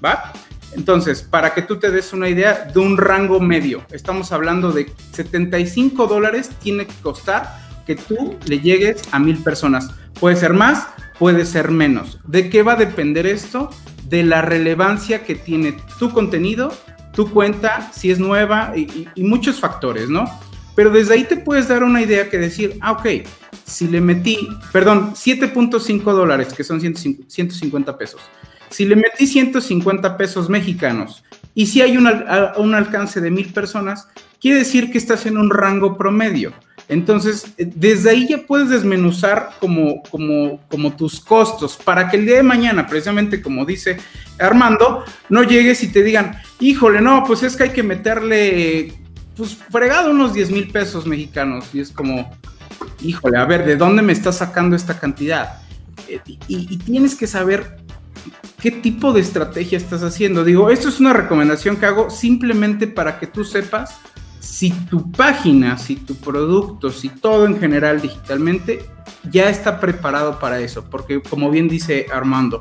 ¿va? 0.03 0.33
Entonces, 0.71 1.21
para 1.21 1.53
que 1.53 1.61
tú 1.61 1.77
te 1.77 1.91
des 1.91 2.11
una 2.11 2.29
idea 2.29 2.67
de 2.73 2.79
un 2.79 2.97
rango 2.97 3.39
medio, 3.39 3.83
estamos 3.91 4.31
hablando 4.31 4.71
de 4.71 4.91
75 5.11 6.07
dólares 6.07 6.49
tiene 6.63 6.87
que 6.87 6.95
costar 7.03 7.59
que 7.85 7.95
tú 7.95 8.39
le 8.47 8.59
llegues 8.59 9.03
a 9.11 9.19
mil 9.19 9.37
personas. 9.37 9.91
Puede 10.19 10.35
ser 10.35 10.53
más, 10.53 10.87
puede 11.19 11.45
ser 11.45 11.69
menos. 11.69 12.19
¿De 12.25 12.49
qué 12.49 12.63
va 12.63 12.73
a 12.73 12.75
depender 12.75 13.27
esto? 13.27 13.69
De 14.05 14.23
la 14.23 14.41
relevancia 14.41 15.23
que 15.23 15.35
tiene 15.35 15.77
tu 15.99 16.11
contenido, 16.11 16.73
tu 17.13 17.29
cuenta, 17.29 17.91
si 17.93 18.09
es 18.09 18.17
nueva 18.17 18.73
y, 18.75 19.07
y 19.13 19.23
muchos 19.23 19.59
factores, 19.59 20.09
¿no? 20.09 20.25
Pero 20.79 20.91
desde 20.91 21.15
ahí 21.15 21.25
te 21.25 21.35
puedes 21.35 21.67
dar 21.67 21.83
una 21.83 22.01
idea 22.01 22.29
que 22.29 22.37
decir, 22.37 22.77
ah, 22.79 22.93
ok, 22.93 23.05
si 23.65 23.89
le 23.89 23.99
metí, 23.99 24.47
perdón, 24.71 25.13
7.5 25.13 26.01
dólares, 26.13 26.53
que 26.53 26.63
son 26.63 26.79
150 26.79 27.97
pesos. 27.97 28.21
Si 28.69 28.85
le 28.85 28.95
metí 28.95 29.27
150 29.27 30.15
pesos 30.15 30.47
mexicanos 30.47 31.25
y 31.53 31.65
si 31.65 31.81
hay 31.81 31.97
un, 31.97 32.09
un 32.55 32.75
alcance 32.75 33.19
de 33.19 33.29
mil 33.29 33.51
personas, 33.51 34.07
quiere 34.39 34.59
decir 34.59 34.89
que 34.89 34.97
estás 34.97 35.25
en 35.25 35.37
un 35.37 35.49
rango 35.49 35.97
promedio. 35.97 36.53
Entonces, 36.87 37.53
eh, 37.57 37.69
desde 37.75 38.11
ahí 38.11 38.27
ya 38.29 38.37
puedes 38.37 38.69
desmenuzar 38.69 39.49
como, 39.59 40.01
como, 40.03 40.61
como 40.69 40.95
tus 40.95 41.19
costos 41.19 41.75
para 41.75 42.09
que 42.09 42.15
el 42.15 42.25
día 42.25 42.37
de 42.37 42.43
mañana, 42.43 42.87
precisamente 42.87 43.41
como 43.41 43.65
dice 43.65 43.97
Armando, 44.39 45.03
no 45.27 45.43
llegues 45.43 45.83
y 45.83 45.91
te 45.91 46.03
digan, 46.03 46.37
híjole, 46.61 47.01
no, 47.01 47.25
pues 47.27 47.43
es 47.43 47.57
que 47.57 47.63
hay 47.63 47.69
que 47.71 47.83
meterle, 47.83 48.93
pues 49.39 49.57
fregado 49.71 50.11
unos 50.11 50.33
10 50.33 50.51
mil 50.51 50.67
pesos 50.69 51.07
mexicanos. 51.07 51.65
Y 51.73 51.79
es 51.79 51.91
como, 51.91 52.29
híjole, 53.01 53.37
a 53.37 53.45
ver, 53.45 53.65
¿de 53.65 53.77
dónde 53.77 54.01
me 54.01 54.11
está 54.11 54.33
sacando 54.33 54.75
esta 54.75 54.99
cantidad? 54.99 55.61
Eh, 56.09 56.19
y, 56.49 56.77
tienes 56.77 57.15
que 57.15 57.25
saber 57.25 57.77
qué 58.61 58.69
tipo 58.69 59.13
de 59.13 59.21
estrategia 59.21 59.77
estás 59.77 60.03
haciendo. 60.03 60.43
Digo, 60.43 60.69
esto 60.69 60.89
es 60.89 60.99
una 60.99 61.13
recomendación 61.13 61.77
que 61.77 61.85
hago 61.85 62.09
simplemente 62.09 62.85
para 62.85 63.17
que 63.17 63.27
tú 63.27 63.45
sepas 63.45 63.95
si 64.41 64.71
tu 64.71 65.09
página, 65.09 65.77
si 65.77 65.95
tu 65.95 66.15
producto, 66.15 66.89
si 66.89 67.07
todo 67.07 67.45
en 67.45 67.57
general 67.59 68.01
digitalmente 68.01 68.85
ya 69.31 69.49
está 69.49 69.79
preparado 69.79 70.37
para 70.37 70.59
eso. 70.59 70.83
Porque 70.89 71.21
como 71.21 71.49
bien 71.49 71.69
dice 71.69 72.07
Armando, 72.11 72.59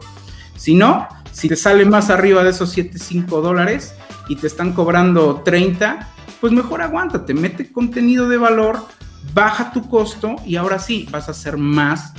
si 0.54 0.74
no, 0.74 1.08
si 1.32 1.48
te 1.48 1.56
sale 1.56 1.84
más 1.84 2.08
arriba 2.08 2.44
de 2.44 2.50
esos 2.50 2.70
7, 2.70 3.00
5 3.00 3.40
dólares 3.40 3.94
y 4.28 4.36
te 4.36 4.46
están 4.46 4.74
cobrando 4.74 5.42
30, 5.44 6.14
pues 6.40 6.52
mejor 6.52 6.82
aguántate, 6.82 7.34
mete 7.34 7.72
contenido 7.72 8.28
de 8.28 8.36
valor 8.36 8.86
baja 9.34 9.72
tu 9.72 9.88
costo 9.88 10.36
y 10.44 10.56
ahora 10.56 10.78
sí 10.78 11.06
vas 11.10 11.28
a 11.28 11.32
hacer 11.32 11.56
más 11.56 12.12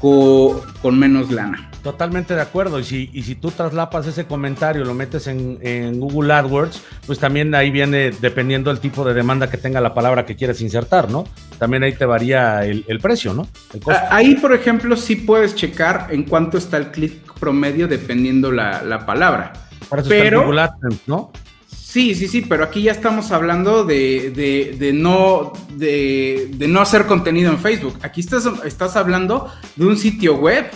con, 0.00 0.98
menos 0.98 1.30
lana. 1.30 1.70
Totalmente 1.82 2.34
de 2.34 2.42
acuerdo. 2.42 2.78
Y 2.80 2.84
si, 2.84 3.10
y 3.12 3.22
si 3.22 3.34
tú 3.34 3.50
traslapas 3.50 4.06
ese 4.06 4.26
comentario, 4.26 4.84
lo 4.84 4.94
metes 4.94 5.26
en, 5.26 5.98
Google 5.98 6.32
AdWords, 6.34 6.82
pues 7.06 7.18
también 7.18 7.54
ahí 7.54 7.70
viene 7.70 8.10
dependiendo 8.10 8.70
del 8.70 8.80
tipo 8.80 9.04
de 9.04 9.14
demanda 9.14 9.48
que 9.50 9.56
tenga 9.56 9.80
la 9.80 9.94
palabra 9.94 10.26
que 10.26 10.36
quieres 10.36 10.60
insertar, 10.60 11.10
¿no? 11.10 11.24
También 11.58 11.82
ahí 11.82 11.94
te 11.94 12.04
varía 12.04 12.64
el, 12.64 13.00
precio, 13.00 13.32
¿no? 13.32 13.48
Ahí, 14.10 14.34
por 14.34 14.52
ejemplo, 14.52 14.96
sí 14.96 15.16
puedes 15.16 15.54
checar 15.54 16.08
en 16.10 16.24
cuánto 16.24 16.58
está 16.58 16.76
el 16.76 16.90
clic 16.90 17.32
promedio 17.38 17.88
dependiendo 17.88 18.52
la, 18.52 18.82
la 18.82 19.06
palabra. 19.06 19.52
Para 19.88 20.02
eso 20.02 20.08
Pero, 20.10 20.44
Google 20.44 20.62
AdWords, 20.62 21.00
¿no? 21.06 21.32
Sí, 21.96 22.14
sí, 22.14 22.28
sí, 22.28 22.42
pero 22.42 22.62
aquí 22.62 22.82
ya 22.82 22.92
estamos 22.92 23.32
hablando 23.32 23.82
de, 23.82 24.90
no, 24.92 25.54
de, 25.70 26.66
no 26.68 26.82
hacer 26.82 27.06
contenido 27.06 27.50
en 27.50 27.58
Facebook. 27.58 27.98
Aquí 28.02 28.20
estás, 28.20 28.44
estás 28.66 28.96
hablando 28.96 29.50
de 29.76 29.86
un 29.86 29.96
sitio 29.96 30.36
web, 30.36 30.66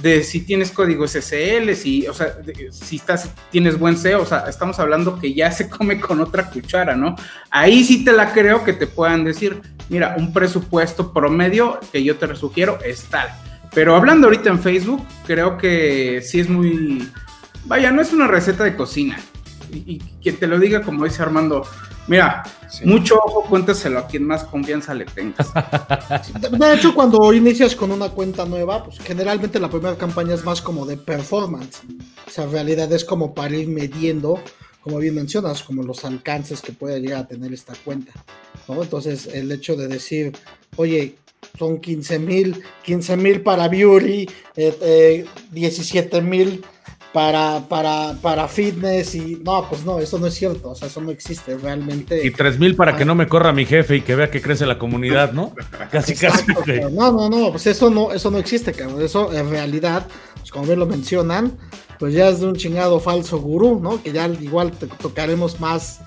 de 0.00 0.22
si 0.22 0.42
tienes 0.42 0.70
código 0.70 1.04
SSL, 1.08 1.74
si, 1.74 2.06
o 2.06 2.14
sea, 2.14 2.28
si 2.70 2.94
estás, 2.94 3.28
tienes 3.50 3.76
buen 3.76 3.96
SEO, 3.96 4.22
o 4.22 4.24
sea, 4.24 4.44
estamos 4.48 4.78
hablando 4.78 5.18
que 5.18 5.34
ya 5.34 5.50
se 5.50 5.68
come 5.68 5.98
con 5.98 6.20
otra 6.20 6.48
cuchara, 6.48 6.94
¿no? 6.94 7.16
Ahí 7.50 7.82
sí 7.82 8.04
te 8.04 8.12
la 8.12 8.32
creo 8.32 8.62
que 8.62 8.72
te 8.72 8.86
puedan 8.86 9.24
decir, 9.24 9.60
mira, 9.88 10.14
un 10.16 10.32
presupuesto 10.32 11.12
promedio 11.12 11.80
que 11.90 12.04
yo 12.04 12.18
te 12.18 12.36
sugiero 12.36 12.78
es 12.84 13.02
tal. 13.06 13.26
Pero 13.74 13.96
hablando 13.96 14.28
ahorita 14.28 14.50
en 14.50 14.60
Facebook, 14.60 15.04
creo 15.26 15.58
que 15.58 16.22
sí 16.22 16.38
es 16.38 16.48
muy, 16.48 17.10
vaya, 17.64 17.90
no 17.90 18.00
es 18.00 18.12
una 18.12 18.28
receta 18.28 18.62
de 18.62 18.76
cocina 18.76 19.18
y, 19.70 19.98
que 20.22 20.32
te 20.32 20.46
lo 20.46 20.58
diga 20.58 20.82
como 20.82 21.04
dice 21.04 21.22
Armando, 21.22 21.66
mira, 22.06 22.42
mucho 22.84 23.16
ojo, 23.16 23.44
cuéntaselo 23.48 23.98
a 23.98 24.06
quien 24.06 24.26
más 24.26 24.44
confianza 24.44 24.94
le 24.94 25.04
tengas. 25.04 25.48
De 26.50 26.74
hecho, 26.74 26.94
cuando 26.94 27.32
inicias 27.32 27.74
con 27.74 27.90
una 27.92 28.10
cuenta 28.10 28.44
nueva, 28.44 28.84
pues 28.84 28.98
generalmente 29.00 29.60
la 29.60 29.68
primera 29.68 29.96
campaña 29.96 30.34
es 30.34 30.44
más 30.44 30.62
como 30.62 30.86
de 30.86 30.96
performance. 30.96 31.82
O 32.26 32.30
sea, 32.30 32.44
en 32.44 32.52
realidad 32.52 32.92
es 32.92 33.04
como 33.04 33.34
para 33.34 33.56
ir 33.56 33.68
midiendo, 33.68 34.40
como 34.80 34.98
bien 34.98 35.14
mencionas, 35.14 35.62
como 35.62 35.82
los 35.82 36.04
alcances 36.04 36.60
que 36.60 36.72
puede 36.72 37.00
llegar 37.00 37.22
a 37.22 37.28
tener 37.28 37.52
esta 37.52 37.74
cuenta. 37.84 38.12
Entonces, 38.68 39.26
el 39.26 39.50
hecho 39.50 39.76
de 39.76 39.88
decir, 39.88 40.32
oye, 40.76 41.16
son 41.58 41.80
15 41.80 42.18
mil, 42.18 42.62
15 42.84 43.16
mil 43.16 43.40
para 43.42 43.68
Beauty, 43.68 44.28
eh, 44.56 45.24
17 45.52 46.16
eh, 46.16 46.20
mil 46.20 46.64
para, 47.18 47.66
para, 47.68 48.14
para 48.22 48.46
fitness 48.46 49.16
y 49.16 49.42
no, 49.44 49.68
pues 49.68 49.84
no, 49.84 49.98
eso 49.98 50.20
no 50.20 50.28
es 50.28 50.34
cierto, 50.34 50.70
o 50.70 50.74
sea, 50.76 50.86
eso 50.86 51.00
no 51.00 51.10
existe 51.10 51.56
realmente. 51.56 52.24
Y 52.24 52.30
tres 52.30 52.60
mil 52.60 52.76
para 52.76 52.96
que 52.96 53.04
no 53.04 53.16
me 53.16 53.26
corra 53.26 53.52
mi 53.52 53.64
jefe 53.66 53.96
y 53.96 54.02
que 54.02 54.14
vea 54.14 54.30
que 54.30 54.40
crece 54.40 54.66
la 54.66 54.78
comunidad, 54.78 55.32
¿no? 55.32 55.52
Casi, 55.90 56.14
casi. 56.14 56.46
No, 56.92 57.10
no, 57.10 57.28
no, 57.28 57.50
pues 57.50 57.66
eso 57.66 57.90
no, 57.90 58.12
eso 58.12 58.30
no 58.30 58.38
existe, 58.38 58.72
cabrón. 58.72 59.02
Eso 59.02 59.32
en 59.32 59.50
realidad, 59.50 60.06
pues 60.38 60.52
como 60.52 60.66
bien 60.66 60.78
lo 60.78 60.86
mencionan, 60.86 61.58
pues 61.98 62.14
ya 62.14 62.28
es 62.28 62.38
de 62.38 62.46
un 62.46 62.54
chingado 62.54 63.00
falso 63.00 63.40
gurú, 63.40 63.80
¿no? 63.80 64.00
Que 64.00 64.12
ya 64.12 64.28
igual 64.28 64.70
te 64.70 64.86
tocaremos 64.86 65.58
más 65.58 65.98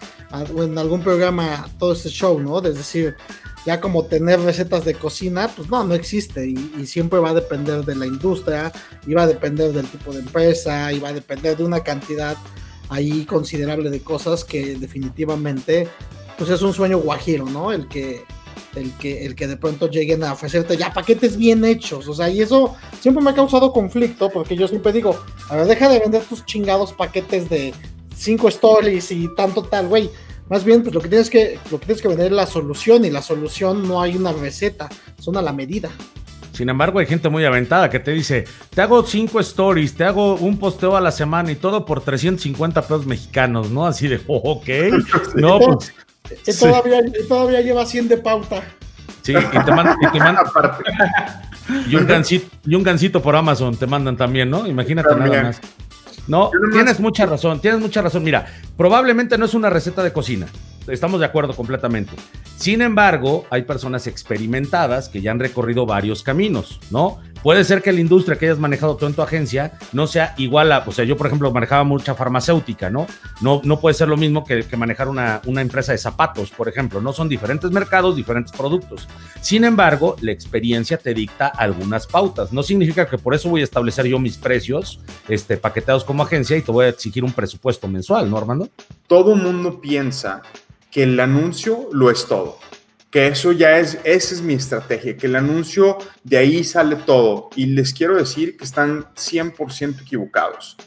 en 0.55 0.77
algún 0.77 1.01
programa 1.01 1.67
todo 1.77 1.91
este 1.91 2.07
show, 2.07 2.39
¿no? 2.39 2.59
Es 2.59 2.75
decir, 2.75 3.17
ya 3.65 3.79
como 3.79 4.05
tener 4.05 4.39
recetas 4.39 4.85
de 4.85 4.95
cocina, 4.95 5.49
pues 5.55 5.69
no, 5.69 5.83
no 5.83 5.93
existe. 5.93 6.47
Y, 6.47 6.85
siempre 6.85 7.19
va 7.19 7.29
a 7.29 7.33
depender 7.33 7.85
de 7.85 7.95
la 7.95 8.05
industria, 8.05 8.71
y 9.05 9.13
va 9.13 9.23
a 9.23 9.27
depender 9.27 9.71
del 9.71 9.87
tipo 9.87 10.11
de 10.11 10.19
empresa, 10.19 10.91
y 10.91 10.99
va 10.99 11.09
a 11.09 11.13
depender 11.13 11.57
de 11.57 11.63
una 11.63 11.81
cantidad 11.81 12.35
ahí 12.89 13.25
considerable 13.25 13.89
de 13.89 14.01
cosas 14.01 14.43
que 14.43 14.75
definitivamente, 14.75 15.87
pues 16.37 16.49
es 16.49 16.61
un 16.61 16.73
sueño 16.73 16.97
guajiro, 16.97 17.45
¿no? 17.45 17.71
El 17.71 17.87
que, 17.87 18.23
el 18.75 18.91
que, 18.97 19.25
el 19.25 19.35
que 19.35 19.47
de 19.47 19.57
pronto 19.57 19.89
lleguen 19.89 20.23
a 20.23 20.33
ofrecerte 20.33 20.75
ya 20.75 20.91
paquetes 20.91 21.37
bien 21.37 21.63
hechos, 21.63 22.07
o 22.07 22.13
sea, 22.13 22.29
y 22.29 22.41
eso 22.41 22.75
siempre 22.99 23.23
me 23.23 23.29
ha 23.29 23.35
causado 23.35 23.71
conflicto 23.71 24.29
porque 24.29 24.57
yo 24.57 24.67
siempre 24.67 24.91
digo, 24.91 25.17
a 25.49 25.55
ver, 25.55 25.67
deja 25.67 25.87
de 25.87 25.99
vender 25.99 26.23
tus 26.23 26.45
chingados 26.45 26.91
paquetes 26.91 27.49
de 27.49 27.73
cinco 28.15 28.49
stories 28.49 29.11
y 29.11 29.33
tanto 29.35 29.63
tal, 29.63 29.87
güey 29.87 30.09
Más 30.51 30.65
bien, 30.65 30.83
pues 30.83 30.93
lo 30.93 30.99
que 30.99 31.07
tienes 31.07 31.29
que, 31.29 31.57
lo 31.71 31.79
que 31.79 31.85
tienes 31.85 32.01
que 32.01 32.09
vender 32.09 32.25
es 32.25 32.31
la 32.33 32.45
solución 32.45 33.05
y 33.05 33.09
la 33.09 33.21
solución 33.21 33.87
no 33.87 34.01
hay 34.01 34.17
una 34.17 34.33
receta, 34.33 34.89
son 35.17 35.37
a 35.37 35.41
la 35.41 35.53
medida. 35.53 35.89
Sin 36.51 36.67
embargo, 36.67 36.99
hay 36.99 37.05
gente 37.05 37.29
muy 37.29 37.45
aventada 37.45 37.89
que 37.89 38.01
te 38.01 38.11
dice, 38.11 38.43
te 38.75 38.81
hago 38.81 39.01
cinco 39.05 39.39
stories, 39.39 39.95
te 39.95 40.03
hago 40.03 40.35
un 40.35 40.57
posteo 40.59 40.97
a 40.97 40.99
la 40.99 41.11
semana 41.11 41.53
y 41.53 41.55
todo 41.55 41.85
por 41.85 42.01
350 42.01 42.81
pesos 42.81 43.05
mexicanos, 43.05 43.71
¿no? 43.71 43.87
Así 43.87 44.09
de, 44.09 44.19
oh, 44.27 44.41
ok. 44.43 44.67
No, 45.35 45.57
pues, 45.57 45.93
y 46.45 46.59
todavía, 46.59 46.99
todavía 47.29 47.61
lleva 47.61 47.85
100 47.85 48.09
de 48.09 48.17
pauta. 48.17 48.61
Sí, 49.21 49.31
y 49.31 49.63
te 49.63 49.71
mandan, 49.71 49.95
y, 50.01 50.11
te 50.11 50.19
mandan 50.19 50.45
y, 51.87 51.95
un 51.95 52.05
gancito, 52.05 52.47
y 52.65 52.75
un 52.75 52.83
gancito 52.83 53.21
por 53.21 53.37
Amazon 53.37 53.77
te 53.77 53.87
mandan 53.87 54.17
también, 54.17 54.49
¿no? 54.49 54.67
Imagínate 54.67 55.15
nada 55.15 55.43
más. 55.43 55.61
No, 56.31 56.49
tienes 56.71 57.01
mucha 57.01 57.25
razón, 57.25 57.59
tienes 57.59 57.81
mucha 57.81 58.01
razón. 58.01 58.23
Mira, 58.23 58.45
probablemente 58.77 59.37
no 59.37 59.43
es 59.43 59.53
una 59.53 59.69
receta 59.69 60.01
de 60.01 60.13
cocina. 60.13 60.47
Estamos 60.87 61.19
de 61.19 61.25
acuerdo 61.25 61.53
completamente. 61.53 62.13
Sin 62.55 62.81
embargo, 62.81 63.45
hay 63.49 63.63
personas 63.63 64.07
experimentadas 64.07 65.09
que 65.09 65.21
ya 65.21 65.31
han 65.31 65.39
recorrido 65.39 65.85
varios 65.85 66.23
caminos, 66.23 66.79
¿no? 66.89 67.19
Puede 67.43 67.63
ser 67.63 67.81
que 67.81 67.91
la 67.91 67.99
industria 67.99 68.37
que 68.37 68.45
hayas 68.45 68.59
manejado 68.59 68.95
tú 68.95 69.07
en 69.07 69.13
tu 69.13 69.21
agencia 69.21 69.73
no 69.93 70.05
sea 70.05 70.35
igual 70.37 70.71
a, 70.71 70.83
o 70.85 70.91
sea, 70.91 71.05
yo 71.05 71.17
por 71.17 71.27
ejemplo 71.27 71.51
manejaba 71.51 71.83
mucha 71.83 72.13
farmacéutica, 72.13 72.89
¿no? 72.89 73.07
No, 73.41 73.61
no 73.63 73.79
puede 73.79 73.95
ser 73.95 74.07
lo 74.07 74.17
mismo 74.17 74.45
que, 74.45 74.65
manejar 74.77 75.07
una, 75.07 75.41
una, 75.45 75.61
empresa 75.61 75.91
de 75.91 75.97
zapatos, 75.97 76.51
por 76.51 76.69
ejemplo, 76.69 77.01
no 77.01 77.13
son 77.13 77.29
diferentes 77.29 77.71
mercados, 77.71 78.15
diferentes 78.15 78.51
productos. 78.51 79.07
Sin 79.41 79.63
embargo, 79.63 80.15
la 80.21 80.31
experiencia 80.31 80.97
te 80.97 81.13
dicta 81.13 81.47
algunas 81.47 82.07
pautas. 82.07 82.53
No 82.53 82.63
significa 82.63 83.07
que 83.07 83.17
por 83.17 83.33
eso 83.33 83.49
voy 83.49 83.61
a 83.61 83.63
establecer 83.63 84.05
yo 84.05 84.19
mis 84.19 84.37
precios 84.37 84.99
este, 85.27 85.57
paqueteados 85.57 86.03
como 86.03 86.23
agencia 86.23 86.57
y 86.57 86.61
te 86.61 86.71
voy 86.71 86.85
a 86.85 86.89
exigir 86.89 87.23
un 87.23 87.33
presupuesto 87.33 87.87
mensual, 87.87 88.29
¿no, 88.29 88.37
Armando? 88.37 88.69
Todo 89.07 89.35
mundo 89.35 89.81
piensa 89.81 90.41
que 90.91 91.03
el 91.03 91.19
anuncio 91.19 91.89
lo 91.91 92.11
es 92.11 92.25
todo 92.27 92.57
que 93.11 93.27
eso 93.27 93.51
ya 93.51 93.77
es, 93.77 93.99
esa 94.05 94.33
es 94.33 94.41
mi 94.41 94.53
estrategia, 94.53 95.17
que 95.17 95.27
el 95.27 95.35
anuncio 95.35 95.97
de 96.23 96.37
ahí 96.37 96.63
sale 96.63 96.95
todo. 96.95 97.49
Y 97.57 97.65
les 97.65 97.93
quiero 97.93 98.15
decir 98.15 98.55
que 98.55 98.63
están 98.63 99.03
100% 99.15 100.01
equivocados. 100.01 100.77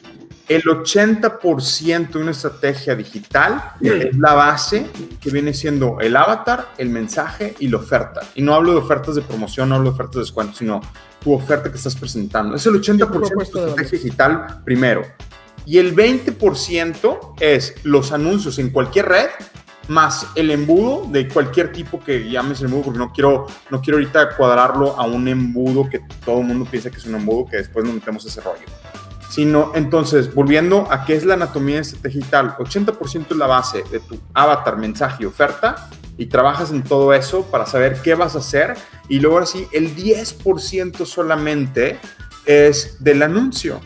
El 0.49 0.63
80% 0.63 2.11
de 2.11 2.19
una 2.19 2.31
estrategia 2.31 2.95
digital 2.95 3.73
es 3.81 4.17
la 4.17 4.33
base 4.35 4.87
que 5.21 5.31
viene 5.31 5.53
siendo 5.53 6.01
el 6.01 6.17
avatar, 6.17 6.73
el 6.79 6.89
mensaje 6.89 7.55
y 7.59 7.69
la 7.69 7.77
oferta. 7.77 8.23
Y 8.35 8.43
no 8.43 8.55
hablo 8.55 8.73
de 8.73 8.79
ofertas 8.79 9.15
de 9.15 9.23
promoción, 9.23 9.69
no 9.69 9.77
hablo 9.77 9.91
de 9.91 9.95
ofertas 9.95 10.15
de 10.15 10.21
descuento, 10.21 10.57
sino 10.57 10.81
tu 11.23 11.33
oferta 11.33 11.71
que 11.71 11.77
estás 11.77 11.97
presentando. 11.97 12.57
Es 12.57 12.65
el 12.67 12.75
80% 12.75 13.29
de 13.29 13.35
tu 13.35 13.41
estrategia 13.41 13.99
digital 13.99 14.63
primero. 14.65 15.03
Y 15.67 15.79
el 15.79 15.95
20% 15.95 17.35
es 17.41 17.75
los 17.85 18.13
anuncios 18.13 18.59
en 18.59 18.71
cualquier 18.71 19.07
red 19.07 19.29
más 19.89 20.27
el 20.35 20.51
embudo 20.51 21.07
de 21.11 21.29
cualquier 21.29 21.73
tipo 21.73 22.01
que 22.01 22.29
llames 22.29 22.63
embudo, 22.63 22.85
porque 22.85 22.99
no 22.99 23.13
quiero, 23.13 23.47
no 23.71 23.81
quiero 23.81 23.99
ahorita 23.99 24.37
cuadrarlo 24.37 24.99
a 24.99 25.05
un 25.05 25.29
embudo 25.29 25.89
que 25.89 26.01
todo 26.25 26.41
el 26.41 26.47
mundo 26.47 26.67
piensa 26.71 26.91
que 26.91 26.97
es 26.97 27.07
un 27.07 27.15
embudo, 27.15 27.47
que 27.47 27.59
después 27.59 27.85
nos 27.85 27.95
metemos 27.95 28.25
ese 28.25 28.41
rollo. 28.41 28.65
Sino, 29.29 29.73
entonces, 29.75 30.33
volviendo 30.33 30.87
a 30.91 31.05
qué 31.05 31.17
es 31.17 31.25
la 31.25 31.35
anatomía 31.35 31.77
de 31.77 31.83
estrategia 31.83 32.21
digital, 32.21 32.57
80% 32.59 33.27
es 33.31 33.37
la 33.37 33.47
base 33.47 33.83
de 33.91 34.01
tu 34.01 34.19
avatar, 34.33 34.77
mensaje 34.77 35.25
y 35.25 35.27
oferta, 35.27 35.89
y 36.17 36.27
trabajas 36.27 36.71
en 36.71 36.83
todo 36.85 37.13
eso 37.13 37.43
para 37.47 37.67
saber 37.67 38.01
qué 38.03 38.15
vas 38.15 38.37
a 38.37 38.39
hacer, 38.39 38.77
y 39.09 39.19
luego 39.19 39.39
así 39.39 39.67
el 39.73 39.97
10% 39.97 41.05
solamente 41.05 41.99
es 42.47 43.03
del 43.03 43.23
anuncio. 43.23 43.81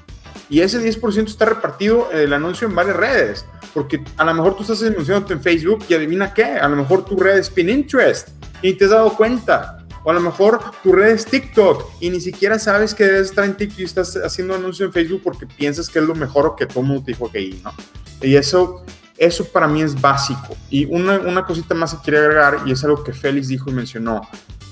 Y 0.50 0.60
ese 0.60 0.80
10% 0.80 1.26
está 1.26 1.46
repartido 1.46 2.10
el 2.10 2.32
anuncio 2.32 2.68
en 2.68 2.74
varias 2.74 2.96
redes 2.96 3.46
porque 3.78 4.02
a 4.16 4.24
lo 4.24 4.34
mejor 4.34 4.56
tú 4.56 4.62
estás 4.62 4.82
anunciándote 4.82 5.34
en 5.34 5.40
Facebook 5.40 5.84
y 5.88 5.94
adivina 5.94 6.34
qué, 6.34 6.42
a 6.42 6.68
lo 6.68 6.74
mejor 6.74 7.04
tu 7.04 7.16
red 7.16 7.38
es 7.38 7.48
Pinterest 7.48 8.30
y 8.60 8.72
te 8.72 8.86
has 8.86 8.90
dado 8.90 9.16
cuenta. 9.16 9.86
O 10.02 10.10
a 10.10 10.14
lo 10.14 10.20
mejor 10.20 10.60
tu 10.82 10.90
red 10.90 11.12
es 11.12 11.24
TikTok 11.26 11.84
y 12.00 12.10
ni 12.10 12.20
siquiera 12.20 12.58
sabes 12.58 12.92
que 12.92 13.04
debes 13.04 13.28
estar 13.28 13.44
en 13.44 13.56
TikTok 13.56 13.78
y 13.78 13.84
estás 13.84 14.16
haciendo 14.16 14.56
anuncio 14.56 14.86
en 14.86 14.92
Facebook 14.92 15.20
porque 15.22 15.46
piensas 15.46 15.88
que 15.88 16.00
es 16.00 16.04
lo 16.04 16.16
mejor 16.16 16.46
o 16.46 16.56
que 16.56 16.66
todo 16.66 16.82
mundo 16.82 17.04
te 17.04 17.12
dijo 17.12 17.30
que 17.30 17.40
ir, 17.40 17.60
¿no? 17.62 17.72
Y 18.20 18.34
eso, 18.34 18.84
eso 19.16 19.44
para 19.44 19.68
mí 19.68 19.80
es 19.80 20.00
básico. 20.00 20.56
Y 20.68 20.86
una, 20.86 21.20
una 21.20 21.46
cosita 21.46 21.76
más 21.76 21.94
que 21.94 22.00
quiero 22.02 22.18
agregar, 22.18 22.62
y 22.66 22.72
es 22.72 22.82
algo 22.82 23.04
que 23.04 23.12
Félix 23.12 23.46
dijo 23.46 23.70
y 23.70 23.74
mencionó, 23.74 24.22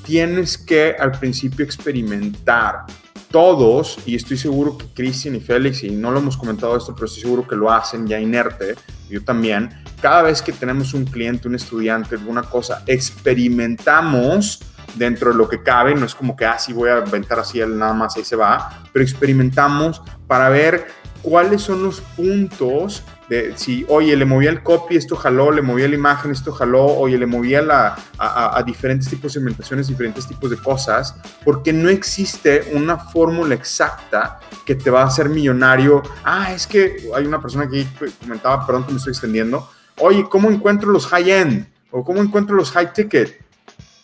tienes 0.04 0.58
que 0.58 0.96
al 0.98 1.12
principio 1.12 1.64
experimentar 1.64 2.86
todos, 3.30 3.98
y 4.06 4.14
estoy 4.14 4.36
seguro 4.36 4.78
que 4.78 4.86
Cristian 4.94 5.34
y 5.34 5.40
Félix, 5.40 5.82
y 5.82 5.90
no 5.90 6.10
lo 6.10 6.18
hemos 6.18 6.36
comentado 6.36 6.76
esto, 6.76 6.94
pero 6.94 7.06
estoy 7.06 7.22
seguro 7.22 7.46
que 7.46 7.56
lo 7.56 7.70
hacen 7.70 8.06
ya 8.06 8.18
inerte, 8.20 8.74
yo 9.08 9.22
también, 9.22 9.70
cada 10.00 10.22
vez 10.22 10.42
que 10.42 10.52
tenemos 10.52 10.94
un 10.94 11.04
cliente, 11.04 11.48
un 11.48 11.54
estudiante, 11.54 12.16
alguna 12.16 12.42
cosa, 12.42 12.82
experimentamos 12.86 14.60
dentro 14.94 15.30
de 15.30 15.36
lo 15.36 15.48
que 15.48 15.62
cabe, 15.62 15.94
no 15.94 16.06
es 16.06 16.14
como 16.14 16.36
que, 16.36 16.46
así 16.46 16.72
ah, 16.72 16.74
voy 16.76 16.88
a 16.90 16.98
inventar 16.98 17.38
así, 17.38 17.58
nada 17.60 17.92
más 17.92 18.16
ahí 18.16 18.24
se 18.24 18.36
va, 18.36 18.84
pero 18.92 19.04
experimentamos 19.04 20.02
para 20.26 20.48
ver 20.48 20.86
cuáles 21.26 21.62
son 21.62 21.82
los 21.82 22.00
puntos 22.00 23.02
de 23.28 23.52
si, 23.56 23.84
oye, 23.88 24.14
le 24.14 24.24
movía 24.24 24.48
el 24.48 24.62
copy, 24.62 24.96
esto 24.96 25.16
jaló, 25.16 25.50
le 25.50 25.60
movía 25.60 25.88
la 25.88 25.96
imagen, 25.96 26.30
esto 26.30 26.52
jaló, 26.52 26.86
oye, 26.86 27.18
le 27.18 27.26
movía 27.26 27.60
la, 27.62 27.96
a, 28.16 28.62
diferentes 28.64 29.08
tipos 29.08 29.32
de 29.32 29.40
segmentaciones, 29.40 29.88
diferentes 29.88 30.28
tipos 30.28 30.50
de 30.50 30.56
cosas, 30.56 31.16
porque 31.44 31.72
no 31.72 31.88
existe 31.88 32.70
una 32.74 32.96
fórmula 32.96 33.56
exacta 33.56 34.38
que 34.64 34.76
te 34.76 34.88
va 34.88 35.02
a 35.02 35.06
hacer 35.06 35.28
millonario. 35.28 36.00
Ah, 36.22 36.52
es 36.52 36.64
que 36.64 37.08
hay 37.12 37.26
una 37.26 37.42
persona 37.42 37.68
que 37.68 37.84
comentaba, 38.20 38.64
perdón 38.64 38.84
que 38.84 38.92
me 38.92 38.98
estoy 38.98 39.10
extendiendo, 39.10 39.68
oye, 39.98 40.28
¿cómo 40.30 40.48
encuentro 40.48 40.92
los 40.92 41.08
high-end? 41.08 41.66
¿O 41.90 42.04
cómo 42.04 42.20
encuentro 42.20 42.54
los 42.54 42.70
high-ticket? 42.70 43.44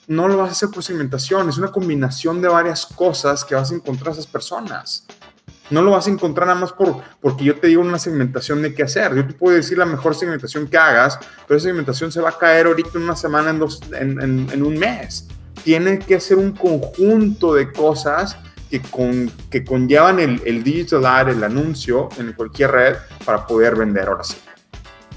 No 0.09 0.27
lo 0.27 0.39
vas 0.39 0.49
a 0.49 0.53
hacer 0.53 0.70
por 0.70 0.83
segmentación, 0.83 1.49
es 1.49 1.57
una 1.57 1.70
combinación 1.70 2.43
de 2.43 2.49
varias 2.49 2.85
cosas 2.85 3.45
que 3.45 3.55
vas 3.55 3.70
a 3.70 3.77
encontrar 3.77 4.09
a 4.09 4.12
esas 4.14 4.27
personas. 4.27 5.07
No 5.70 5.82
lo 5.82 5.92
vas 5.92 6.06
a 6.06 6.10
encontrar 6.10 6.46
nada 6.46 6.60
más 6.60 6.72
por, 6.72 7.02
porque 7.20 7.44
yo 7.44 7.58
te 7.58 7.68
digo 7.68 7.82
una 7.82 7.98
segmentación 7.98 8.62
de 8.62 8.74
qué 8.74 8.82
hacer. 8.82 9.14
Yo 9.14 9.26
te 9.26 9.32
puedo 9.32 9.56
decir 9.56 9.78
la 9.78 9.86
mejor 9.86 10.14
segmentación 10.14 10.68
que 10.68 10.76
hagas, 10.76 11.18
pero 11.46 11.58
esa 11.58 11.68
segmentación 11.68 12.12
se 12.12 12.20
va 12.20 12.30
a 12.30 12.38
caer 12.38 12.66
ahorita 12.66 12.90
en 12.94 13.02
una 13.02 13.16
semana, 13.16 13.50
en, 13.50 13.58
dos, 13.58 13.80
en, 13.98 14.62
un 14.62 14.78
mes. 14.78 15.28
Tiene 15.64 15.98
que 15.98 16.20
ser 16.20 16.38
un 16.38 16.52
conjunto 16.52 17.54
de 17.54 17.72
cosas 17.72 18.36
que, 18.70 18.82
con, 18.82 19.30
que 19.50 19.64
conllevan 19.64 20.18
el, 20.20 20.42
el 20.44 20.62
digital 20.62 21.06
ad, 21.06 21.28
el 21.28 21.44
anuncio 21.44 22.08
en 22.18 22.32
cualquier 22.32 22.70
red 22.70 22.96
para 23.24 23.46
poder 23.46 23.76
vender 23.76 24.08
ahora 24.08 24.24
sí. 24.24 24.36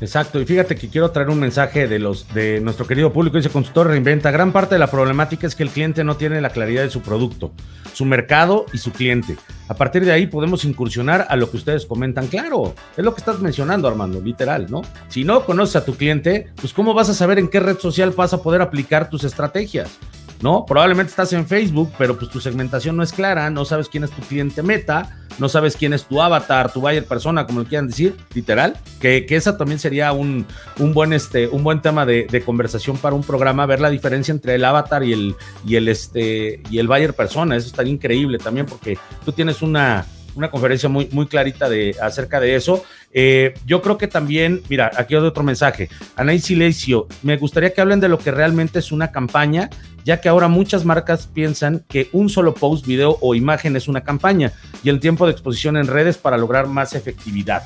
Exacto, 0.01 0.41
y 0.41 0.45
fíjate 0.45 0.75
que 0.75 0.89
quiero 0.89 1.11
traer 1.11 1.29
un 1.29 1.39
mensaje 1.39 1.87
de 1.87 1.99
los 1.99 2.27
de 2.33 2.59
nuestro 2.59 2.85
querido 2.85 3.13
público, 3.13 3.37
dice 3.37 3.49
consultor 3.49 3.87
reinventa. 3.87 4.29
Gran 4.29 4.51
parte 4.51 4.75
de 4.75 4.79
la 4.79 4.87
problemática 4.87 5.47
es 5.47 5.55
que 5.55 5.63
el 5.63 5.69
cliente 5.69 6.03
no 6.03 6.17
tiene 6.17 6.41
la 6.41 6.49
claridad 6.49 6.83
de 6.83 6.89
su 6.89 7.01
producto, 7.01 7.53
su 7.93 8.03
mercado 8.03 8.65
y 8.73 8.77
su 8.77 8.91
cliente. 8.91 9.37
A 9.69 9.73
partir 9.73 10.03
de 10.03 10.11
ahí 10.11 10.27
podemos 10.27 10.65
incursionar 10.65 11.25
a 11.29 11.35
lo 11.37 11.49
que 11.49 11.57
ustedes 11.57 11.85
comentan. 11.85 12.27
Claro, 12.27 12.75
es 12.97 13.05
lo 13.05 13.13
que 13.13 13.19
estás 13.19 13.39
mencionando, 13.39 13.87
Armando, 13.87 14.19
literal, 14.19 14.67
¿no? 14.69 14.81
Si 15.07 15.23
no 15.23 15.45
conoces 15.45 15.77
a 15.77 15.85
tu 15.85 15.95
cliente, 15.95 16.47
pues 16.55 16.73
cómo 16.73 16.93
vas 16.93 17.09
a 17.09 17.13
saber 17.13 17.39
en 17.39 17.47
qué 17.47 17.61
red 17.61 17.79
social 17.79 18.11
vas 18.11 18.33
a 18.33 18.43
poder 18.43 18.61
aplicar 18.61 19.09
tus 19.09 19.23
estrategias. 19.23 19.97
¿No? 20.41 20.65
Probablemente 20.65 21.09
estás 21.09 21.33
en 21.33 21.45
Facebook, 21.45 21.91
pero 21.97 22.17
pues 22.17 22.29
tu 22.31 22.39
segmentación 22.39 22.95
no 22.97 23.03
es 23.03 23.11
clara, 23.11 23.49
no 23.49 23.65
sabes 23.65 23.89
quién 23.89 24.03
es 24.03 24.11
tu 24.11 24.21
cliente 24.21 24.63
meta, 24.63 25.17
no 25.37 25.49
sabes 25.49 25.75
quién 25.75 25.93
es 25.93 26.05
tu 26.05 26.21
avatar, 26.21 26.71
tu 26.71 26.81
buyer 26.81 27.05
persona, 27.05 27.45
como 27.45 27.61
lo 27.61 27.65
quieran 27.65 27.87
decir, 27.87 28.15
literal, 28.33 28.77
que, 28.99 29.25
que 29.25 29.35
esa 29.35 29.57
también 29.57 29.79
sería 29.79 30.13
un, 30.13 30.45
un, 30.79 30.93
buen, 30.93 31.13
este, 31.13 31.47
un 31.47 31.63
buen 31.63 31.81
tema 31.81 32.05
de, 32.05 32.27
de, 32.29 32.41
conversación 32.41 32.97
para 32.97 33.15
un 33.15 33.23
programa, 33.23 33.65
ver 33.65 33.81
la 33.81 33.89
diferencia 33.89 34.31
entre 34.31 34.55
el 34.55 34.63
avatar 34.63 35.03
y 35.03 35.13
el, 35.13 35.35
y 35.65 35.75
el, 35.75 35.87
este, 35.87 36.61
y 36.69 36.79
el 36.79 36.87
buyer 36.87 37.13
persona, 37.13 37.55
eso 37.55 37.67
estaría 37.67 37.93
increíble 37.93 38.37
también 38.37 38.65
porque 38.65 38.97
tú 39.25 39.31
tienes 39.31 39.61
una, 39.61 40.05
una 40.35 40.51
conferencia 40.51 40.89
muy, 40.89 41.07
muy 41.11 41.25
clarita 41.25 41.69
de, 41.69 41.95
acerca 42.01 42.39
de 42.39 42.55
eso. 42.55 42.83
Eh, 43.11 43.53
yo 43.65 43.81
creo 43.81 43.97
que 43.97 44.07
también, 44.07 44.61
mira, 44.69 44.91
aquí 44.95 45.15
otro 45.15 45.43
mensaje. 45.43 45.89
Anaí 46.15 46.39
Silencio, 46.39 47.07
me 47.23 47.37
gustaría 47.37 47.73
que 47.73 47.81
hablen 47.81 47.99
de 47.99 48.09
lo 48.09 48.19
que 48.19 48.31
realmente 48.31 48.79
es 48.79 48.91
una 48.91 49.11
campaña, 49.11 49.69
ya 50.03 50.21
que 50.21 50.29
ahora 50.29 50.47
muchas 50.47 50.85
marcas 50.85 51.27
piensan 51.27 51.83
que 51.87 52.09
un 52.11 52.29
solo 52.29 52.53
post, 52.53 52.85
video 52.85 53.17
o 53.21 53.33
imagen 53.33 53.75
es 53.75 53.87
una 53.87 54.01
campaña 54.01 54.51
y 54.83 54.89
el 54.89 54.99
tiempo 54.99 55.25
de 55.25 55.31
exposición 55.31 55.77
en 55.77 55.87
redes 55.87 56.17
para 56.17 56.37
lograr 56.37 56.67
más 56.67 56.93
efectividad. 56.93 57.63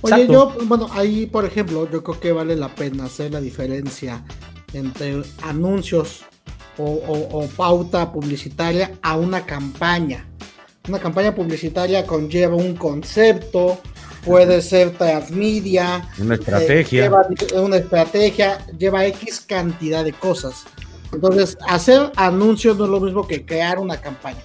Oye, 0.00 0.26
yo, 0.26 0.54
bueno, 0.64 0.88
ahí, 0.92 1.26
por 1.26 1.44
ejemplo, 1.44 1.88
yo 1.90 2.02
creo 2.02 2.20
que 2.20 2.32
vale 2.32 2.56
la 2.56 2.68
pena 2.68 3.04
hacer 3.04 3.32
la 3.32 3.40
diferencia 3.40 4.22
entre 4.72 5.22
anuncios 5.42 6.24
o 6.76 7.48
pauta 7.56 8.12
publicitaria 8.12 8.98
a 9.00 9.16
una 9.16 9.46
campaña. 9.46 10.26
Una 10.86 10.98
campaña 10.98 11.34
publicitaria 11.34 12.06
conlleva 12.06 12.56
un 12.56 12.76
concepto, 12.76 13.80
puede 14.22 14.60
ser 14.60 14.90
transmedia, 14.90 16.06
una 16.18 16.34
estrategia. 16.34 17.02
lleva 17.04 17.26
una 17.62 17.76
estrategia, 17.78 18.66
lleva 18.78 19.06
X 19.06 19.40
cantidad 19.40 20.04
de 20.04 20.12
cosas. 20.12 20.64
Entonces, 21.10 21.56
hacer 21.66 22.12
anuncios 22.16 22.76
no 22.76 22.84
es 22.84 22.90
lo 22.90 23.00
mismo 23.00 23.26
que 23.26 23.46
crear 23.46 23.78
una 23.78 23.98
campaña. 23.98 24.42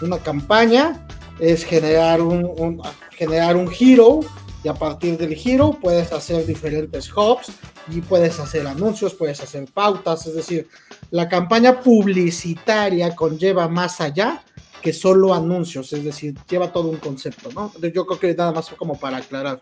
Una 0.00 0.18
campaña 0.18 1.04
es 1.40 1.64
generar 1.64 2.20
un, 2.20 2.80
generar 3.10 3.56
un 3.56 3.68
hero 3.68 4.20
y 4.62 4.68
a 4.68 4.74
partir 4.74 5.18
del 5.18 5.34
giro 5.34 5.76
puedes 5.82 6.12
hacer 6.12 6.46
diferentes 6.46 7.10
hubs 7.12 7.50
y 7.90 8.02
puedes 8.02 8.38
hacer 8.38 8.68
anuncios, 8.68 9.14
puedes 9.14 9.40
hacer 9.40 9.64
pautas, 9.74 10.28
es 10.28 10.36
decir, 10.36 10.68
la 11.10 11.28
campaña 11.28 11.80
publicitaria 11.80 13.16
conlleva 13.16 13.66
más 13.66 14.00
allá 14.00 14.44
que 14.82 14.92
solo 14.92 15.32
anuncios, 15.32 15.92
es 15.92 16.04
decir, 16.04 16.34
lleva 16.48 16.72
todo 16.72 16.88
un 16.88 16.96
concepto, 16.96 17.50
¿no? 17.54 17.72
Yo 17.94 18.04
creo 18.04 18.18
que 18.18 18.34
nada 18.34 18.52
más 18.52 18.68
como 18.70 18.98
para 18.98 19.18
aclarar. 19.18 19.60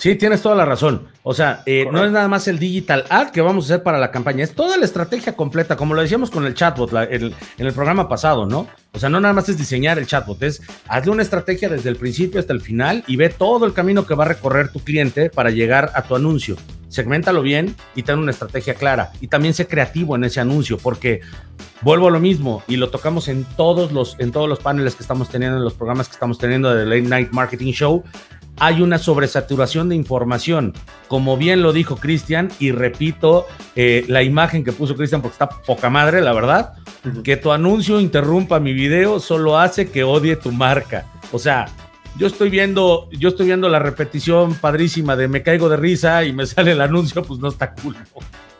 Sí, 0.00 0.14
tienes 0.14 0.40
toda 0.40 0.54
la 0.54 0.64
razón. 0.64 1.08
O 1.22 1.34
sea, 1.34 1.62
eh, 1.66 1.86
no 1.92 2.02
es 2.04 2.10
nada 2.10 2.26
más 2.26 2.48
el 2.48 2.58
digital 2.58 3.04
ad 3.10 3.30
que 3.30 3.42
vamos 3.42 3.64
a 3.64 3.74
hacer 3.74 3.82
para 3.82 3.98
la 3.98 4.10
campaña, 4.10 4.42
es 4.42 4.54
toda 4.54 4.78
la 4.78 4.86
estrategia 4.86 5.36
completa, 5.36 5.76
como 5.76 5.94
lo 5.94 6.00
decíamos 6.00 6.30
con 6.30 6.46
el 6.46 6.54
chatbot 6.54 6.90
en 6.94 7.34
el 7.58 7.72
programa 7.74 8.08
pasado, 8.08 8.46
¿no? 8.46 8.66
O 8.92 8.98
sea, 8.98 9.10
no 9.10 9.20
nada 9.20 9.34
más 9.34 9.50
es 9.50 9.58
diseñar 9.58 9.98
el 9.98 10.06
chatbot, 10.06 10.42
es 10.42 10.62
hazle 10.88 11.12
una 11.12 11.22
estrategia 11.22 11.68
desde 11.68 11.90
el 11.90 11.96
principio 11.96 12.40
hasta 12.40 12.54
el 12.54 12.62
final 12.62 13.04
y 13.06 13.16
ve 13.16 13.28
todo 13.28 13.66
el 13.66 13.74
camino 13.74 14.06
que 14.06 14.14
va 14.14 14.24
a 14.24 14.28
recorrer 14.28 14.72
tu 14.72 14.80
cliente 14.80 15.28
para 15.28 15.50
llegar 15.50 15.92
a 15.94 16.02
tu 16.02 16.16
anuncio. 16.16 16.56
Segméntalo 16.88 17.42
bien 17.42 17.76
y 17.94 18.02
ten 18.02 18.18
una 18.18 18.32
estrategia 18.32 18.74
clara. 18.74 19.12
Y 19.20 19.28
también 19.28 19.54
sé 19.54 19.68
creativo 19.68 20.16
en 20.16 20.24
ese 20.24 20.40
anuncio, 20.40 20.76
porque 20.76 21.20
vuelvo 21.82 22.08
a 22.08 22.10
lo 22.10 22.18
mismo 22.18 22.64
y 22.66 22.76
lo 22.76 22.90
tocamos 22.90 23.28
en 23.28 23.44
todos 23.44 23.92
los, 23.92 24.16
en 24.18 24.32
todos 24.32 24.48
los 24.48 24.58
paneles 24.58 24.96
que 24.96 25.04
estamos 25.04 25.28
teniendo, 25.28 25.58
en 25.58 25.64
los 25.64 25.74
programas 25.74 26.08
que 26.08 26.14
estamos 26.14 26.38
teniendo 26.38 26.74
de 26.74 26.84
Late 26.86 27.02
Night 27.02 27.30
Marketing 27.30 27.72
Show 27.72 28.02
hay 28.60 28.82
una 28.82 28.98
sobresaturación 28.98 29.88
de 29.88 29.96
información, 29.96 30.74
como 31.08 31.36
bien 31.36 31.62
lo 31.62 31.72
dijo 31.72 31.96
Cristian, 31.96 32.50
y 32.60 32.72
repito 32.72 33.46
eh, 33.74 34.04
la 34.06 34.22
imagen 34.22 34.62
que 34.64 34.72
puso 34.72 34.94
Cristian 34.94 35.22
porque 35.22 35.32
está 35.32 35.48
poca 35.48 35.88
madre, 35.88 36.20
la 36.20 36.34
verdad, 36.34 36.74
que 37.24 37.38
tu 37.38 37.52
anuncio 37.52 37.98
interrumpa 37.98 38.60
mi 38.60 38.74
video 38.74 39.18
solo 39.18 39.58
hace 39.58 39.90
que 39.90 40.04
odie 40.04 40.36
tu 40.36 40.52
marca. 40.52 41.06
O 41.32 41.38
sea, 41.38 41.66
yo 42.18 42.26
estoy 42.26 42.50
viendo, 42.50 43.08
yo 43.12 43.30
estoy 43.30 43.46
viendo 43.46 43.68
la 43.70 43.78
repetición 43.78 44.54
padrísima 44.54 45.16
de 45.16 45.26
me 45.26 45.42
caigo 45.42 45.70
de 45.70 45.78
risa 45.78 46.22
y 46.24 46.34
me 46.34 46.44
sale 46.44 46.72
el 46.72 46.82
anuncio, 46.82 47.22
pues 47.22 47.40
no 47.40 47.48
está 47.48 47.72
cool. 47.74 47.96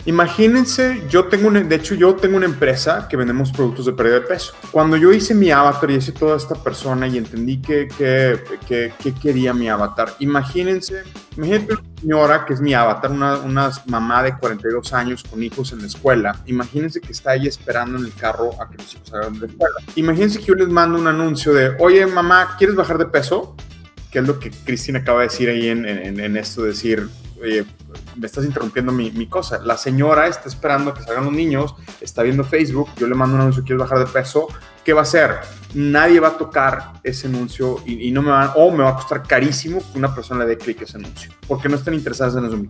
Imagínense, 0.06 1.02
yo 1.10 1.26
tengo 1.26 1.48
una, 1.48 1.60
de 1.60 1.76
hecho 1.76 1.94
yo 1.94 2.14
tengo 2.14 2.38
una 2.38 2.46
empresa 2.46 3.06
que 3.06 3.16
vendemos 3.18 3.52
productos 3.52 3.84
de 3.84 3.92
pérdida 3.92 4.14
de 4.14 4.20
peso. 4.22 4.54
Cuando 4.70 4.96
yo 4.96 5.12
hice 5.12 5.34
mi 5.34 5.50
avatar 5.50 5.90
y 5.90 5.96
hice 5.96 6.12
toda 6.12 6.38
esta 6.38 6.54
persona 6.54 7.06
y 7.06 7.18
entendí 7.18 7.60
que, 7.60 7.88
quería 9.20 9.52
mi 9.52 9.68
avatar, 9.68 10.14
imagínense, 10.20 11.02
imagínense 11.36 11.74
una 11.74 11.82
señora 12.00 12.44
que 12.46 12.54
es 12.54 12.60
mi 12.62 12.72
avatar, 12.72 13.10
una, 13.10 13.36
una, 13.38 13.70
mamá 13.86 14.22
de 14.22 14.38
42 14.38 14.92
años 14.94 15.22
con 15.22 15.42
hijos 15.42 15.72
en 15.72 15.80
la 15.80 15.86
escuela, 15.86 16.42
imagínense 16.46 17.00
que 17.00 17.12
está 17.12 17.32
ahí 17.32 17.46
esperando 17.46 17.98
en 17.98 18.06
el 18.06 18.14
carro 18.14 18.50
a 18.60 18.70
que 18.70 18.78
los 18.78 18.94
hijos 18.94 19.08
salgan 19.08 19.34
de 19.34 19.40
la 19.40 19.46
escuela. 19.46 19.76
Imagínense 19.96 20.38
que 20.38 20.46
yo 20.46 20.54
les 20.54 20.68
mando 20.68 20.98
un 20.98 21.08
anuncio 21.08 21.52
de, 21.52 21.76
oye 21.78 22.06
mamá, 22.06 22.56
¿quieres 22.56 22.74
bajar 22.74 22.96
de 22.96 23.06
peso? 23.06 23.54
Que 24.10 24.20
es 24.20 24.26
lo 24.26 24.40
que 24.40 24.50
Cristina 24.50 25.00
acaba 25.00 25.20
de 25.20 25.28
decir 25.28 25.50
ahí 25.50 25.68
en, 25.68 25.84
en, 25.86 26.36
esto, 26.36 26.62
decir, 26.62 27.08
me 28.20 28.26
estás 28.26 28.44
interrumpiendo 28.44 28.92
mi, 28.92 29.26
cosa. 29.28 29.58
La 29.64 29.78
señora 29.78 30.26
está 30.26 30.46
esperando 30.48 30.92
que 30.92 31.02
salgan 31.02 31.24
los 31.24 31.32
niños, 31.32 31.74
está 32.02 32.22
viendo 32.22 32.44
Facebook, 32.44 32.90
yo 32.96 33.06
le 33.06 33.14
mando 33.14 33.36
un 33.36 33.40
anuncio, 33.40 33.64
quiero 33.64 33.80
bajar 33.80 33.98
de 33.98 34.06
peso, 34.06 34.46
¿qué 34.84 34.92
va 34.92 35.00
a 35.00 35.02
hacer? 35.04 35.36
Nadie 35.72 36.20
va 36.20 36.28
a 36.28 36.38
tocar 36.38 36.92
ese 37.02 37.28
anuncio 37.28 37.78
y, 37.86 38.10
no 38.10 38.20
me 38.20 38.30
va, 38.30 38.52
o 38.56 38.70
me 38.70 38.84
va 38.84 38.90
a 38.90 38.94
costar 38.96 39.22
carísimo 39.22 39.80
que 39.90 39.98
una 39.98 40.14
persona 40.14 40.44
le 40.44 40.50
dé 40.50 40.58
clic 40.58 40.82
a 40.82 40.84
ese 40.84 40.98
anuncio, 40.98 41.32
porque 41.48 41.70
no 41.70 41.76
están 41.76 41.94
interesadas 41.94 42.36
en 42.36 42.44
eso. 42.44 42.62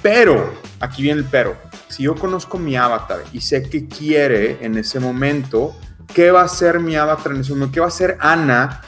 Pero, 0.00 0.54
aquí 0.80 1.02
viene 1.02 1.20
el 1.20 1.26
pero, 1.26 1.56
si 1.88 2.04
yo 2.04 2.14
conozco 2.14 2.58
mi 2.58 2.74
avatar 2.74 3.22
y 3.32 3.42
sé 3.42 3.68
qué 3.68 3.86
quiere 3.86 4.64
en 4.64 4.78
ese 4.78 4.98
momento, 4.98 5.76
¿qué 6.14 6.30
va 6.30 6.40
a 6.40 6.44
hacer 6.44 6.80
mi 6.80 6.96
avatar 6.96 7.32
en 7.32 7.40
ese 7.40 7.52
momento? 7.52 7.72
¿Qué 7.72 7.80
va 7.80 7.86
a 7.86 7.90
hacer 7.90 8.16
Ana 8.20 8.80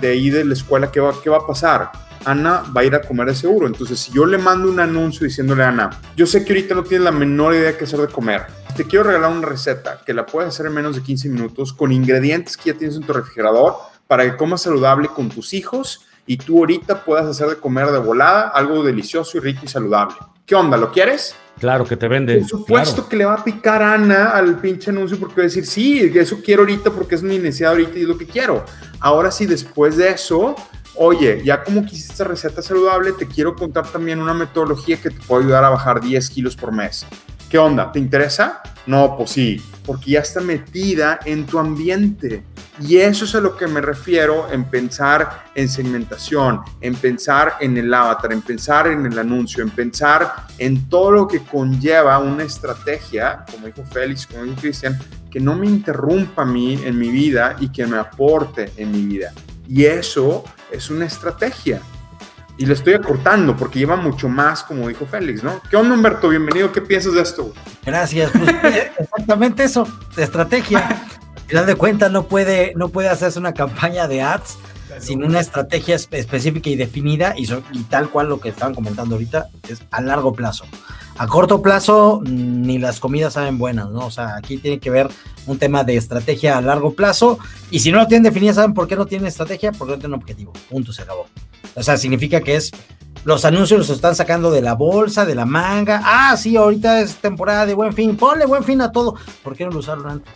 de 0.00 0.08
ahí 0.08 0.28
de 0.28 0.44
la 0.44 0.54
escuela? 0.54 0.90
¿Qué 0.90 0.98
va, 0.98 1.14
qué 1.22 1.30
va 1.30 1.38
a 1.38 1.46
pasar? 1.46 1.92
Ana 2.24 2.62
va 2.74 2.82
a 2.82 2.84
ir 2.84 2.94
a 2.94 3.00
comer 3.00 3.28
de 3.28 3.34
seguro. 3.34 3.66
Entonces, 3.66 3.98
si 3.98 4.12
yo 4.12 4.26
le 4.26 4.38
mando 4.38 4.68
un 4.70 4.80
anuncio 4.80 5.26
diciéndole 5.26 5.64
a 5.64 5.68
Ana, 5.68 5.90
yo 6.16 6.26
sé 6.26 6.44
que 6.44 6.52
ahorita 6.52 6.74
no 6.74 6.82
tienes 6.82 7.04
la 7.04 7.12
menor 7.12 7.54
idea 7.54 7.72
de 7.72 7.76
qué 7.76 7.84
hacer 7.84 8.00
de 8.00 8.08
comer. 8.08 8.46
Te 8.76 8.84
quiero 8.84 9.04
regalar 9.04 9.30
una 9.30 9.46
receta 9.46 10.00
que 10.04 10.14
la 10.14 10.24
puedes 10.24 10.48
hacer 10.48 10.66
en 10.66 10.74
menos 10.74 10.96
de 10.96 11.02
15 11.02 11.28
minutos 11.28 11.72
con 11.72 11.92
ingredientes 11.92 12.56
que 12.56 12.72
ya 12.72 12.78
tienes 12.78 12.96
en 12.96 13.02
tu 13.02 13.12
refrigerador 13.12 13.74
para 14.06 14.24
que 14.24 14.36
comas 14.36 14.62
saludable 14.62 15.08
con 15.08 15.28
tus 15.28 15.52
hijos 15.54 16.06
y 16.26 16.36
tú 16.36 16.58
ahorita 16.58 17.04
puedas 17.04 17.26
hacer 17.26 17.48
de 17.48 17.56
comer 17.56 17.86
de 17.88 17.98
volada 17.98 18.48
algo 18.48 18.82
delicioso 18.82 19.38
y 19.38 19.40
rico 19.40 19.62
y 19.64 19.68
saludable. 19.68 20.14
¿Qué 20.46 20.54
onda? 20.54 20.76
¿Lo 20.76 20.90
quieres? 20.90 21.34
Claro 21.58 21.84
que 21.84 21.96
te 21.96 22.08
vende. 22.08 22.38
Por 22.38 22.48
supuesto 22.48 23.08
que 23.08 23.16
le 23.16 23.24
va 23.24 23.34
a 23.34 23.44
picar 23.44 23.82
Ana 23.82 24.30
al 24.30 24.58
pinche 24.58 24.90
anuncio 24.90 25.18
porque 25.18 25.36
va 25.36 25.42
a 25.42 25.44
decir, 25.44 25.66
sí, 25.66 26.12
eso 26.14 26.40
quiero 26.44 26.62
ahorita 26.62 26.90
porque 26.90 27.14
es 27.14 27.22
mi 27.22 27.38
necesidad 27.38 27.72
ahorita 27.72 27.98
y 27.98 28.02
es 28.02 28.08
lo 28.08 28.18
que 28.18 28.26
quiero. 28.26 28.64
Ahora 29.00 29.30
sí, 29.30 29.46
después 29.46 29.96
de 29.96 30.10
eso, 30.10 30.56
oye, 30.94 31.42
ya 31.44 31.62
como 31.62 31.84
quisiste 31.84 32.24
receta 32.24 32.62
saludable, 32.62 33.12
te 33.12 33.26
quiero 33.26 33.54
contar 33.54 33.86
también 33.88 34.20
una 34.20 34.34
metodología 34.34 34.96
que 34.96 35.10
te 35.10 35.20
puede 35.20 35.44
ayudar 35.44 35.64
a 35.64 35.70
bajar 35.70 36.00
10 36.00 36.30
kilos 36.30 36.56
por 36.56 36.72
mes. 36.72 37.06
¿Qué 37.48 37.58
onda? 37.58 37.92
¿Te 37.92 37.98
interesa? 37.98 38.62
No, 38.86 39.16
pues 39.16 39.30
sí, 39.30 39.62
porque 39.84 40.12
ya 40.12 40.20
está 40.20 40.40
metida 40.40 41.20
en 41.24 41.44
tu 41.46 41.58
ambiente. 41.58 42.42
Y 42.80 42.96
eso 42.96 43.26
es 43.26 43.34
a 43.34 43.40
lo 43.40 43.56
que 43.56 43.66
me 43.66 43.80
refiero 43.80 44.50
en 44.50 44.64
pensar 44.64 45.44
en 45.54 45.68
segmentación, 45.68 46.62
en 46.80 46.94
pensar 46.94 47.56
en 47.60 47.76
el 47.76 47.92
avatar, 47.92 48.32
en 48.32 48.40
pensar 48.40 48.86
en 48.86 49.04
el 49.04 49.18
anuncio, 49.18 49.62
en 49.62 49.70
pensar 49.70 50.46
en 50.58 50.88
todo 50.88 51.12
lo 51.12 51.28
que 51.28 51.40
conlleva 51.40 52.18
una 52.18 52.44
estrategia, 52.44 53.44
como 53.50 53.66
dijo 53.66 53.84
Félix, 53.84 54.26
como 54.26 54.44
dijo 54.44 54.56
Cristian, 54.60 54.98
que 55.30 55.38
no 55.38 55.54
me 55.54 55.66
interrumpa 55.66 56.42
a 56.42 56.46
mí 56.46 56.80
en 56.84 56.98
mi 56.98 57.10
vida 57.10 57.56
y 57.60 57.68
que 57.68 57.86
me 57.86 57.98
aporte 57.98 58.72
en 58.76 58.90
mi 58.90 59.04
vida. 59.04 59.32
Y 59.68 59.84
eso 59.84 60.44
es 60.72 60.90
una 60.90 61.06
estrategia. 61.06 61.80
Y 62.56 62.66
le 62.66 62.74
estoy 62.74 62.94
acortando 62.94 63.56
porque 63.56 63.78
lleva 63.78 63.96
mucho 63.96 64.28
más, 64.28 64.62
como 64.62 64.88
dijo 64.88 65.06
Félix, 65.06 65.42
¿no? 65.42 65.60
¿Qué 65.70 65.76
onda, 65.76 65.94
Humberto? 65.94 66.28
Bienvenido. 66.28 66.70
¿Qué 66.70 66.82
piensas 66.82 67.14
de 67.14 67.22
esto? 67.22 67.52
Gracias. 67.84 68.30
Pues, 68.30 68.50
exactamente 68.98 69.64
eso, 69.64 69.86
estrategia. 70.16 70.86
Al 70.88 71.42
final 71.46 71.66
de 71.66 71.74
cuentas, 71.74 72.12
no 72.12 72.24
puede, 72.24 72.72
no 72.76 72.88
puede 72.88 73.08
hacerse 73.08 73.38
una 73.38 73.54
campaña 73.54 74.06
de 74.06 74.22
ads 74.22 74.58
sin 75.00 75.24
una 75.24 75.40
estrategia 75.40 75.94
específica 75.94 76.70
y 76.70 76.76
definida 76.76 77.34
y, 77.36 77.46
tal 77.88 78.10
cual 78.10 78.28
lo 78.28 78.40
que 78.40 78.50
estaban 78.50 78.74
comentando 78.74 79.14
ahorita 79.14 79.48
es 79.68 79.82
a 79.90 80.00
largo 80.00 80.32
plazo. 80.32 80.64
A 81.16 81.26
corto 81.26 81.60
plazo 81.60 82.22
ni 82.24 82.78
las 82.78 83.00
comidas 83.00 83.34
saben 83.34 83.58
buenas, 83.58 83.90
¿no? 83.90 84.06
O 84.06 84.10
sea, 84.10 84.36
aquí 84.36 84.58
tiene 84.58 84.78
que 84.78 84.90
ver 84.90 85.08
un 85.46 85.58
tema 85.58 85.84
de 85.84 85.96
estrategia 85.96 86.56
a 86.56 86.62
largo 86.62 86.94
plazo 86.94 87.38
y 87.70 87.80
si 87.80 87.92
no 87.92 87.98
lo 87.98 88.06
tienen 88.06 88.24
definida, 88.24 88.54
¿saben 88.54 88.74
por 88.74 88.88
qué 88.88 88.96
no 88.96 89.06
tienen 89.06 89.26
estrategia? 89.26 89.72
Porque 89.72 89.94
no 89.94 89.98
tienen 89.98 90.18
objetivo. 90.18 90.52
Punto, 90.70 90.92
se 90.92 91.02
acabó. 91.02 91.26
O 91.74 91.82
sea, 91.82 91.96
significa 91.96 92.40
que 92.40 92.56
es 92.56 92.72
los 93.24 93.44
anuncios 93.44 93.78
los 93.78 93.90
están 93.90 94.16
sacando 94.16 94.50
de 94.50 94.62
la 94.62 94.74
bolsa, 94.74 95.24
de 95.24 95.34
la 95.34 95.46
manga. 95.46 96.02
Ah, 96.04 96.36
sí, 96.36 96.56
ahorita 96.56 97.00
es 97.00 97.16
temporada 97.16 97.66
de 97.66 97.74
buen 97.74 97.92
fin. 97.92 98.16
Ponle 98.16 98.46
buen 98.46 98.64
fin 98.64 98.80
a 98.80 98.90
todo. 98.90 99.14
¿Por 99.44 99.56
qué 99.56 99.64
no 99.64 99.70
lo 99.70 99.78
usaron 99.78 100.08
antes? 100.08 100.32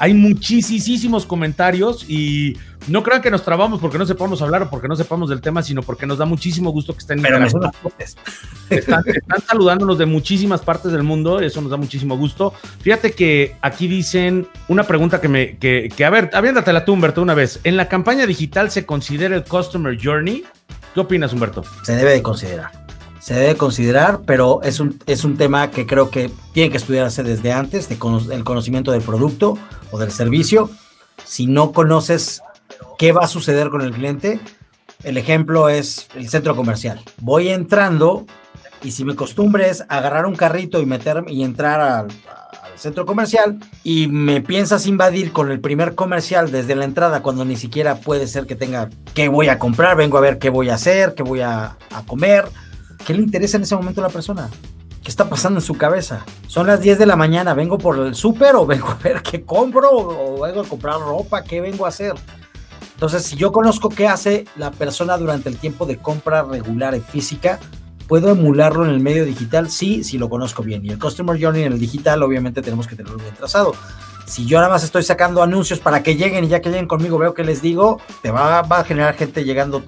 Hay 0.00 0.14
muchísimos 0.14 1.26
comentarios 1.26 2.08
y 2.08 2.56
no 2.88 3.02
crean 3.02 3.20
que 3.20 3.30
nos 3.30 3.44
trabamos 3.44 3.80
porque 3.80 3.98
no 3.98 4.06
sepamos 4.06 4.40
hablar 4.40 4.62
o 4.62 4.70
porque 4.70 4.88
no 4.88 4.96
sepamos 4.96 5.28
del 5.28 5.42
tema, 5.42 5.62
sino 5.62 5.82
porque 5.82 6.06
nos 6.06 6.16
da 6.16 6.24
muchísimo 6.24 6.70
gusto 6.70 6.94
que 6.94 7.00
estén, 7.00 7.20
Pero 7.20 7.36
están, 8.70 9.02
están 9.06 9.42
saludándonos 9.46 9.98
de 9.98 10.06
muchísimas 10.06 10.62
partes 10.62 10.90
del 10.90 11.02
mundo, 11.02 11.40
eso 11.40 11.60
nos 11.60 11.70
da 11.70 11.76
muchísimo 11.76 12.16
gusto. 12.16 12.54
Fíjate 12.80 13.12
que 13.12 13.56
aquí 13.60 13.88
dicen 13.88 14.48
una 14.68 14.84
pregunta 14.84 15.20
que 15.20 15.28
me, 15.28 15.58
que, 15.58 15.90
que 15.94 16.04
a 16.06 16.08
ver, 16.08 16.30
aviéndatela 16.32 16.86
tú, 16.86 16.94
Humberto, 16.94 17.20
una 17.20 17.34
vez. 17.34 17.60
¿En 17.64 17.76
la 17.76 17.86
campaña 17.86 18.24
digital 18.24 18.70
se 18.70 18.86
considera 18.86 19.36
el 19.36 19.44
Customer 19.44 19.98
Journey? 20.02 20.44
¿Qué 20.94 21.00
opinas, 21.00 21.34
Humberto? 21.34 21.62
Se 21.82 21.94
debe 21.94 22.12
de 22.12 22.22
considerar. 22.22 22.89
Se 23.20 23.34
debe 23.34 23.56
considerar, 23.56 24.20
pero 24.24 24.62
es 24.62 24.80
un, 24.80 24.98
es 25.06 25.24
un 25.24 25.36
tema 25.36 25.70
que 25.70 25.86
creo 25.86 26.10
que 26.10 26.30
tiene 26.52 26.70
que 26.70 26.78
estudiarse 26.78 27.22
desde 27.22 27.52
antes, 27.52 27.88
de 27.88 27.98
el 28.32 28.44
conocimiento 28.44 28.92
del 28.92 29.02
producto 29.02 29.58
o 29.90 29.98
del 29.98 30.10
servicio. 30.10 30.70
Si 31.24 31.46
no 31.46 31.72
conoces 31.72 32.42
qué 32.98 33.12
va 33.12 33.24
a 33.24 33.28
suceder 33.28 33.68
con 33.68 33.82
el 33.82 33.92
cliente, 33.92 34.40
el 35.04 35.16
ejemplo 35.16 35.68
es 35.68 36.08
el 36.14 36.28
centro 36.28 36.56
comercial. 36.56 37.00
Voy 37.20 37.48
entrando 37.48 38.26
y 38.82 38.92
si 38.92 39.04
mi 39.04 39.14
costumbre 39.14 39.68
es 39.68 39.84
agarrar 39.88 40.26
un 40.26 40.36
carrito 40.36 40.80
y 40.80 40.86
meterme 40.86 41.32
y 41.32 41.42
entrar 41.42 41.80
al, 41.80 42.08
centro 42.76 43.04
comercial 43.04 43.58
y 43.84 44.08
me 44.08 44.40
piensas 44.40 44.86
invadir 44.86 45.32
con 45.32 45.50
el 45.50 45.60
primer 45.60 45.94
comercial 45.94 46.50
desde 46.50 46.74
la 46.74 46.86
entrada 46.86 47.20
cuando 47.20 47.44
ni 47.44 47.56
siquiera 47.56 47.96
puede 47.96 48.26
ser 48.26 48.46
que 48.46 48.56
tenga 48.56 48.88
qué 49.12 49.28
voy 49.28 49.48
a 49.48 49.58
comprar, 49.58 49.98
vengo 49.98 50.16
a 50.16 50.22
ver 50.22 50.38
qué 50.38 50.48
voy 50.48 50.70
a 50.70 50.76
hacer, 50.76 51.14
qué 51.14 51.22
voy 51.22 51.42
a, 51.42 51.76
comer, 52.06 52.46
qué 53.06 53.14
le 53.14 53.22
interesa 53.22 53.56
en 53.56 53.64
ese 53.64 53.74
momento 53.76 54.00
a 54.00 54.08
la 54.08 54.10
persona. 54.10 54.48
¿Qué 55.02 55.08
está 55.08 55.28
pasando 55.28 55.60
en 55.60 55.64
su 55.64 55.76
cabeza? 55.76 56.24
Son 56.46 56.66
las 56.66 56.80
10 56.80 56.98
de 56.98 57.06
la 57.06 57.16
mañana, 57.16 57.54
¿vengo 57.54 57.78
por 57.78 57.98
el 57.98 58.14
súper 58.14 58.54
o 58.56 58.66
vengo 58.66 58.88
a 58.88 58.94
ver 59.02 59.22
qué 59.22 59.44
compro 59.44 59.90
o 59.90 60.42
vengo 60.42 60.60
a 60.60 60.64
comprar 60.64 61.00
ropa? 61.00 61.42
¿Qué 61.42 61.60
vengo 61.60 61.86
a 61.86 61.88
hacer? 61.88 62.14
Entonces, 62.94 63.22
si 63.22 63.36
yo 63.36 63.50
conozco 63.50 63.88
qué 63.88 64.06
hace 64.06 64.44
la 64.56 64.70
persona 64.70 65.16
durante 65.16 65.48
el 65.48 65.56
tiempo 65.56 65.86
de 65.86 65.96
compra 65.96 66.42
regular 66.42 66.94
y 66.94 67.00
física, 67.00 67.58
¿Puedo 68.10 68.32
emularlo 68.32 68.84
en 68.84 68.90
el 68.90 68.98
medio 68.98 69.24
digital? 69.24 69.70
Sí, 69.70 70.02
si 70.02 70.18
lo 70.18 70.28
conozco 70.28 70.64
bien. 70.64 70.84
Y 70.84 70.88
el 70.88 70.98
Customer 70.98 71.40
Journey 71.40 71.62
en 71.62 71.74
el 71.74 71.78
digital, 71.78 72.24
obviamente, 72.24 72.60
tenemos 72.60 72.88
que 72.88 72.96
tenerlo 72.96 73.18
bien 73.18 73.36
trazado. 73.36 73.72
Si 74.26 74.46
yo 74.46 74.58
nada 74.58 74.68
más 74.70 74.84
estoy 74.84 75.02
sacando 75.02 75.42
anuncios 75.42 75.80
para 75.80 76.02
que 76.02 76.14
lleguen 76.16 76.44
y 76.44 76.48
ya 76.48 76.60
que 76.60 76.68
lleguen 76.70 76.86
conmigo 76.86 77.18
veo 77.18 77.34
que 77.34 77.42
les 77.44 77.60
digo, 77.62 78.00
te 78.22 78.30
va, 78.30 78.62
va 78.62 78.80
a 78.80 78.84
generar 78.84 79.14
gente 79.16 79.44
llegando, 79.44 79.82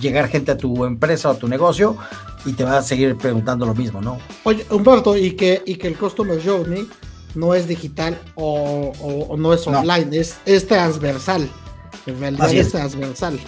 llegar 0.00 0.28
gente 0.28 0.52
a 0.52 0.56
tu 0.58 0.84
empresa 0.84 1.30
o 1.30 1.32
a 1.32 1.38
tu 1.38 1.48
negocio 1.48 1.96
y 2.44 2.52
te 2.52 2.64
va 2.64 2.78
a 2.78 2.82
seguir 2.82 3.16
preguntando 3.16 3.64
lo 3.66 3.74
mismo, 3.74 4.00
¿no? 4.02 4.18
Oye, 4.44 4.66
Humberto, 4.70 5.16
y 5.16 5.32
que, 5.32 5.62
y 5.66 5.76
que 5.76 5.88
el 5.88 5.96
Customer 5.96 6.38
Journey 6.44 6.86
no 7.34 7.54
es 7.54 7.66
digital 7.68 8.18
o, 8.34 8.92
o- 9.00 9.32
o 9.32 9.36
no 9.36 9.52
es 9.54 9.66
No. 9.66 9.80
online, 9.80 10.16
es, 10.18 10.36
es 10.44 10.66
transversal. 10.66 11.48
En 12.06 12.20
realidad 12.20 12.46
Así 12.46 12.58
es 12.58 12.66
es. 12.66 12.72
transversal. 12.72 13.40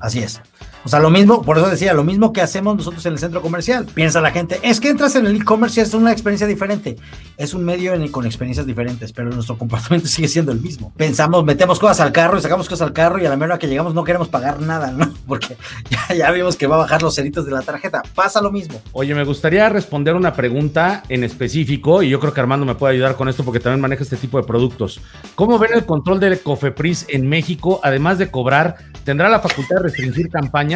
Así 0.00 0.18
es. 0.18 0.40
O 0.84 0.88
sea, 0.88 0.98
lo 0.98 1.10
mismo, 1.10 1.42
por 1.42 1.58
eso 1.58 1.68
decía, 1.68 1.92
lo 1.94 2.02
mismo 2.04 2.32
que 2.32 2.40
hacemos 2.40 2.76
nosotros 2.76 3.04
en 3.06 3.12
el 3.12 3.18
centro 3.18 3.40
comercial. 3.40 3.86
Piensa 3.94 4.20
la 4.20 4.30
gente, 4.32 4.58
es 4.62 4.80
que 4.80 4.88
entras 4.88 5.14
en 5.14 5.26
el 5.26 5.36
e-commerce 5.36 5.80
y 5.80 5.82
es 5.84 5.94
una 5.94 6.10
experiencia 6.10 6.46
diferente. 6.46 6.96
Es 7.36 7.54
un 7.54 7.64
medio 7.64 7.94
en 7.94 8.02
el- 8.02 8.10
con 8.10 8.26
experiencias 8.26 8.66
diferentes, 8.66 9.12
pero 9.12 9.30
nuestro 9.30 9.56
comportamiento 9.56 10.08
sigue 10.08 10.28
siendo 10.28 10.50
el 10.52 10.60
mismo. 10.60 10.92
Pensamos, 10.96 11.44
metemos 11.44 11.78
cosas 11.78 12.00
al 12.00 12.10
carro 12.12 12.36
y 12.38 12.40
sacamos 12.42 12.68
cosas 12.68 12.88
al 12.88 12.92
carro 12.92 13.20
y 13.22 13.26
a 13.26 13.30
la 13.30 13.36
mera 13.36 13.58
que 13.58 13.68
llegamos 13.68 13.94
no 13.94 14.02
queremos 14.04 14.28
pagar 14.28 14.60
nada, 14.60 14.90
¿no? 14.90 15.12
Porque 15.26 15.56
ya, 15.88 16.14
ya 16.14 16.30
vimos 16.32 16.56
que 16.56 16.66
va 16.66 16.74
a 16.74 16.78
bajar 16.78 17.00
los 17.02 17.14
ceritos 17.14 17.46
de 17.46 17.52
la 17.52 17.62
tarjeta. 17.62 18.02
Pasa 18.14 18.42
lo 18.42 18.50
mismo. 18.50 18.80
Oye, 18.92 19.14
me 19.14 19.24
gustaría 19.24 19.68
responder 19.68 20.14
una 20.16 20.32
pregunta 20.34 21.04
en 21.08 21.22
específico 21.24 22.02
y 22.02 22.08
yo 22.08 22.18
creo 22.18 22.32
que 22.34 22.40
Armando 22.40 22.66
me 22.66 22.74
puede 22.74 22.94
ayudar 22.94 23.14
con 23.16 23.28
esto 23.28 23.44
porque 23.44 23.60
también 23.60 23.80
maneja 23.80 24.02
este 24.02 24.16
tipo 24.16 24.36
de 24.38 24.44
productos. 24.46 25.00
¿Cómo 25.36 25.58
ven 25.58 25.70
el 25.74 25.84
control 25.86 26.18
del 26.18 26.40
Cofepris 26.40 27.06
en 27.08 27.28
México? 27.28 27.78
Además 27.84 28.18
de 28.18 28.30
cobrar, 28.30 28.76
¿tendrá 29.04 29.28
la 29.28 29.38
facultad 29.40 29.76
de 29.76 29.82
restringir 29.84 30.28
campañas? 30.28 30.71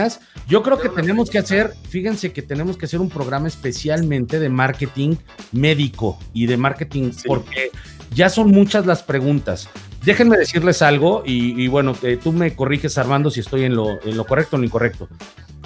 Yo 0.49 0.63
creo 0.63 0.79
que 0.79 0.89
tenemos 0.89 1.31
que 1.31 1.39
hacer, 1.39 1.75
fíjense 1.89 2.33
que 2.33 2.43
tenemos 2.43 2.77
que 2.77 2.87
hacer 2.87 3.01
un 3.01 3.09
programa 3.09 3.49
especialmente 3.49 4.39
de 4.39 4.49
marketing 4.49 5.17
médico 5.53 6.19
y 6.33 6.47
de 6.47 6.57
marketing 6.57 7.13
Sí. 7.13 7.23
porque 7.27 7.71
ya 8.15 8.29
son 8.31 8.51
muchas 8.51 8.87
las 8.87 9.03
preguntas. 9.03 9.69
Déjenme 10.05 10.37
decirles 10.37 10.83
algo 10.83 11.23
y, 11.27 11.61
y 11.61 11.69
bueno, 11.69 11.97
eh, 12.03 12.19
tú 12.23 12.33
me 12.33 12.55
corriges 12.55 12.97
Armando 12.99 13.31
si 13.31 13.41
estoy 13.41 13.65
en 13.65 13.75
lo, 13.75 14.01
en 14.03 14.17
lo 14.17 14.25
correcto 14.25 14.55
o 14.55 14.57
en 14.57 14.63
lo 14.63 14.67
incorrecto. 14.67 15.09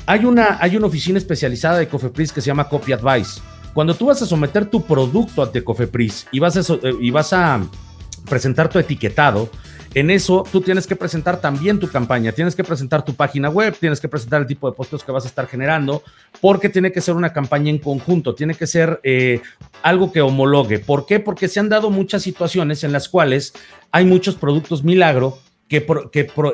Hay 0.06 0.24
una, 0.24 0.58
hay 0.60 0.76
una 0.76 0.86
oficina 0.86 1.18
especializada 1.18 1.78
de 1.78 1.88
Cofepris 1.88 2.32
que 2.32 2.40
se 2.40 2.46
llama 2.46 2.68
Copy 2.68 2.92
Advice. 2.92 3.40
Cuando 3.74 3.94
tú 3.94 4.06
vas 4.06 4.20
a 4.22 4.26
someter 4.26 4.66
tu 4.66 4.84
producto 4.84 5.42
ante 5.42 5.62
Cofepris 5.62 6.26
y 6.32 6.38
vas 6.40 6.56
a, 6.56 6.74
eh, 6.74 6.94
y 7.00 7.10
vas 7.10 7.32
a 7.32 7.60
presentar 8.28 8.68
tu 8.68 8.78
etiquetado, 8.78 9.50
en 9.94 10.10
eso 10.10 10.44
tú 10.50 10.60
tienes 10.60 10.86
que 10.86 10.96
presentar 10.96 11.40
también 11.40 11.80
tu 11.80 11.88
campaña, 11.88 12.32
tienes 12.32 12.54
que 12.54 12.64
presentar 12.64 13.04
tu 13.04 13.14
página 13.14 13.48
web, 13.48 13.76
tienes 13.78 14.00
que 14.00 14.08
presentar 14.08 14.40
el 14.40 14.46
tipo 14.46 14.70
de 14.70 14.76
postos 14.76 15.02
que 15.02 15.12
vas 15.12 15.24
a 15.24 15.28
estar 15.28 15.46
generando, 15.46 16.02
porque 16.40 16.68
tiene 16.68 16.92
que 16.92 17.00
ser 17.00 17.14
una 17.14 17.32
campaña 17.32 17.70
en 17.70 17.78
conjunto, 17.78 18.34
tiene 18.34 18.54
que 18.54 18.66
ser 18.66 19.00
eh, 19.02 19.40
algo 19.82 20.12
que 20.12 20.20
homologue. 20.20 20.78
¿Por 20.78 21.06
qué? 21.06 21.18
Porque 21.18 21.48
se 21.48 21.60
han 21.60 21.68
dado 21.68 21.90
muchas 21.90 22.22
situaciones 22.22 22.84
en 22.84 22.92
las 22.92 23.08
cuales 23.08 23.52
hay 23.90 24.04
muchos 24.04 24.36
productos 24.36 24.84
milagro 24.84 25.38
que, 25.70 25.86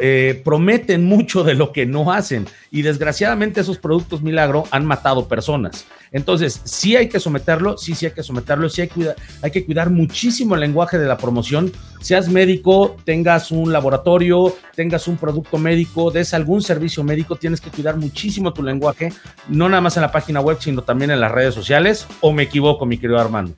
eh, 0.02 0.42
prometen 0.44 1.04
mucho 1.04 1.42
de 1.42 1.54
lo 1.54 1.72
que 1.72 1.86
no 1.86 2.12
hacen 2.12 2.46
y 2.70 2.82
desgraciadamente 2.82 3.62
esos 3.62 3.78
productos 3.78 4.20
milagro 4.20 4.64
han 4.70 4.84
matado 4.84 5.26
personas. 5.26 5.86
Entonces, 6.12 6.60
sí 6.64 6.96
hay 6.96 7.08
que 7.08 7.18
someterlo, 7.18 7.78
sí, 7.78 7.94
sí 7.94 8.04
hay 8.06 8.12
que 8.12 8.22
someterlo, 8.22 8.68
sí 8.68 8.82
hay, 8.82 8.88
cuida- 8.88 9.16
hay 9.40 9.50
que 9.50 9.64
cuidar 9.64 9.88
muchísimo 9.88 10.54
el 10.54 10.60
lenguaje 10.60 10.98
de 10.98 11.06
la 11.06 11.16
promoción. 11.16 11.72
Seas 12.00 12.28
médico, 12.28 12.96
tengas 13.04 13.50
un 13.50 13.72
laboratorio, 13.72 14.54
tengas 14.74 15.08
un 15.08 15.16
producto 15.16 15.56
médico, 15.56 16.10
des 16.10 16.34
algún 16.34 16.60
servicio 16.60 17.02
médico, 17.02 17.36
tienes 17.36 17.60
que 17.62 17.70
cuidar 17.70 17.96
muchísimo 17.96 18.52
tu 18.52 18.62
lenguaje, 18.62 19.12
no 19.48 19.68
nada 19.70 19.80
más 19.80 19.96
en 19.96 20.02
la 20.02 20.12
página 20.12 20.40
web, 20.42 20.58
sino 20.60 20.82
también 20.82 21.10
en 21.10 21.20
las 21.20 21.32
redes 21.32 21.54
sociales. 21.54 22.06
¿O 22.20 22.32
me 22.32 22.42
equivoco, 22.44 22.84
mi 22.84 22.98
querido 22.98 23.18
Armando? 23.18 23.54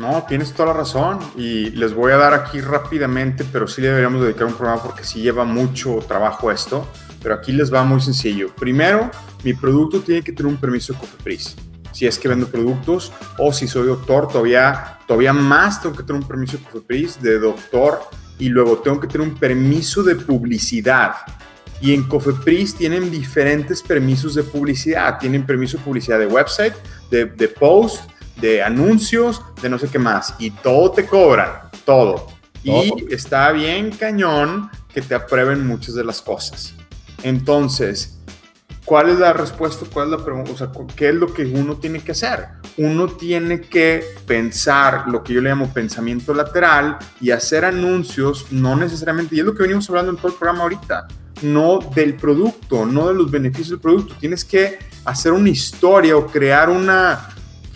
No, 0.00 0.24
tienes 0.26 0.54
toda 0.54 0.68
la 0.68 0.78
razón 0.78 1.18
y 1.36 1.72
les 1.72 1.92
voy 1.92 2.12
a 2.12 2.16
dar 2.16 2.32
aquí 2.32 2.62
rápidamente, 2.62 3.44
pero 3.52 3.68
sí 3.68 3.82
le 3.82 3.88
deberíamos 3.88 4.22
dedicar 4.22 4.46
un 4.46 4.54
programa 4.54 4.82
porque 4.82 5.04
sí 5.04 5.20
lleva 5.20 5.44
mucho 5.44 5.98
trabajo 6.08 6.50
esto, 6.50 6.88
pero 7.22 7.34
aquí 7.34 7.52
les 7.52 7.70
va 7.70 7.84
muy 7.84 8.00
sencillo. 8.00 8.48
Primero, 8.56 9.10
mi 9.44 9.52
producto 9.52 10.00
tiene 10.00 10.22
que 10.22 10.32
tener 10.32 10.50
un 10.50 10.58
permiso 10.58 10.94
de 10.94 11.00
Cofepris. 11.00 11.54
Si 11.92 12.06
es 12.06 12.18
que 12.18 12.28
vendo 12.28 12.46
productos 12.46 13.12
o 13.36 13.52
si 13.52 13.68
soy 13.68 13.88
doctor, 13.88 14.28
todavía, 14.28 15.00
todavía 15.06 15.34
más 15.34 15.82
tengo 15.82 15.94
que 15.94 16.02
tener 16.02 16.22
un 16.22 16.26
permiso 16.26 16.56
de 16.56 16.64
Cofepris 16.64 17.20
de 17.20 17.38
doctor 17.38 18.00
y 18.38 18.48
luego 18.48 18.78
tengo 18.78 19.00
que 19.00 19.06
tener 19.06 19.28
un 19.28 19.34
permiso 19.34 20.02
de 20.02 20.16
publicidad. 20.16 21.12
Y 21.82 21.92
en 21.92 22.04
Cofepris 22.04 22.74
tienen 22.74 23.10
diferentes 23.10 23.82
permisos 23.82 24.34
de 24.34 24.44
publicidad. 24.44 25.18
Tienen 25.18 25.44
permiso 25.44 25.76
de 25.76 25.84
publicidad 25.84 26.18
de 26.18 26.26
website, 26.26 26.74
de, 27.10 27.26
de 27.26 27.48
post, 27.48 28.08
de 28.40 28.62
anuncios, 28.62 29.42
de 29.62 29.68
no 29.68 29.78
sé 29.78 29.88
qué 29.88 29.98
más. 29.98 30.34
Y 30.38 30.50
todo 30.50 30.90
te 30.90 31.06
cobran, 31.06 31.70
todo. 31.84 32.26
Y 32.62 33.12
está 33.12 33.52
bien 33.52 33.90
cañón 33.90 34.70
que 34.92 35.00
te 35.00 35.14
aprueben 35.14 35.66
muchas 35.66 35.94
de 35.94 36.04
las 36.04 36.20
cosas. 36.20 36.74
Entonces, 37.22 38.18
¿cuál 38.84 39.10
es 39.10 39.18
la 39.18 39.32
respuesta? 39.32 39.86
¿Cuál 39.92 40.06
es 40.06 40.18
la 40.18 40.24
pregunta? 40.24 40.52
O 40.52 40.56
sea, 40.56 40.70
¿qué 40.96 41.08
es 41.08 41.14
lo 41.14 41.32
que 41.32 41.44
uno 41.46 41.76
tiene 41.76 42.00
que 42.00 42.12
hacer? 42.12 42.48
Uno 42.76 43.08
tiene 43.08 43.60
que 43.60 44.04
pensar 44.26 45.04
lo 45.08 45.22
que 45.22 45.34
yo 45.34 45.40
le 45.40 45.50
llamo 45.50 45.72
pensamiento 45.72 46.34
lateral 46.34 46.98
y 47.20 47.30
hacer 47.30 47.64
anuncios, 47.64 48.46
no 48.50 48.76
necesariamente, 48.76 49.36
y 49.36 49.40
es 49.40 49.44
lo 49.44 49.54
que 49.54 49.62
venimos 49.62 49.88
hablando 49.88 50.10
en 50.12 50.16
todo 50.16 50.28
el 50.28 50.34
programa 50.34 50.62
ahorita, 50.62 51.08
no 51.42 51.78
del 51.94 52.16
producto, 52.16 52.84
no 52.84 53.08
de 53.08 53.14
los 53.14 53.30
beneficios 53.30 53.70
del 53.70 53.80
producto. 53.80 54.14
Tienes 54.18 54.44
que 54.44 54.78
hacer 55.04 55.32
una 55.32 55.48
historia 55.48 56.16
o 56.16 56.26
crear 56.26 56.68
una, 56.68 57.28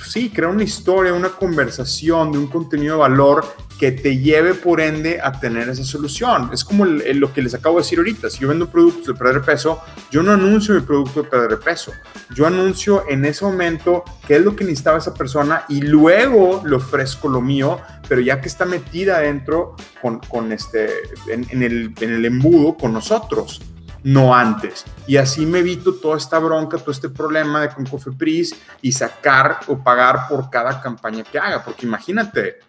sí, 0.07 0.31
crear 0.31 0.51
una 0.51 0.65
historia, 0.65 1.13
una 1.13 1.31
conversación 1.31 2.33
de 2.33 2.39
un 2.39 2.47
contenido 2.47 2.95
de 2.95 3.01
valor 3.01 3.45
que 3.79 3.93
te 3.93 4.19
lleve 4.19 4.55
por 4.55 4.81
ende 4.81 5.21
a 5.21 5.33
tener 5.33 5.69
esa 5.69 5.85
solución. 5.85 6.51
Es 6.53 6.65
como 6.65 6.85
lo 6.85 7.33
que 7.33 7.43
les 7.43 7.55
acabo 7.55 7.77
de 7.77 7.83
decir 7.83 7.99
ahorita. 7.99 8.31
Si 8.31 8.41
yo 8.41 8.49
vendo 8.49 8.71
productos 8.71 9.07
de 9.07 9.15
perder 9.15 9.43
peso, 9.43 9.83
yo 10.11 10.23
no 10.23 10.33
anuncio 10.33 10.75
mi 10.75 10.81
producto 10.81 11.23
de 11.23 11.29
perder 11.29 11.59
peso. 11.59 11.93
Yo 12.35 12.47
anuncio 12.47 13.05
en 13.09 13.25
ese 13.25 13.45
momento 13.45 14.05
qué 14.27 14.37
es 14.37 14.43
lo 14.43 14.55
que 14.55 14.65
necesitaba 14.65 14.99
esa 14.99 15.15
persona 15.15 15.65
y 15.69 15.81
luego 15.81 16.63
le 16.65 16.77
ofrezco 16.77 17.29
lo 17.29 17.41
mío, 17.41 17.81
pero 18.09 18.21
ya 18.21 18.41
que 18.41 18.49
está 18.49 18.65
metida 18.65 19.21
dentro 19.21 19.75
con, 20.01 20.21
con 20.21 20.53
este, 20.53 20.89
en 21.29 21.63
el, 21.63 21.93
en 22.01 22.13
el 22.13 22.25
embudo 22.25 22.77
con 22.77 22.93
nosotros 22.93 23.61
no 24.05 24.35
antes. 24.35 24.85
Y 25.07 25.17
así 25.17 25.45
me 25.47 25.59
evito 25.61 25.95
toda 25.95 26.17
esta 26.17 26.39
bronca, 26.39 26.79
todo 26.79 26.93
este 26.93 27.09
problema 27.09 27.61
de 27.63 27.71
con 27.71 27.85
Cofepris 27.87 28.55
y 28.83 28.93
sacar 28.93 29.61
o 29.67 29.79
pagar 29.79 30.29
por 30.29 30.49
cada 30.51 30.81
campaña 30.81 31.25
que 31.25 31.39
haga. 31.39 31.65
Porque 31.65 31.87
imagínate, 31.87 32.61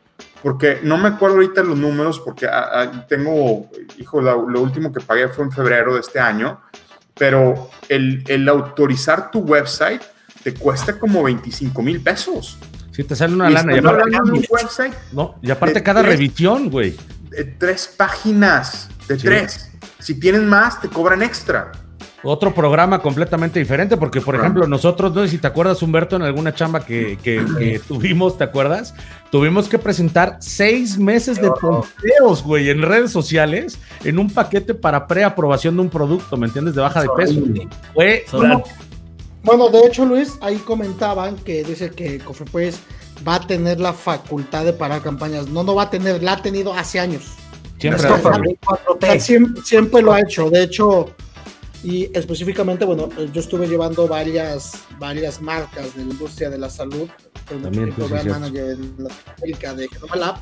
porque 0.42 0.80
no 0.82 0.98
me 0.98 1.10
acuerdo 1.10 1.36
ahorita 1.36 1.62
los 1.62 1.78
números, 1.78 2.20
porque 2.20 2.48
ah, 2.48 2.70
ah, 2.74 3.06
tengo, 3.08 3.70
hijo, 3.98 4.22
lo 4.22 4.62
último 4.62 4.92
que 4.92 5.02
pagué 5.02 5.28
fue 5.28 5.44
en 5.46 5.52
febrero 5.52 5.94
de 5.94 6.00
este 6.00 6.20
año, 6.20 6.62
pero 7.18 7.70
el, 7.90 8.24
el 8.28 8.48
autorizar 8.50 9.30
tu 9.30 9.40
website 9.40 10.02
te 10.44 10.54
cuesta 10.54 10.98
como 11.00 11.24
25 11.24 11.82
mil 11.82 12.02
pesos. 12.02 12.58
Si 12.92 13.04
te 13.04 13.14
sale 13.16 13.34
una 13.34 13.50
Y 13.50 13.54
lana 13.54 13.76
y 13.76 13.80
aparte, 13.80 14.18
un 14.22 14.46
website 14.50 14.94
no, 15.12 15.36
y 15.42 15.52
aparte 15.52 15.84
cada 15.84 16.02
tres- 16.02 16.14
revisión, 16.14 16.70
güey. 16.70 16.96
De 17.36 17.44
tres 17.46 17.94
páginas, 17.98 18.90
de 19.08 19.18
Sí. 19.20 19.26
tres. 19.26 19.72
Si 20.00 20.20
tienes 20.20 20.42
más, 20.44 20.80
te 20.82 20.88
cobran 20.90 21.22
extra. 21.24 21.72
Otro 22.28 22.54
programa 22.56 23.00
completamente 23.04 23.60
diferente, 23.60 23.98
porque 23.98 24.20
por 24.20 24.34
ejemplo, 24.36 24.66
nosotros, 24.68 25.14
no 25.14 25.22
sé 25.22 25.28
si 25.30 25.38
te 25.38 25.46
acuerdas, 25.46 25.84
Humberto, 25.84 26.16
en 26.16 26.24
alguna 26.24 26.56
chamba 26.56 26.84
que, 26.84 27.20
que- 27.22 27.46
que 27.60 27.80
tuvimos, 27.88 28.36
¿te 28.38 28.44
acuerdas? 28.44 28.96
Tuvimos 29.32 29.70
que 29.70 29.78
presentar 29.78 30.38
seis 30.40 30.98
meses 30.98 31.40
de 31.40 31.52
posteos, 31.52 32.42
güey, 32.42 32.72
en 32.72 32.82
redes 32.82 33.12
sociales, 33.12 33.78
en 34.04 34.18
un 34.18 34.32
paquete 34.32 34.74
para 34.74 35.06
preaprobación 35.06 35.76
de 35.76 35.82
un 35.84 35.90
producto, 35.90 36.36
¿me 36.36 36.48
entiendes? 36.48 36.74
De 36.74 36.82
baja 36.82 37.02
de 37.04 37.10
peso. 37.16 37.40
Fue 37.94 38.26
Bueno, 39.44 39.70
de 39.70 39.80
hecho, 39.86 40.04
Luis, 40.06 40.34
ahí 40.42 40.56
comentaban 40.58 41.36
que 41.36 41.64
dice 41.64 41.92
que 41.92 42.18
Cofepris 42.18 42.80
va 43.28 43.36
a 43.36 43.48
tener 43.48 43.80
la 43.80 43.94
facultad 43.94 44.66
de 44.66 44.74
parar 44.74 45.02
campañas. 45.02 45.48
No, 45.48 45.64
no 45.64 45.76
va 45.76 45.84
a 45.84 45.90
tener, 45.90 46.22
la 46.24 46.34
ha 46.34 46.42
tenido 46.42 46.74
hace 46.74 47.00
años. 47.00 47.24
siempre. 47.80 48.04
Esto 48.08 48.18
fue 48.20 48.34
Siempre, 48.34 48.60
4T. 48.62 49.20
siempre, 49.20 49.62
siempre 49.64 50.02
lo 50.02 50.14
ha 50.14 50.22
hecho. 50.22 50.50
De 50.50 50.64
hecho, 50.64 51.16
y 51.84 52.10
específicamente, 52.18 52.84
bueno, 52.84 53.10
yo 53.32 53.40
estuve 53.40 53.68
llevando 53.68 54.08
varias, 54.08 54.74
varias 54.98 55.40
marcas 55.40 55.96
de 55.96 56.04
la 56.04 56.12
industria 56.12 56.50
de 56.50 56.58
la 56.58 56.70
salud. 56.70 57.08
Fui 57.46 57.58
También, 57.62 57.94
pues, 57.94 58.26
manager 58.26 58.72
en 58.72 58.96
Latinoamérica 58.98 59.74
de 59.76 59.88
Genoma 59.90 60.16
Lab. 60.16 60.36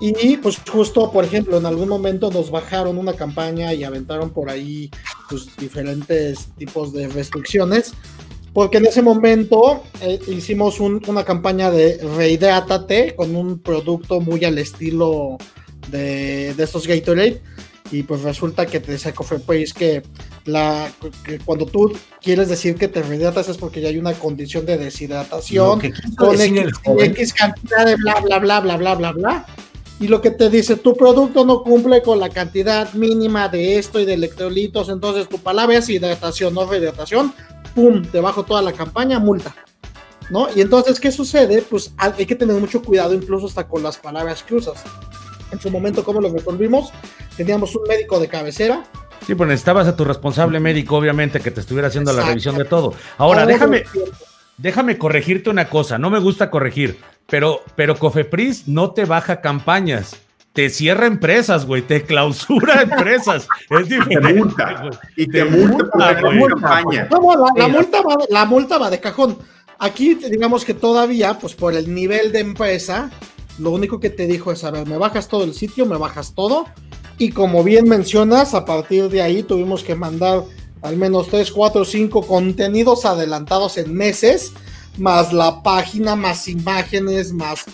Y 0.00 0.36
pues 0.38 0.58
justo, 0.68 1.12
por 1.12 1.24
ejemplo, 1.24 1.58
en 1.58 1.66
algún 1.66 1.88
momento 1.88 2.30
nos 2.30 2.50
bajaron 2.50 2.98
una 2.98 3.12
campaña 3.12 3.72
y 3.72 3.84
aventaron 3.84 4.30
por 4.30 4.50
ahí 4.50 4.90
pues, 5.28 5.54
diferentes 5.56 6.48
tipos 6.56 6.92
de 6.92 7.06
restricciones. 7.06 7.92
Porque 8.52 8.78
en 8.78 8.86
ese 8.86 9.00
momento 9.02 9.82
eh, 10.02 10.18
hicimos 10.28 10.78
un- 10.80 11.02
una 11.06 11.24
campaña 11.24 11.70
de 11.70 11.98
reideátate 12.16 13.14
con 13.16 13.34
un 13.34 13.58
producto 13.60 14.20
muy 14.20 14.44
al 14.44 14.58
estilo 14.58 15.38
de, 15.90 16.54
de 16.54 16.62
estos 16.64 16.86
Gatorade. 16.86 17.40
Y 17.90 18.04
pues 18.04 18.22
resulta 18.22 18.64
que 18.64 18.80
te 18.80 18.92
decía 18.92 19.12
Cofepris 19.12 19.74
que, 19.74 20.02
la, 20.46 20.90
que 21.24 21.38
cuando 21.38 21.66
tú 21.66 21.92
quieres 22.22 22.48
decir 22.48 22.74
que 22.76 22.88
te 22.88 23.02
rehidratas 23.02 23.50
es 23.50 23.58
porque 23.58 23.82
ya 23.82 23.88
hay 23.88 23.98
una 23.98 24.14
condición 24.14 24.64
de 24.64 24.78
deshidratación 24.78 25.78
con 26.16 26.40
X, 26.40 26.72
X 27.04 27.32
cantidad 27.34 27.84
de 27.84 27.96
bla, 27.96 28.14
bla, 28.22 28.38
bla, 28.38 28.60
bla, 28.60 28.76
bla, 28.76 28.94
bla, 28.94 29.12
bla. 29.12 29.46
y 30.00 30.08
lo 30.08 30.22
que 30.22 30.30
te 30.30 30.48
dice, 30.48 30.76
tu 30.76 30.94
producto 30.96 31.44
no 31.44 31.62
cumple 31.62 32.00
con 32.02 32.18
la 32.18 32.30
cantidad 32.30 32.90
mínima 32.94 33.50
de 33.50 33.76
esto 33.78 34.00
y 34.00 34.06
de 34.06 34.14
electrolitos, 34.14 34.88
entonces 34.88 35.28
tu 35.28 35.38
palabra 35.38 35.76
es 35.76 35.88
hidratación, 35.90 36.54
no 36.54 36.64
rehidratación, 36.64 37.34
pum, 37.74 38.02
te 38.02 38.20
bajo 38.20 38.44
toda 38.44 38.62
la 38.62 38.72
campaña, 38.72 39.18
multa. 39.18 39.54
¿No? 40.30 40.48
Y 40.54 40.60
entonces, 40.60 40.98
¿qué 40.98 41.10
sucede? 41.10 41.62
Pues 41.62 41.92
hay 41.98 42.24
que 42.24 42.36
tener 42.36 42.56
mucho 42.56 42.82
cuidado 42.82 43.12
incluso 43.12 43.46
hasta 43.46 43.66
con 43.66 43.82
las 43.82 43.98
palabras 43.98 44.42
que 44.42 44.54
usas. 44.54 44.82
En 45.50 45.60
su 45.60 45.70
momento, 45.70 46.04
¿cómo 46.04 46.20
lo 46.20 46.32
resolvimos? 46.32 46.90
Teníamos 47.36 47.74
un 47.76 47.82
médico 47.86 48.18
de 48.18 48.28
cabecera. 48.28 48.84
Sí, 49.26 49.34
pues 49.34 49.48
necesitabas 49.48 49.86
a 49.86 49.96
tu 49.96 50.04
responsable 50.04 50.58
médico, 50.58 50.96
obviamente, 50.96 51.40
que 51.40 51.50
te 51.50 51.60
estuviera 51.60 51.88
haciendo 51.88 52.12
la 52.12 52.24
revisión 52.24 52.56
de 52.56 52.64
todo. 52.64 52.94
Ahora, 53.18 53.44
déjame, 53.44 53.84
déjame 54.56 54.96
corregirte 54.96 55.50
una 55.50 55.68
cosa, 55.68 55.98
no 55.98 56.08
me 56.08 56.18
gusta 56.18 56.50
corregir, 56.50 56.98
pero, 57.28 57.60
pero 57.76 57.96
Cofepris 57.96 58.68
no 58.68 58.92
te 58.92 59.04
baja 59.04 59.40
campañas 59.40 60.16
te 60.52 60.68
cierra 60.68 61.06
empresas, 61.06 61.66
güey, 61.66 61.82
te 61.82 62.02
clausura 62.02 62.82
empresas. 62.82 63.46
es 63.70 63.88
diferente. 63.88 64.28
Te 64.28 64.34
multa, 64.34 64.90
y 65.16 65.26
te, 65.26 65.44
multa, 65.44 66.20
por 66.20 66.34
la, 66.34 66.48
campaña. 66.48 67.08
la, 67.56 67.68
multa 67.68 68.02
va, 68.02 68.16
la 68.28 68.44
multa 68.44 68.78
va 68.78 68.90
de 68.90 69.00
cajón. 69.00 69.38
Aquí, 69.78 70.14
digamos 70.14 70.64
que 70.64 70.74
todavía, 70.74 71.38
pues 71.38 71.54
por 71.54 71.74
el 71.74 71.92
nivel 71.92 72.30
de 72.32 72.40
empresa, 72.40 73.10
lo 73.58 73.70
único 73.70 73.98
que 73.98 74.10
te 74.10 74.26
dijo 74.26 74.52
es, 74.52 74.62
a 74.64 74.70
ver, 74.70 74.86
me 74.86 74.96
bajas 74.96 75.28
todo 75.28 75.44
el 75.44 75.54
sitio, 75.54 75.86
me 75.86 75.96
bajas 75.96 76.34
todo. 76.34 76.66
Y 77.18 77.30
como 77.30 77.64
bien 77.64 77.88
mencionas, 77.88 78.54
a 78.54 78.64
partir 78.64 79.08
de 79.08 79.22
ahí 79.22 79.42
tuvimos 79.42 79.82
que 79.82 79.94
mandar 79.94 80.44
al 80.82 80.96
menos 80.96 81.28
3, 81.28 81.50
4, 81.50 81.84
5 81.84 82.26
contenidos 82.26 83.04
adelantados 83.04 83.78
en 83.78 83.94
meses 83.94 84.52
más 84.98 85.32
la 85.32 85.62
página, 85.62 86.16
más 86.16 86.48
imágenes, 86.48 87.32
más 87.32 87.64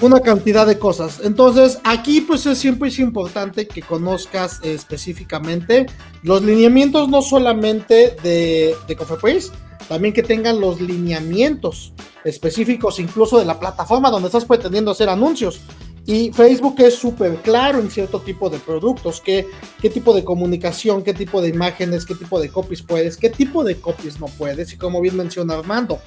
una 0.00 0.20
cantidad 0.20 0.66
de 0.66 0.78
cosas. 0.78 1.20
Entonces, 1.22 1.78
aquí 1.84 2.20
pues 2.20 2.46
es, 2.46 2.58
siempre 2.58 2.88
es 2.88 2.98
importante 2.98 3.66
que 3.68 3.82
conozcas 3.82 4.60
específicamente 4.62 5.86
los 6.22 6.42
lineamientos 6.42 7.08
no 7.08 7.22
solamente 7.22 8.16
de, 8.22 8.74
de 8.86 8.96
Cofepris, 8.96 9.52
también 9.88 10.14
que 10.14 10.22
tengan 10.22 10.60
los 10.60 10.80
lineamientos 10.80 11.92
específicos 12.24 12.98
incluso 12.98 13.38
de 13.38 13.44
la 13.44 13.58
plataforma 13.58 14.10
donde 14.10 14.28
estás 14.28 14.44
pretendiendo 14.44 14.90
hacer 14.90 15.08
anuncios. 15.08 15.60
Y 16.04 16.32
Facebook 16.32 16.74
es 16.78 16.96
súper 16.96 17.36
claro 17.42 17.78
en 17.78 17.88
cierto 17.88 18.20
tipo 18.20 18.50
de 18.50 18.58
productos, 18.58 19.20
qué, 19.20 19.46
qué 19.80 19.88
tipo 19.88 20.12
de 20.12 20.24
comunicación, 20.24 21.02
qué 21.04 21.14
tipo 21.14 21.40
de 21.40 21.48
imágenes, 21.48 22.04
qué 22.04 22.16
tipo 22.16 22.40
de 22.40 22.48
copies 22.48 22.82
puedes, 22.82 23.16
qué 23.16 23.30
tipo 23.30 23.62
de 23.62 23.80
copies 23.80 24.18
no 24.18 24.26
puedes. 24.26 24.72
Y 24.72 24.76
como 24.76 25.00
bien 25.00 25.16
menciona 25.16 25.54
Armando, 25.54 26.00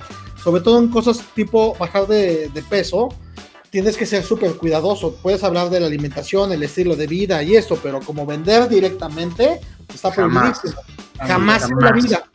sobre 0.43 0.61
todo 0.61 0.79
en 0.79 0.89
cosas 0.89 1.19
tipo 1.33 1.75
bajar 1.79 2.07
de, 2.07 2.51
peso, 2.69 3.07
tienes 3.69 3.95
que 3.95 4.05
ser 4.05 4.23
súper 4.23 4.55
cuidadoso. 4.55 5.15
Puedes 5.21 5.45
hablar 5.45 5.69
de 5.69 5.79
la 5.79 5.87
alimentación, 5.87 6.51
el 6.51 6.63
estilo 6.63 6.97
de 6.97 7.07
vida 7.07 7.41
y 7.41 7.55
esto, 7.55 7.79
pero 7.81 8.01
como 8.01 8.25
vender 8.25 8.67
directamente 8.67 9.61
está 9.93 10.11
jamás, 10.11 10.59
jamás, 11.19 11.69
en 11.71 11.77
la 11.79 11.91
vida. 11.93 12.29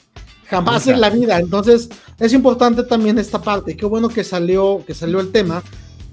Jamás 0.46 0.86
en 0.86 0.98
la 0.98 1.10
vida. 1.10 1.38
Entonces, 1.38 1.90
es 2.18 2.32
importante 2.32 2.84
también 2.84 3.18
esta 3.18 3.40
parte. 3.42 3.76
Qué 3.76 3.84
bueno 3.84 4.08
que 4.08 4.24
salió, 4.24 4.82
que 4.86 4.94
salió 4.94 5.20
el 5.20 5.30
tema 5.30 5.62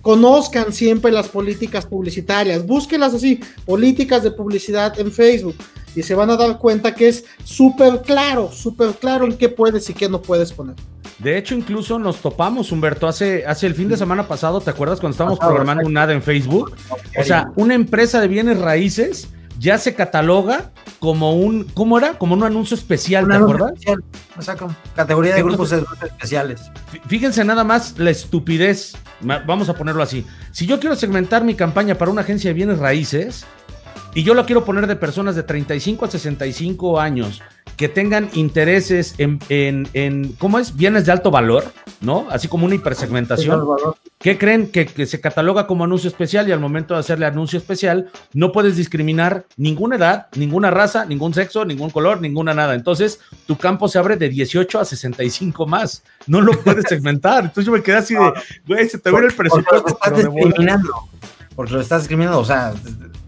Conozcan 0.08 0.72
siempre 0.72 1.12
las 1.12 1.28
políticas 1.28 1.86
publicitarias, 1.86 2.66
búsquenlas 2.66 3.14
así, 3.14 3.42
políticas 3.66 4.24
de 4.24 4.32
publicidad 4.32 4.98
en 4.98 5.12
Facebook 5.12 5.58
y 5.98 6.02
se 6.02 6.16
van 6.16 6.30
a 6.30 6.38
dar 6.38 6.58
cuenta 6.60 6.96
que 6.96 7.10
es 7.10 7.26
súper 7.44 8.04
claro, 8.04 8.50
súper 8.50 8.92
claro 8.92 9.26
en 9.26 9.38
qué 9.38 9.50
puedes 9.50 9.90
y 9.90 9.94
qué 9.94 10.08
no 10.08 10.22
puedes 10.22 10.54
poner. 10.54 10.76
De 11.20 11.38
hecho, 11.38 11.56
incluso 11.56 12.00
nos 12.00 12.22
topamos, 12.22 12.72
Humberto, 12.72 13.06
hace, 13.06 13.46
hace 13.46 13.68
el 13.68 13.76
fin 13.76 13.90
de 13.90 13.98
semana 13.98 14.26
pasado, 14.30 14.62
¿te 14.62 14.70
acuerdas 14.70 15.02
cuando 15.02 15.12
estábamos 15.12 15.40
programando 15.40 15.86
un 15.86 15.98
ad 15.98 16.10
en 16.12 16.22
Facebook? 16.22 16.72
O 17.20 17.24
sea, 17.26 17.52
una 17.58 17.76
empresa 17.76 18.22
de 18.22 18.30
bienes 18.30 18.60
raíces 18.60 19.28
ya 19.60 19.78
se 19.78 19.96
cataloga 19.96 20.72
como 21.00 21.36
un, 21.36 21.66
¿cómo 21.66 21.98
era? 21.98 22.18
Como 22.18 22.34
un 22.34 22.44
anuncio 22.44 22.76
especial, 22.76 23.28
¿te 23.28 23.36
acuerdas? 23.36 23.74
Exacto. 24.36 24.74
Categoría 24.96 25.36
de 25.36 25.44
grupos 25.44 25.72
especiales. 25.72 26.72
Fíjense 27.08 27.44
nada 27.44 27.64
más 27.64 27.98
la 27.98 28.10
estupidez, 28.10 28.96
vamos 29.22 29.70
a 29.70 29.74
ponerlo 29.74 30.04
así. 30.04 30.26
Si 30.52 30.66
yo 30.66 30.80
quiero 30.80 30.96
segmentar 30.96 31.44
mi 31.44 31.56
campaña 31.56 31.96
para 31.96 32.12
una 32.12 32.22
agencia 32.22 32.50
de 32.50 32.54
bienes 32.54 32.80
raíces 32.80 33.46
y 34.14 34.24
yo 34.24 34.34
la 34.34 34.46
quiero 34.46 34.66
poner 34.66 34.88
de 34.88 34.96
personas 34.96 35.36
de 35.36 35.44
35 35.44 36.06
a 36.06 36.10
65 36.10 37.00
años 37.00 37.42
que 37.78 37.88
tengan 37.88 38.30
intereses 38.34 39.14
en, 39.20 39.40
en, 39.50 39.88
en, 39.94 40.34
¿cómo 40.34 40.58
es? 40.58 40.76
Bienes 40.76 41.06
de 41.06 41.12
alto 41.12 41.30
valor, 41.30 41.64
¿no? 42.02 42.26
Así 42.32 42.48
como 42.48 42.66
una 42.66 42.74
hipersegmentación. 42.74 43.64
¿Qué 44.18 44.40
creen? 44.40 44.72
Que, 44.72 44.88
que, 44.88 45.06
se 45.06 45.22
cataloga 45.22 45.68
como 45.68 45.84
anuncio 45.84 46.08
especial 46.08 46.50
y 46.50 46.52
al 46.52 46.60
momento 46.60 46.96
de 46.96 47.02
hacerle 47.02 47.28
anuncio 47.28 47.60
especial 47.60 48.10
no 48.34 48.52
puedes 48.52 48.76
discriminar 48.76 49.46
ninguna 49.58 49.96
edad, 49.96 50.28
ninguna 50.36 50.72
raza, 50.72 51.06
ningún 51.06 51.36
sexo, 51.36 51.66
ningún 51.66 51.92
color, 51.92 52.20
ninguna 52.20 52.56
nada. 52.56 52.74
Entonces, 52.74 53.20
tu 53.46 53.56
campo 53.58 53.88
se 53.88 54.00
abre 54.00 54.18
de 54.18 54.30
18 54.30 54.80
a 54.80 54.84
65 54.84 55.68
más. 55.68 56.04
No 56.26 56.42
lo 56.42 56.54
puedes 56.54 56.86
segmentar. 56.90 57.44
Entonces 57.44 57.66
yo 57.66 57.72
me 57.72 57.84
quedé 57.84 57.98
así 57.98 58.16
de, 58.16 58.34
güey, 58.66 58.90
se 58.90 58.98
te 58.98 59.12
ve 59.12 59.20
el 59.20 59.34
presupuesto. 59.36 60.00
Porque 61.56 61.74
lo 61.74 61.82
estás 61.82 62.02
discriminando. 62.02 62.40
O 62.40 62.46
sea, 62.46 62.74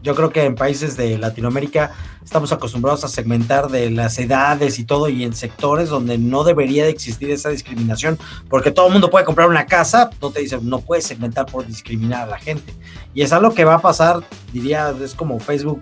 yo 0.02 0.16
creo 0.16 0.30
que 0.30 0.46
en 0.46 0.56
países 0.56 0.96
de 0.96 1.18
Latinoamérica 1.18 1.92
estamos 2.24 2.52
acostumbrados 2.52 3.04
a 3.04 3.08
segmentar 3.08 3.70
de 3.70 3.90
las 3.90 4.18
edades 4.20 4.80
y 4.80 4.84
todo 4.84 5.10
y 5.10 5.24
en 5.24 5.34
sectores 5.34 5.90
donde 5.90 6.18
no 6.18 6.44
debería 6.44 6.86
de 6.86 6.90
existir 6.90 7.32
esa 7.32 7.50
discriminación, 7.50 8.18
porque 8.50 8.72
todo 8.72 8.88
el 8.88 8.94
mundo 8.94 9.10
puede 9.10 9.26
comprar 9.26 9.50
una 9.50 9.66
casa, 9.66 10.10
no 10.22 10.30
te 10.30 10.42
dicen, 10.42 10.68
no 10.70 10.80
puedes 10.82 11.06
segmentar 11.06 11.46
por 11.46 11.66
discriminar 11.66 12.24
a 12.24 12.32
la 12.32 12.40
gente. 12.40 12.74
Y 13.14 13.24
es 13.24 13.34
algo 13.34 13.54
que 13.54 13.66
va 13.66 13.76
a 13.76 13.82
pasar, 13.82 14.24
diría, 14.54 14.94
es 15.04 15.16
como 15.16 15.40
Facebook, 15.40 15.82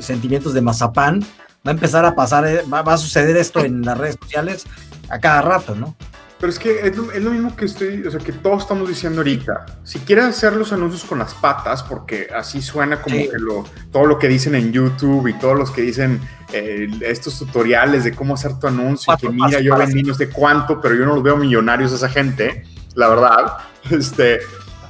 sentimientos 0.00 0.54
de 0.54 0.60
mazapán, 0.60 1.20
va 1.66 1.70
a 1.70 1.74
empezar 1.74 2.04
a 2.04 2.14
pasar, 2.14 2.46
eh, 2.46 2.62
va, 2.72 2.82
va 2.82 2.94
a 2.94 2.98
suceder 2.98 3.36
esto 3.36 3.60
en 3.60 3.82
las 3.82 3.98
redes 3.98 4.16
sociales 4.20 4.64
a 5.08 5.20
cada 5.20 5.42
rato, 5.42 5.74
¿no? 5.74 5.94
Pero 6.42 6.50
es 6.50 6.58
que 6.58 6.80
es 6.80 6.96
lo, 6.96 7.30
mismo 7.30 7.54
que 7.54 7.66
estoy, 7.66 8.04
o 8.04 8.10
sea, 8.10 8.18
que 8.18 8.32
todos 8.32 8.62
estamos 8.62 8.88
diciendo 8.88 9.20
ahorita. 9.20 9.64
Si 9.84 10.00
quieres 10.00 10.24
hacer 10.24 10.56
los 10.56 10.72
anuncios 10.72 11.04
con 11.04 11.20
las 11.20 11.34
patas, 11.34 11.84
porque 11.84 12.30
así 12.34 12.60
suena 12.60 13.00
como 13.00 13.14
que 13.14 13.38
lo, 13.38 13.62
todo 13.92 14.06
lo 14.06 14.18
que 14.18 14.26
dicen 14.26 14.56
en 14.56 14.72
YouTube 14.72 15.28
y 15.28 15.34
todos 15.34 15.56
los 15.56 15.70
que 15.70 15.82
dicen 15.82 16.20
eh, 16.52 16.88
estos 17.02 17.38
tutoriales 17.38 18.02
de 18.02 18.12
cómo 18.12 18.34
hacer 18.34 18.58
tu 18.58 18.66
anuncio, 18.66 19.16
que 19.16 19.28
mira, 19.28 19.60
yo 19.60 19.76
vendí 19.76 20.02
no 20.02 20.14
sé 20.14 20.30
cuánto, 20.30 20.80
pero 20.80 20.96
yo 20.96 21.06
no 21.06 21.14
los 21.14 21.22
veo 21.22 21.36
millonarios 21.36 21.92
a 21.92 21.94
esa 21.94 22.08
gente, 22.08 22.64
la 22.96 23.08
verdad. 23.08 23.58
Este, 23.90 24.40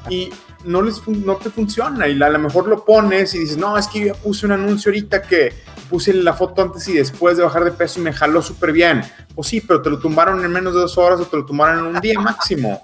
y 0.09 0.31
no, 0.65 0.83
les 0.83 1.07
no 1.07 1.37
te 1.37 1.51
funciona 1.51 2.09
y 2.09 2.21
a 2.21 2.29
lo 2.29 2.39
mejor 2.39 2.69
lo 2.69 2.85
pones 2.85 3.35
y 3.35 3.41
dices, 3.41 3.57
no, 3.57 3.77
es 3.77 3.87
que 3.89 4.07
yo 4.07 4.15
puse 4.15 4.47
un 4.47 4.53
anuncio 4.53 4.91
ahorita 4.91 5.23
que 5.23 5.53
puse 5.89 6.13
la 6.15 6.33
foto 6.33 6.63
antes 6.63 6.87
y 6.89 6.95
después 6.95 7.37
de 7.37 7.43
bajar 7.43 7.65
de 7.65 7.73
peso 7.73 8.01
y 8.01 8.05
me 8.05 8.13
jaló 8.13 8.43
súper 8.43 8.73
bien. 8.73 9.03
Pues 9.35 9.49
sí, 9.49 9.61
pero 9.61 9.83
te 9.83 9.91
lo 9.91 9.99
tumbaron 9.99 10.45
en 10.45 10.51
menos 10.51 10.75
de 10.75 10.81
dos 10.81 10.97
horas 10.99 11.21
o 11.21 11.27
te 11.27 11.37
lo 11.37 11.45
tumbaron 11.45 11.81
en 11.81 11.97
un 11.97 12.01
día 12.01 12.19
máximo. 12.21 12.81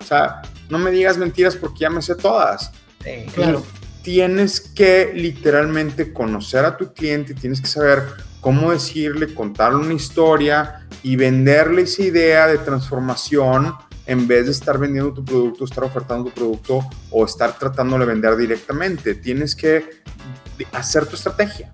O 0.00 0.04
sea, 0.04 0.42
no 0.68 0.78
me 0.78 0.90
digas 0.90 1.18
mentiras 1.18 1.56
porque 1.56 1.80
ya 1.80 1.90
me 1.90 2.02
sé 2.02 2.14
todas. 2.14 2.72
claro. 3.34 3.64
Tienes 4.02 4.60
que 4.60 5.12
literalmente 5.14 6.12
conocer 6.12 6.66
a 6.66 6.76
tu 6.76 6.92
cliente, 6.92 7.32
tienes 7.32 7.62
que 7.62 7.68
saber 7.68 8.02
cómo 8.42 8.70
decirle, 8.70 9.32
contarle 9.32 9.78
una 9.78 9.94
historia 9.94 10.86
y 11.02 11.16
venderle 11.16 11.82
esa 11.82 12.02
idea 12.02 12.46
de 12.46 12.58
transformación 12.58 13.74
en 14.06 14.26
vez 14.26 14.46
de 14.46 14.52
estar 14.52 14.78
vendiendo 14.78 15.12
tu 15.12 15.24
producto, 15.24 15.64
estar 15.64 15.84
ofertando 15.84 16.24
tu 16.24 16.30
producto 16.30 16.80
o 17.10 17.24
estar 17.24 17.58
tratando 17.58 17.98
de 17.98 18.04
vender 18.04 18.36
directamente. 18.36 19.14
Tienes 19.14 19.54
que 19.54 20.02
hacer 20.72 21.06
tu 21.06 21.16
estrategia. 21.16 21.72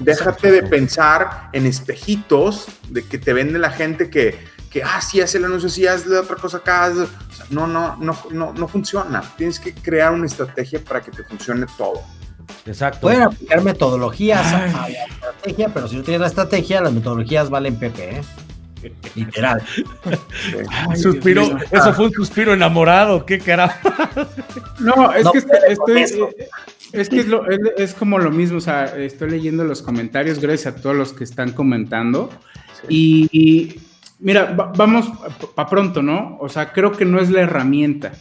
Déjate 0.00 0.50
de 0.50 0.62
pensar 0.62 1.50
en 1.52 1.66
espejitos 1.66 2.66
de 2.88 3.04
que 3.04 3.18
te 3.18 3.32
vende 3.32 3.58
la 3.58 3.70
gente 3.70 4.08
que, 4.08 4.38
que 4.70 4.82
ah, 4.82 5.00
sí, 5.00 5.20
hace 5.20 5.38
el 5.38 5.44
anuncio, 5.44 5.68
sí, 5.68 5.86
hazle 5.86 6.18
otra 6.18 6.36
cosa 6.36 6.58
acá. 6.58 6.90
no, 7.50 7.66
no, 7.66 7.96
no, 7.96 8.16
no, 8.30 8.52
no 8.54 8.68
funciona. 8.68 9.22
Tienes 9.36 9.60
que 9.60 9.74
crear 9.74 10.12
una 10.12 10.26
estrategia 10.26 10.80
para 10.80 11.02
que 11.02 11.10
te 11.10 11.22
funcione 11.24 11.66
todo. 11.76 12.02
Exacto. 12.66 13.00
Pueden 13.00 13.22
aplicar 13.22 13.62
metodologías 13.62 14.52
a 14.52 14.88
la 14.88 14.88
estrategia, 14.88 15.68
pero 15.72 15.88
si 15.88 15.96
no 15.96 16.02
tienes 16.02 16.20
la 16.20 16.26
estrategia, 16.26 16.80
las 16.80 16.92
metodologías 16.92 17.50
valen 17.50 17.76
PP, 17.76 18.18
¿eh? 18.18 18.22
Literal. 19.14 19.62
suspiro, 20.96 21.58
eso 21.70 21.94
fue 21.94 22.06
un 22.06 22.12
suspiro 22.12 22.52
enamorado, 22.54 23.24
qué 23.24 23.38
carajo. 23.38 23.88
No, 24.80 25.12
es 25.12 25.28
que 25.30 25.38
estoy, 25.38 26.02
es 26.92 27.08
que 27.08 27.24
es, 27.78 27.94
como 27.94 28.18
lo 28.18 28.30
mismo, 28.30 28.58
o 28.58 28.60
sea, 28.60 28.84
estoy 28.96 29.30
leyendo 29.30 29.64
los 29.64 29.82
comentarios, 29.82 30.40
gracias 30.40 30.74
a 30.74 30.80
todos 30.80 30.94
los 30.94 31.12
que 31.12 31.24
están 31.24 31.52
comentando. 31.52 32.30
Y, 32.88 33.80
mira, 34.18 34.52
vamos 34.76 35.10
para 35.54 35.68
pronto, 35.68 36.02
¿no? 36.02 36.36
O 36.40 36.48
sea, 36.48 36.72
creo 36.72 36.92
que 36.92 37.04
no 37.04 37.18
es 37.20 37.30
la 37.30 37.42
herramienta. 37.42 38.12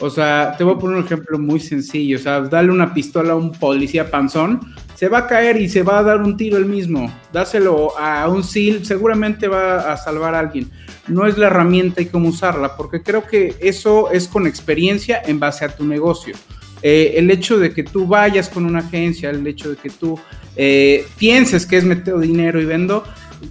O 0.00 0.10
sea, 0.10 0.54
te 0.56 0.64
voy 0.64 0.74
a 0.74 0.78
poner 0.78 0.96
un 0.96 1.04
ejemplo 1.04 1.38
muy 1.38 1.60
sencillo. 1.60 2.16
O 2.16 2.20
sea, 2.20 2.40
dale 2.40 2.70
una 2.70 2.94
pistola 2.94 3.32
a 3.32 3.36
un 3.36 3.52
policía 3.52 4.10
panzón, 4.10 4.60
se 4.94 5.08
va 5.08 5.18
a 5.18 5.26
caer 5.26 5.60
y 5.60 5.68
se 5.68 5.82
va 5.82 5.98
a 5.98 6.02
dar 6.02 6.20
un 6.20 6.36
tiro 6.36 6.56
el 6.56 6.66
mismo. 6.66 7.12
Dáselo 7.32 7.98
a 7.98 8.28
un 8.28 8.44
SEAL, 8.44 8.84
seguramente 8.84 9.48
va 9.48 9.92
a 9.92 9.96
salvar 9.96 10.34
a 10.34 10.38
alguien. 10.38 10.70
No 11.08 11.26
es 11.26 11.36
la 11.36 11.48
herramienta 11.48 12.00
y 12.00 12.06
cómo 12.06 12.28
usarla, 12.28 12.76
porque 12.76 13.02
creo 13.02 13.26
que 13.26 13.56
eso 13.60 14.10
es 14.10 14.28
con 14.28 14.46
experiencia 14.46 15.20
en 15.24 15.40
base 15.40 15.64
a 15.64 15.74
tu 15.74 15.84
negocio. 15.84 16.34
Eh, 16.82 17.14
el 17.16 17.30
hecho 17.30 17.58
de 17.58 17.72
que 17.72 17.84
tú 17.84 18.06
vayas 18.06 18.48
con 18.48 18.64
una 18.64 18.80
agencia, 18.80 19.30
el 19.30 19.46
hecho 19.46 19.70
de 19.70 19.76
que 19.76 19.90
tú 19.90 20.18
eh, 20.56 21.06
pienses 21.16 21.64
que 21.66 21.76
es 21.76 21.84
meter 21.84 22.18
dinero 22.18 22.60
y 22.60 22.64
vendo, 22.64 23.04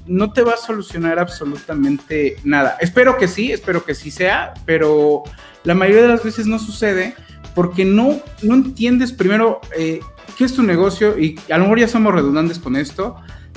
no 0.05 0.31
te 0.31 0.41
va 0.41 0.53
a 0.53 0.57
solucionar 0.57 1.19
absolutamente 1.19 2.37
nada. 2.43 2.77
Espero 2.79 3.17
que 3.17 3.27
sí, 3.27 3.51
espero 3.51 3.83
que 3.83 3.95
sí 3.95 4.11
sea, 4.11 4.53
pero 4.65 5.23
la 5.63 5.75
mayoría 5.75 6.03
de 6.03 6.07
las 6.07 6.23
veces 6.23 6.47
no 6.47 6.59
sucede 6.59 7.15
porque 7.53 7.85
no, 7.85 8.19
no 8.41 8.53
entiendes 8.55 9.11
primero 9.11 9.61
eh, 9.77 9.99
qué 10.37 10.45
es 10.45 10.53
tu 10.53 10.63
negocio 10.63 11.19
y 11.19 11.39
a 11.49 11.57
lo 11.57 11.65
mejor 11.65 11.79
ya 11.79 11.87
somos 11.87 12.13
redundantes 12.13 12.59
con 12.59 12.75
esto. 12.75 13.15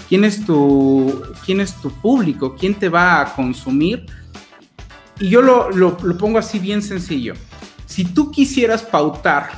¿Quién 0.09 0.25
es 0.25 0.45
tu, 0.45 1.23
quién 1.45 1.61
es 1.61 1.75
tu 1.81 1.91
público? 1.91 2.57
¿Quién 2.57 2.75
te 2.75 2.89
va 2.89 3.21
a 3.21 3.35
consumir? 3.35 4.05
Y 5.21 5.29
yo 5.29 5.41
lo, 5.41 5.71
lo, 5.71 5.97
pongo 6.19 6.39
así 6.39 6.59
bien 6.59 6.83
sencillo. 6.83 7.35
Si 7.87 8.05
tú 8.05 8.31
quisieras 8.31 8.83
pautar 8.83 9.51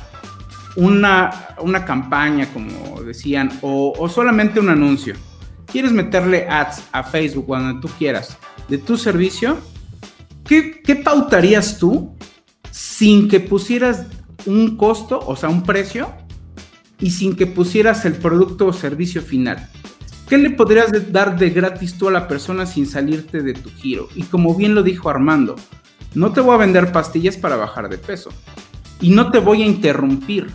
una, 0.75 1.47
una 1.59 1.83
campaña, 1.83 2.47
como 2.53 3.01
decían, 3.01 3.51
o, 3.61 3.93
o 3.97 4.07
solamente 4.07 4.59
un 4.59 4.69
anuncio, 4.69 5.15
quieres 5.65 5.91
meterle 5.91 6.47
ads 6.47 6.83
a 6.91 7.03
Facebook 7.03 7.45
cuando 7.47 7.79
tú 7.79 7.89
quieras 7.97 8.37
de 8.67 8.77
tu 8.77 8.97
servicio, 8.97 9.57
¿qué, 10.45 10.81
¿qué, 10.81 10.95
pautarías 10.95 11.77
tú 11.77 12.15
sin 12.77 13.27
que 13.27 13.39
pusieras 13.39 14.05
un 14.45 14.77
costo, 14.77 15.19
o 15.25 15.35
sea, 15.35 15.49
un 15.49 15.63
precio, 15.63 16.13
y 16.99 17.09
sin 17.09 17.35
que 17.35 17.47
pusieras 17.47 18.05
el 18.05 18.13
producto 18.13 18.67
o 18.67 18.73
servicio 18.73 19.23
final? 19.23 19.67
¿Qué 20.29 20.37
le 20.37 20.51
podrías 20.51 21.11
dar 21.11 21.39
de 21.39 21.49
gratis 21.49 21.97
tú 21.97 22.07
a 22.07 22.11
la 22.11 22.27
persona 22.27 22.67
sin 22.67 22.85
salirte 22.85 23.41
de 23.41 23.53
tu 23.53 23.71
giro? 23.71 24.09
Y 24.13 24.23
como 24.23 24.53
bien 24.53 24.75
lo 24.75 24.83
dijo 24.83 25.09
Armando, 25.09 25.55
no 26.13 26.33
te 26.33 26.41
voy 26.41 26.53
a 26.53 26.57
vender 26.57 26.91
pastillas 26.91 27.35
para 27.35 27.55
bajar 27.55 27.89
de 27.89 27.97
peso. 27.97 28.29
Y 29.01 29.09
no 29.09 29.31
te 29.31 29.39
voy 29.39 29.63
a 29.63 29.65
interrumpir. 29.65 30.47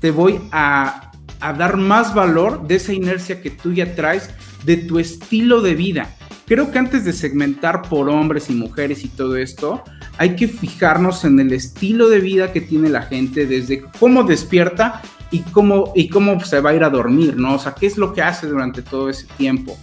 Te 0.00 0.10
voy 0.10 0.40
a, 0.50 1.12
a 1.38 1.52
dar 1.52 1.76
más 1.76 2.12
valor 2.12 2.66
de 2.66 2.76
esa 2.76 2.92
inercia 2.92 3.40
que 3.40 3.50
tú 3.50 3.72
ya 3.72 3.94
traes 3.94 4.30
de 4.64 4.78
tu 4.78 4.98
estilo 4.98 5.60
de 5.60 5.74
vida. 5.76 6.16
Creo 6.48 6.70
que 6.70 6.78
antes 6.78 7.04
de 7.04 7.12
segmentar 7.12 7.82
por 7.82 8.08
hombres 8.08 8.48
y 8.48 8.54
mujeres 8.54 9.04
y 9.04 9.08
todo 9.08 9.36
esto, 9.36 9.84
hay 10.16 10.34
que 10.34 10.48
fijarnos 10.48 11.26
en 11.26 11.38
el 11.40 11.52
estilo 11.52 12.08
de 12.08 12.20
vida 12.20 12.52
que 12.52 12.62
tiene 12.62 12.88
la 12.88 13.02
gente, 13.02 13.46
desde 13.46 13.82
cómo 14.00 14.24
despierta 14.24 15.02
y 15.30 15.40
cómo, 15.40 15.92
y 15.94 16.08
cómo 16.08 16.40
se 16.40 16.60
va 16.60 16.70
a 16.70 16.74
ir 16.74 16.84
a 16.84 16.88
dormir, 16.88 17.36
¿no? 17.36 17.56
O 17.56 17.58
sea, 17.58 17.74
qué 17.74 17.86
es 17.86 17.98
lo 17.98 18.14
que 18.14 18.22
hace 18.22 18.46
durante 18.46 18.80
todo 18.80 19.10
ese 19.10 19.26
tiempo. 19.36 19.78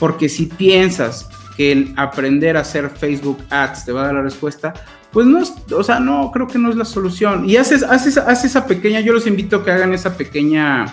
Porque 0.00 0.28
si 0.28 0.46
piensas 0.46 1.28
que 1.56 1.70
el 1.70 1.94
aprender 1.96 2.56
a 2.56 2.62
hacer 2.62 2.90
Facebook 2.90 3.38
Ads 3.48 3.84
te 3.84 3.92
va 3.92 4.02
a 4.02 4.06
dar 4.06 4.14
la 4.14 4.22
respuesta, 4.22 4.74
pues 5.12 5.28
no, 5.28 5.44
o 5.76 5.84
sea, 5.84 6.00
no, 6.00 6.32
creo 6.32 6.48
que 6.48 6.58
no 6.58 6.70
es 6.70 6.76
la 6.76 6.84
solución. 6.84 7.48
Y 7.48 7.56
haces, 7.56 7.84
haces, 7.84 8.18
haces 8.18 8.46
esa 8.46 8.66
pequeña, 8.66 8.98
yo 8.98 9.12
los 9.12 9.28
invito 9.28 9.58
a 9.58 9.64
que 9.64 9.70
hagan 9.70 9.94
esa 9.94 10.16
pequeña, 10.16 10.86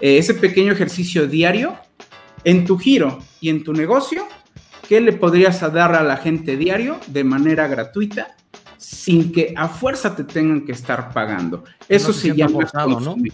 eh, 0.00 0.18
ese 0.18 0.34
pequeño 0.34 0.72
ejercicio 0.72 1.26
diario 1.26 1.76
en 2.46 2.64
tu 2.64 2.78
giro 2.78 3.18
y 3.40 3.50
en 3.50 3.64
tu 3.64 3.72
negocio, 3.72 4.24
¿qué 4.88 5.00
le 5.00 5.12
podrías 5.12 5.60
dar 5.72 5.96
a 5.96 6.02
la 6.04 6.16
gente 6.16 6.56
diario 6.56 6.96
de 7.08 7.24
manera 7.24 7.66
gratuita 7.66 8.36
sin 8.78 9.32
que 9.32 9.52
a 9.56 9.66
fuerza 9.66 10.14
te 10.14 10.22
tengan 10.22 10.64
que 10.64 10.70
estar 10.70 11.12
pagando? 11.12 11.64
Eso 11.88 12.12
se, 12.12 12.34
llama 12.34 12.64
consumir. 12.70 13.32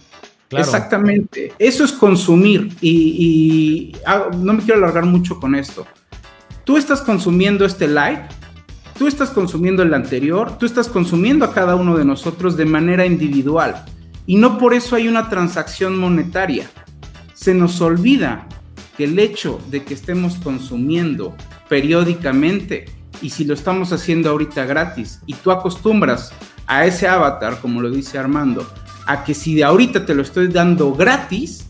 Exactamente, 0.49 1.53
eso 1.59 1.83
es 1.83 1.91
consumir 1.91 2.75
y, 2.81 3.95
ah, 4.05 4.29
no 4.35 4.53
me 4.53 4.63
quiero 4.63 4.79
alargar 4.79 5.05
mucho 5.05 5.39
con 5.39 5.53
esto. 5.53 5.85
Tú 6.63 6.77
estás 6.77 7.01
consumiendo 7.01 7.65
este 7.65 7.87
live, 7.87 8.23
tú 8.97 9.05
estás 9.07 9.29
consumiendo 9.29 9.83
el 9.83 9.93
anterior, 9.93 10.57
tú 10.57 10.65
estás 10.65 10.87
consumiendo 10.87 11.45
a 11.45 11.53
cada 11.53 11.75
uno 11.75 11.95
de 11.95 12.05
nosotros 12.05 12.57
de 12.57 12.65
manera 12.65 13.05
individual 13.05 13.85
y 14.25 14.37
no 14.37 14.57
por 14.57 14.73
eso 14.73 14.95
hay 14.95 15.07
una 15.07 15.29
transacción 15.29 15.99
monetaria. 15.99 16.67
Se 17.35 17.53
nos 17.53 17.79
olvida 17.81 18.47
que 18.97 19.05
el 19.05 19.17
hecho 19.19 19.59
de 19.69 19.83
que 19.83 19.93
estemos 19.93 20.35
consumiendo 20.35 21.35
periódicamente 21.69 22.85
y 23.21 23.29
si 23.29 23.45
lo 23.45 23.53
estamos 23.53 23.91
haciendo 23.91 24.29
ahorita 24.29 24.65
gratis 24.65 25.21
y 25.25 25.33
tú 25.33 25.51
acostumbras 25.51 26.31
a 26.67 26.85
ese 26.85 27.07
avatar, 27.07 27.59
como 27.61 27.81
lo 27.81 27.89
dice 27.89 28.17
Armando, 28.17 28.69
a 29.05 29.23
que 29.23 29.33
si 29.33 29.55
de 29.55 29.63
ahorita 29.63 30.05
te 30.05 30.15
lo 30.15 30.21
estoy 30.21 30.47
dando 30.47 30.93
gratis, 30.93 31.67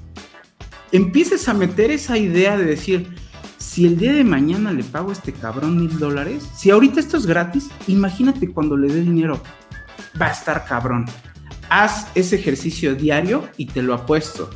empieces 0.91 1.47
a 1.47 1.53
meter 1.53 1.91
esa 1.91 2.17
idea 2.17 2.57
de 2.57 2.65
decir, 2.65 3.15
si 3.57 3.85
el 3.85 3.97
día 3.97 4.13
de 4.13 4.23
mañana 4.23 4.71
le 4.71 4.83
pago 4.83 5.09
a 5.09 5.13
este 5.13 5.33
cabrón 5.33 5.77
mil 5.79 5.97
dólares, 5.97 6.47
si 6.55 6.69
ahorita 6.69 6.99
esto 6.99 7.17
es 7.17 7.25
gratis, 7.25 7.69
imagínate 7.87 8.51
cuando 8.51 8.77
le 8.77 8.93
dé 8.93 9.01
dinero, 9.01 9.41
va 10.21 10.27
a 10.27 10.31
estar 10.31 10.65
cabrón. 10.65 11.05
Haz 11.69 12.07
ese 12.13 12.35
ejercicio 12.35 12.93
diario 12.93 13.47
y 13.57 13.65
te 13.67 13.81
lo 13.81 13.95
apuesto 13.95 14.49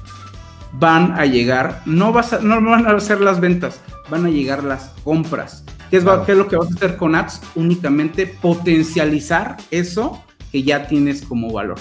van 0.73 1.13
a 1.13 1.25
llegar, 1.25 1.81
no, 1.85 2.11
vas 2.11 2.33
a, 2.33 2.39
no 2.39 2.61
van 2.61 2.87
a 2.87 2.99
ser 2.99 3.21
las 3.21 3.39
ventas, 3.39 3.81
van 4.09 4.25
a 4.25 4.29
llegar 4.29 4.63
las 4.63 4.89
compras. 5.03 5.63
¿Qué 5.89 5.97
es, 5.97 6.05
¿Qué 6.25 6.31
es 6.33 6.37
lo 6.37 6.47
que 6.47 6.57
vas 6.57 6.71
a 6.71 6.75
hacer 6.75 6.97
con 6.97 7.15
ads? 7.15 7.41
Únicamente 7.55 8.27
potencializar 8.27 9.57
eso 9.71 10.23
que 10.51 10.63
ya 10.63 10.87
tienes 10.87 11.21
como 11.21 11.51
valor. 11.51 11.79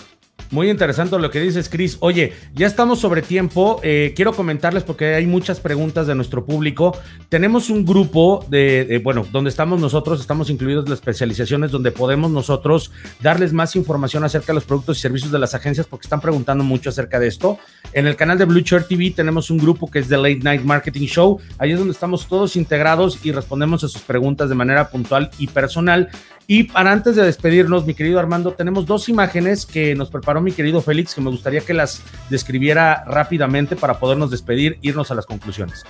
Muy 0.51 0.71
interesante 0.71 1.19
lo 1.19 1.31
que 1.31 1.41
dices, 1.41 1.69
Chris. 1.69 1.97
Oye, 2.01 2.33
ya 2.55 2.67
estamos 2.67 3.01
sobre 3.01 3.23
tiempo. 3.23 3.81
Eh, 3.83 4.13
quiero 4.15 4.33
comentarles 4.33 4.85
porque 4.85 5.15
hay 5.15 5.27
muchas 5.27 5.61
preguntas 5.61 6.07
de 6.07 6.15
nuestro 6.15 6.45
público. 6.45 6.97
Tenemos 7.29 7.69
un 7.69 7.85
grupo 7.85 8.45
de, 8.49 9.01
bueno, 9.03 9.27
donde 9.33 9.51
estamos 9.51 9.81
nosotros, 9.81 10.21
estamos 10.21 10.49
incluidos 10.49 10.89
las 10.89 11.01
especializaciones, 11.01 11.71
donde 11.71 11.91
podemos 11.91 12.31
nosotros 12.31 12.93
darles 13.21 13.53
más 13.53 13.75
información 13.77 14.25
acerca 14.25 14.49
de 14.49 14.55
los 14.55 14.65
productos 14.65 14.99
y 14.99 15.01
servicios 15.01 15.33
de 15.33 15.39
las 15.39 15.55
agencias 15.55 15.87
porque 15.87 16.07
están 16.07 16.21
preguntando 16.21 16.63
mucho 16.63 16.91
acerca 16.91 17.19
de 17.19 17.27
esto. 17.27 17.59
En 17.93 18.07
el 18.07 18.15
canal 18.17 18.39
de 18.39 18.45
Blue 18.45 18.61
Shirt 18.61 18.89
TV 18.89 19.11
tenemos 19.11 19.51
un 19.51 19.59
grupo 19.59 19.91
que 19.91 19.99
es 19.99 20.09
The 20.09 20.17
Late 20.17 20.41
Night 20.43 20.63
Marketing 20.63 21.07
Show. 21.07 21.41
Ahí 21.59 21.73
es 21.73 21.79
donde 21.79 21.93
estamos 21.93 22.27
todos 22.29 22.57
integrados 22.57 23.19
y 23.25 23.33
respondemos 23.33 23.83
a 23.85 23.89
sus 23.89 24.03
preguntas 24.03 24.49
de 24.49 24.55
manera 24.55 24.89
puntual 24.91 25.31
y 25.39 25.49
personal. 25.49 26.09
Y 26.49 26.65
para 26.65 26.93
antes 26.93 27.17
de 27.17 27.25
despedirnos, 27.25 27.87
mi 27.87 27.95
querido 27.95 28.21
Armando, 28.21 28.53
tenemos 28.53 28.87
dos 28.87 29.09
imágenes 29.09 29.67
que 29.67 29.97
nos 29.97 30.11
preparó 30.11 30.36
mi 30.41 30.53
querido 30.53 30.81
Félix, 30.81 31.15
que 31.15 31.21
me 31.21 31.31
gustaría 31.31 31.61
que 31.61 31.75
las 31.75 32.03
describiera 32.31 33.05
rápidamente 33.07 33.77
para 33.77 33.99
podernos 33.99 34.31
despedir, 34.31 34.79
irnos 34.83 35.11
a 35.11 35.15
las 35.15 35.27
conclusiones. 35.27 35.85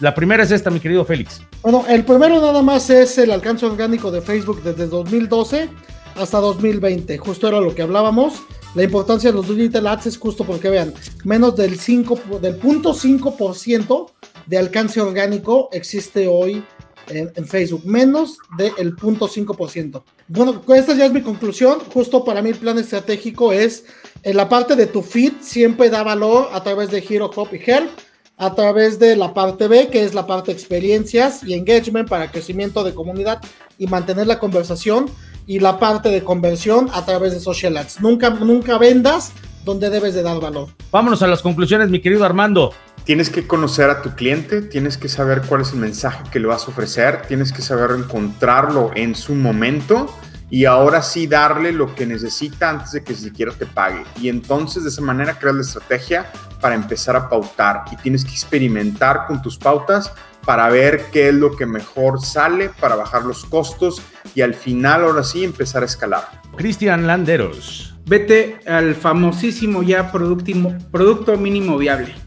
La 0.00 0.14
primera 0.14 0.42
es 0.42 0.50
esta, 0.50 0.70
mi 0.70 0.80
querido 0.80 1.04
Félix. 1.04 1.42
Bueno, 1.62 1.84
el 1.88 2.04
primero 2.04 2.40
nada 2.40 2.62
más 2.62 2.90
es 2.90 3.18
el 3.18 3.30
alcance 3.30 3.66
orgánico 3.66 4.10
de 4.10 4.20
Facebook 4.20 4.62
desde 4.62 4.86
2012 4.86 5.68
hasta 6.16 6.38
2020. 6.38 7.18
Justo 7.18 7.48
era 7.48 7.60
lo 7.60 7.74
que 7.74 7.82
hablábamos. 7.82 8.42
La 8.74 8.82
importancia 8.82 9.30
de 9.30 9.36
los 9.36 9.48
digital 9.48 9.86
ads 9.86 10.06
es 10.06 10.18
justo 10.18 10.44
porque 10.44 10.70
vean, 10.70 10.94
menos 11.24 11.56
del 11.56 11.78
5, 11.78 12.38
del 12.40 12.58
0.5% 12.60 14.10
de 14.46 14.58
alcance 14.58 15.00
orgánico 15.00 15.68
existe 15.72 16.26
hoy 16.26 16.64
en, 17.08 17.46
Facebook, 17.46 17.82
menos 17.84 18.38
del 18.56 18.96
0.5%. 18.96 20.02
Bueno, 20.28 20.62
esta 20.74 20.94
ya 20.94 21.06
es 21.06 21.12
mi 21.12 21.22
conclusión. 21.22 21.80
Justo 21.92 22.24
para 22.24 22.42
mí 22.42 22.50
el 22.50 22.56
plan 22.56 22.78
estratégico 22.78 23.52
es 23.52 23.84
en 24.22 24.36
la 24.36 24.48
parte 24.48 24.76
de 24.76 24.86
tu 24.86 25.02
feed 25.02 25.32
siempre 25.40 25.90
da 25.90 26.02
valor 26.02 26.48
a 26.52 26.62
través 26.62 26.90
de 26.90 27.04
Hero 27.08 27.30
Hop 27.34 27.48
y 27.52 27.70
Help, 27.70 27.90
a 28.38 28.54
través 28.54 28.98
de 28.98 29.16
la 29.16 29.34
parte 29.34 29.68
B, 29.68 29.88
que 29.88 30.04
es 30.04 30.14
la 30.14 30.26
parte 30.26 30.52
experiencias 30.52 31.44
y 31.44 31.54
engagement 31.54 32.08
para 32.08 32.30
crecimiento 32.30 32.82
de 32.82 32.94
comunidad 32.94 33.40
y 33.78 33.86
mantener 33.86 34.26
la 34.26 34.38
conversación, 34.38 35.10
y 35.46 35.58
la 35.58 35.78
parte 35.78 36.08
de 36.08 36.22
conversión 36.22 36.88
a 36.92 37.04
través 37.04 37.32
de 37.32 37.40
social 37.40 37.76
ads. 37.76 38.00
Nunca, 38.00 38.30
nunca 38.30 38.78
vendas 38.78 39.32
donde 39.64 39.90
debes 39.90 40.14
de 40.14 40.22
dar 40.22 40.40
valor. 40.40 40.68
Vámonos 40.90 41.22
a 41.22 41.26
las 41.26 41.42
conclusiones, 41.42 41.88
mi 41.88 42.00
querido 42.00 42.24
Armando. 42.24 42.72
Tienes 43.04 43.30
que 43.30 43.48
conocer 43.48 43.90
a 43.90 44.00
tu 44.00 44.14
cliente, 44.14 44.62
tienes 44.62 44.96
que 44.96 45.08
saber 45.08 45.42
cuál 45.42 45.62
es 45.62 45.72
el 45.72 45.80
mensaje 45.80 46.22
que 46.30 46.38
le 46.38 46.46
vas 46.46 46.68
a 46.68 46.70
ofrecer, 46.70 47.22
tienes 47.26 47.52
que 47.52 47.60
saber 47.60 47.90
encontrarlo 47.98 48.92
en 48.94 49.16
su 49.16 49.34
momento 49.34 50.06
y 50.50 50.66
ahora 50.66 51.02
sí 51.02 51.26
darle 51.26 51.72
lo 51.72 51.96
que 51.96 52.06
necesita 52.06 52.70
antes 52.70 52.92
de 52.92 53.02
que 53.02 53.16
siquiera 53.16 53.52
te 53.52 53.66
pague. 53.66 54.04
Y 54.20 54.28
entonces 54.28 54.84
de 54.84 54.90
esa 54.90 55.02
manera 55.02 55.36
creas 55.36 55.56
la 55.56 55.62
estrategia 55.62 56.30
para 56.60 56.76
empezar 56.76 57.16
a 57.16 57.28
pautar 57.28 57.86
y 57.90 57.96
tienes 57.96 58.24
que 58.24 58.30
experimentar 58.30 59.26
con 59.26 59.42
tus 59.42 59.58
pautas 59.58 60.12
para 60.46 60.68
ver 60.68 61.06
qué 61.10 61.30
es 61.30 61.34
lo 61.34 61.56
que 61.56 61.66
mejor 61.66 62.24
sale, 62.24 62.70
para 62.80 62.94
bajar 62.94 63.24
los 63.24 63.44
costos 63.46 64.00
y 64.36 64.42
al 64.42 64.54
final 64.54 65.02
ahora 65.02 65.24
sí 65.24 65.42
empezar 65.42 65.82
a 65.82 65.86
escalar. 65.86 66.28
Cristian 66.56 67.08
Landeros. 67.08 67.96
Vete 68.06 68.60
al 68.64 68.94
famosísimo 68.94 69.82
ya 69.82 70.12
producto 70.12 71.36
mínimo 71.36 71.78
viable 71.78 72.21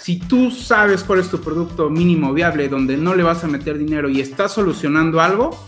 si 0.00 0.18
tú 0.18 0.50
sabes 0.50 1.04
cuál 1.04 1.20
es 1.20 1.28
tu 1.28 1.40
producto 1.40 1.90
mínimo 1.90 2.32
viable, 2.32 2.68
donde 2.68 2.96
no 2.96 3.14
le 3.14 3.22
vas 3.22 3.44
a 3.44 3.48
meter 3.48 3.76
dinero 3.76 4.08
y 4.08 4.20
estás 4.20 4.52
solucionando 4.52 5.20
algo, 5.20 5.62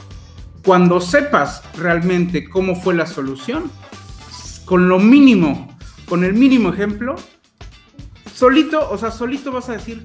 cuando 0.64 1.00
sepas 1.00 1.62
realmente 1.76 2.48
cómo 2.48 2.74
fue 2.74 2.94
la 2.94 3.06
solución, 3.06 3.70
con 4.64 4.88
lo 4.88 4.98
mínimo, 4.98 5.76
con 6.08 6.24
el 6.24 6.32
mínimo 6.32 6.70
ejemplo, 6.70 7.16
solito, 8.34 8.90
o 8.90 8.96
sea, 8.96 9.10
solito 9.10 9.52
vas 9.52 9.68
a 9.68 9.72
decir, 9.72 10.02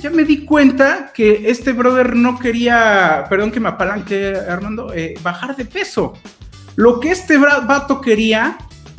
ya 0.00 0.10
me 0.10 0.24
di 0.24 0.44
cuenta 0.44 1.10
que 1.12 1.50
este 1.50 1.72
brother 1.72 2.14
no 2.14 2.38
quería, 2.38 3.24
perdón 3.28 3.50
que 3.50 3.58
me 3.58 3.70
apalanque, 3.70 4.36
Armando, 4.48 4.92
eh, 4.94 5.14
bajar 5.22 5.56
de 5.56 5.64
peso. 5.64 6.12
Lo 6.76 7.00
que 7.00 7.10
este 7.10 7.38
vato 7.38 8.00
quería 8.00 8.56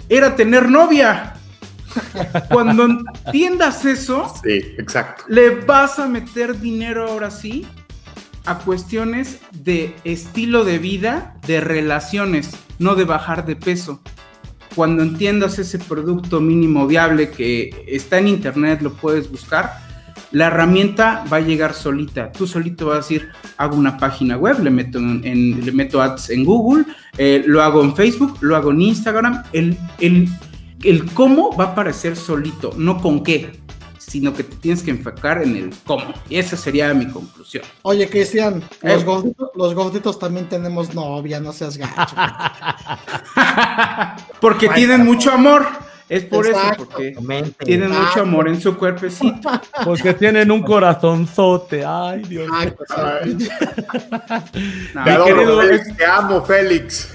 era 0.09 0.35
tener 0.35 0.69
novia. 0.69 1.38
Cuando 2.49 2.85
entiendas 2.85 3.85
eso, 3.85 4.33
Sí, 4.43 4.61
exacto. 4.77 5.23
le 5.27 5.51
vas 5.61 5.99
a 5.99 6.07
meter 6.07 6.59
dinero 6.59 7.07
ahora 7.09 7.31
sí 7.31 7.65
a 8.45 8.59
cuestiones 8.59 9.39
de 9.51 9.95
estilo 10.03 10.63
de 10.65 10.79
vida, 10.79 11.35
de 11.45 11.61
relaciones, 11.61 12.51
no 12.79 12.95
de 12.95 13.03
bajar 13.05 13.45
de 13.45 13.55
peso. 13.55 14.01
Cuando 14.75 15.03
entiendas 15.03 15.59
ese 15.59 15.79
producto 15.79 16.39
mínimo 16.41 16.87
viable 16.87 17.29
que 17.31 17.85
está 17.87 18.19
en 18.19 18.27
internet, 18.27 18.81
lo 18.81 18.93
puedes 18.93 19.29
buscar, 19.29 19.73
la 20.31 20.45
herramienta 20.47 21.25
va 21.31 21.37
a 21.37 21.41
llegar 21.41 21.73
solita. 21.73 22.31
Tú 22.31 22.45
solito 22.47 22.85
vas 22.87 22.93
a 22.93 22.97
decir, 23.01 23.29
hago 23.57 23.75
una 23.75 23.97
página 23.97 24.37
web, 24.37 24.59
le 24.63 24.69
meto, 24.69 24.99
en, 24.99 25.21
en- 25.25 25.65
le 25.65 25.71
meto 25.71 26.01
ads 26.01 26.29
en 26.29 26.45
Google, 26.45 26.85
eh, 27.17 27.43
lo 27.47 27.61
hago 27.63 27.83
en 27.83 27.95
Facebook, 27.95 28.37
lo 28.41 28.55
hago 28.55 28.71
en 28.71 28.81
Instagram. 28.81 29.43
El, 29.53 29.75
el, 29.99 30.29
el 30.83 31.11
cómo 31.13 31.55
va 31.55 31.65
a 31.65 31.67
aparecer 31.69 32.15
solito, 32.15 32.73
no 32.77 33.01
con 33.01 33.23
qué, 33.23 33.59
sino 33.97 34.33
que 34.33 34.43
te 34.43 34.55
tienes 34.55 34.81
que 34.81 34.91
enfocar 34.91 35.43
en 35.43 35.55
el 35.55 35.73
cómo. 35.85 36.05
Y 36.29 36.37
esa 36.37 36.57
sería 36.57 36.93
mi 36.93 37.07
conclusión. 37.07 37.63
Oye, 37.83 38.09
Cristian, 38.09 38.63
Eh. 38.81 38.93
los, 38.93 39.03
gorditos, 39.05 39.49
los 39.55 39.75
gorditos 39.75 40.19
también 40.19 40.49
tenemos 40.49 40.93
novia, 40.95 41.39
no 41.39 41.53
seas 41.53 41.77
gacho. 41.77 42.15
Porque 44.41 44.67
Ay, 44.69 44.75
tienen 44.75 45.05
mucho 45.05 45.31
amor. 45.31 45.67
Es 46.09 46.23
por 46.25 46.47
Exacto. 46.47 46.83
eso, 46.83 46.89
porque 46.91 47.15
tienen 47.63 47.91
mucho 47.91 48.21
amor 48.21 48.47
en 48.47 48.59
su 48.59 48.75
cuerpecito. 48.75 49.47
Porque 49.85 50.13
tienen 50.15 50.49
un 50.49 50.63
corazonzote. 50.63 51.85
Ay, 51.85 52.23
Dios. 52.23 52.49
Ay, 52.51 52.73
pues, 52.75 52.89
Ay, 52.91 53.37
No, 54.95 55.03
te 55.03 55.09
mi 55.09 55.09
adoro, 55.11 55.25
querido, 55.35 55.61
Félix, 55.61 55.97
te 55.97 56.05
amo, 56.05 56.41
Félix. 56.43 57.13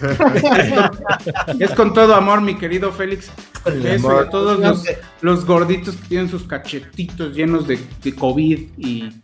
es 1.59 1.70
con 1.72 1.92
todo 1.92 2.14
amor, 2.14 2.40
mi 2.40 2.57
querido 2.57 2.92
Félix. 2.92 3.30
Eso, 3.64 3.76
y 3.78 3.90
amor. 3.97 4.26
a 4.26 4.30
todos 4.30 4.61
los, 4.61 4.84
los 5.22 5.45
gorditos 5.45 5.97
que 5.97 6.09
tienen 6.09 6.28
sus 6.28 6.45
cachetitos 6.45 7.34
llenos 7.34 7.66
de, 7.66 7.78
de 8.03 8.14
COVID 8.14 8.61
y 8.78 9.09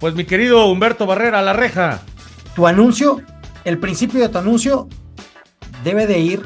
Pues 0.00 0.14
mi 0.14 0.24
querido 0.24 0.66
Humberto 0.66 1.04
Barrera, 1.06 1.42
la 1.42 1.52
reja. 1.52 2.00
tu 2.54 2.66
anuncio, 2.66 3.20
el 3.64 3.78
principio 3.78 4.20
de 4.20 4.28
tu 4.28 4.38
anuncio 4.38 4.88
debe 5.84 6.06
de 6.06 6.18
ir 6.18 6.42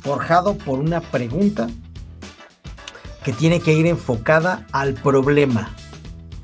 forjado 0.00 0.56
por 0.56 0.78
una 0.78 1.00
pregunta 1.00 1.68
que 3.24 3.32
tiene 3.32 3.60
que 3.60 3.72
ir 3.72 3.86
enfocada 3.86 4.66
al 4.70 4.94
problema. 4.94 5.70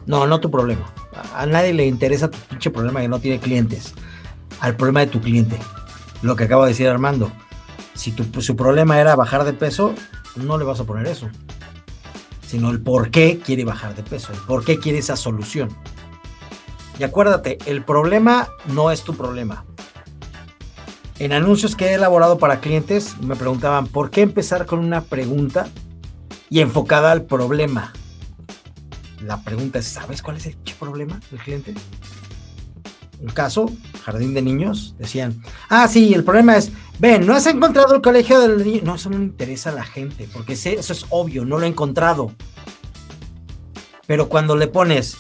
No, 0.07 0.26
no 0.26 0.40
tu 0.40 0.51
problema. 0.51 0.92
A 1.34 1.46
nadie 1.46 1.74
le 1.74 1.86
interesa 1.86 2.30
tu 2.30 2.38
pinche 2.48 2.70
problema 2.70 3.01
que 3.01 3.09
no 3.09 3.20
tiene 3.20 3.38
clientes. 3.38 3.94
Al 4.61 4.76
problema 4.76 5.01
de 5.01 5.09
tu 5.09 5.20
cliente. 5.20 5.59
Lo 6.22 6.36
que 6.36 6.44
acabo 6.44 6.64
de 6.64 6.70
decir 6.70 6.88
Armando. 6.88 7.30
Si 7.94 8.12
tu, 8.12 8.40
su 8.40 8.57
problema 8.57 8.98
era 8.98 9.14
bajar 9.14 9.44
de 9.44 9.53
peso, 9.53 9.94
no 10.36 10.57
le 10.57 10.64
vas 10.64 10.80
a 10.80 10.84
poner 10.84 11.07
eso. 11.07 11.28
Sino 12.46 12.70
el 12.70 12.80
por 12.80 13.11
qué 13.11 13.38
quiere 13.38 13.64
bajar 13.64 13.94
de 13.94 14.03
peso. 14.03 14.32
El 14.32 14.38
por 14.40 14.64
qué 14.64 14.78
quiere 14.78 14.98
esa 14.98 15.16
solución. 15.16 15.68
Y 16.98 17.03
acuérdate, 17.03 17.59
el 17.66 17.84
problema 17.84 18.48
no 18.66 18.90
es 18.90 19.03
tu 19.03 19.14
problema. 19.14 19.64
En 21.20 21.34
anuncios 21.34 21.76
que 21.76 21.84
he 21.84 21.94
elaborado 21.94 22.38
para 22.38 22.60
clientes 22.60 23.18
me 23.20 23.36
preguntaban, 23.36 23.86
¿por 23.86 24.10
qué 24.10 24.22
empezar 24.22 24.64
con 24.64 24.78
una 24.78 25.02
pregunta 25.02 25.68
y 26.48 26.60
enfocada 26.60 27.12
al 27.12 27.24
problema? 27.24 27.92
La 29.22 29.42
pregunta 29.42 29.80
es, 29.80 29.84
¿sabes 29.84 30.22
cuál 30.22 30.38
es 30.38 30.46
el 30.46 30.56
problema 30.78 31.20
del 31.30 31.40
cliente? 31.40 31.74
Un 33.20 33.28
caso, 33.28 33.70
jardín 34.02 34.32
de 34.32 34.40
niños, 34.40 34.94
decían, 34.98 35.42
ah, 35.68 35.86
sí, 35.88 36.14
el 36.14 36.24
problema 36.24 36.56
es, 36.56 36.72
ven, 36.98 37.26
no 37.26 37.34
has 37.34 37.46
encontrado 37.46 37.94
el 37.94 38.00
colegio 38.00 38.40
del 38.40 38.64
niño. 38.64 38.80
No, 38.82 38.94
eso 38.94 39.10
no 39.10 39.16
interesa 39.16 39.68
a 39.68 39.74
la 39.74 39.84
gente, 39.84 40.26
porque 40.32 40.54
eso 40.54 40.70
es 40.70 41.04
obvio, 41.10 41.44
no 41.44 41.58
lo 41.58 41.66
he 41.66 41.68
encontrado. 41.68 42.32
Pero 44.06 44.30
cuando 44.30 44.56
le 44.56 44.68
pones, 44.68 45.18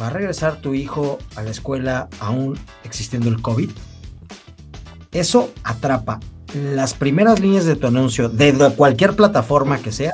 ¿va 0.00 0.06
a 0.06 0.10
regresar 0.10 0.62
tu 0.62 0.72
hijo 0.72 1.18
a 1.36 1.42
la 1.42 1.50
escuela 1.50 2.08
aún 2.20 2.58
existiendo 2.84 3.28
el 3.28 3.42
COVID? 3.42 3.68
Eso 5.12 5.52
atrapa. 5.64 6.20
Las 6.54 6.94
primeras 6.94 7.40
líneas 7.40 7.64
de 7.64 7.76
tu 7.76 7.86
anuncio, 7.86 8.28
de 8.28 8.52
cualquier 8.76 9.14
plataforma 9.14 9.78
que 9.78 9.92
sea, 9.92 10.12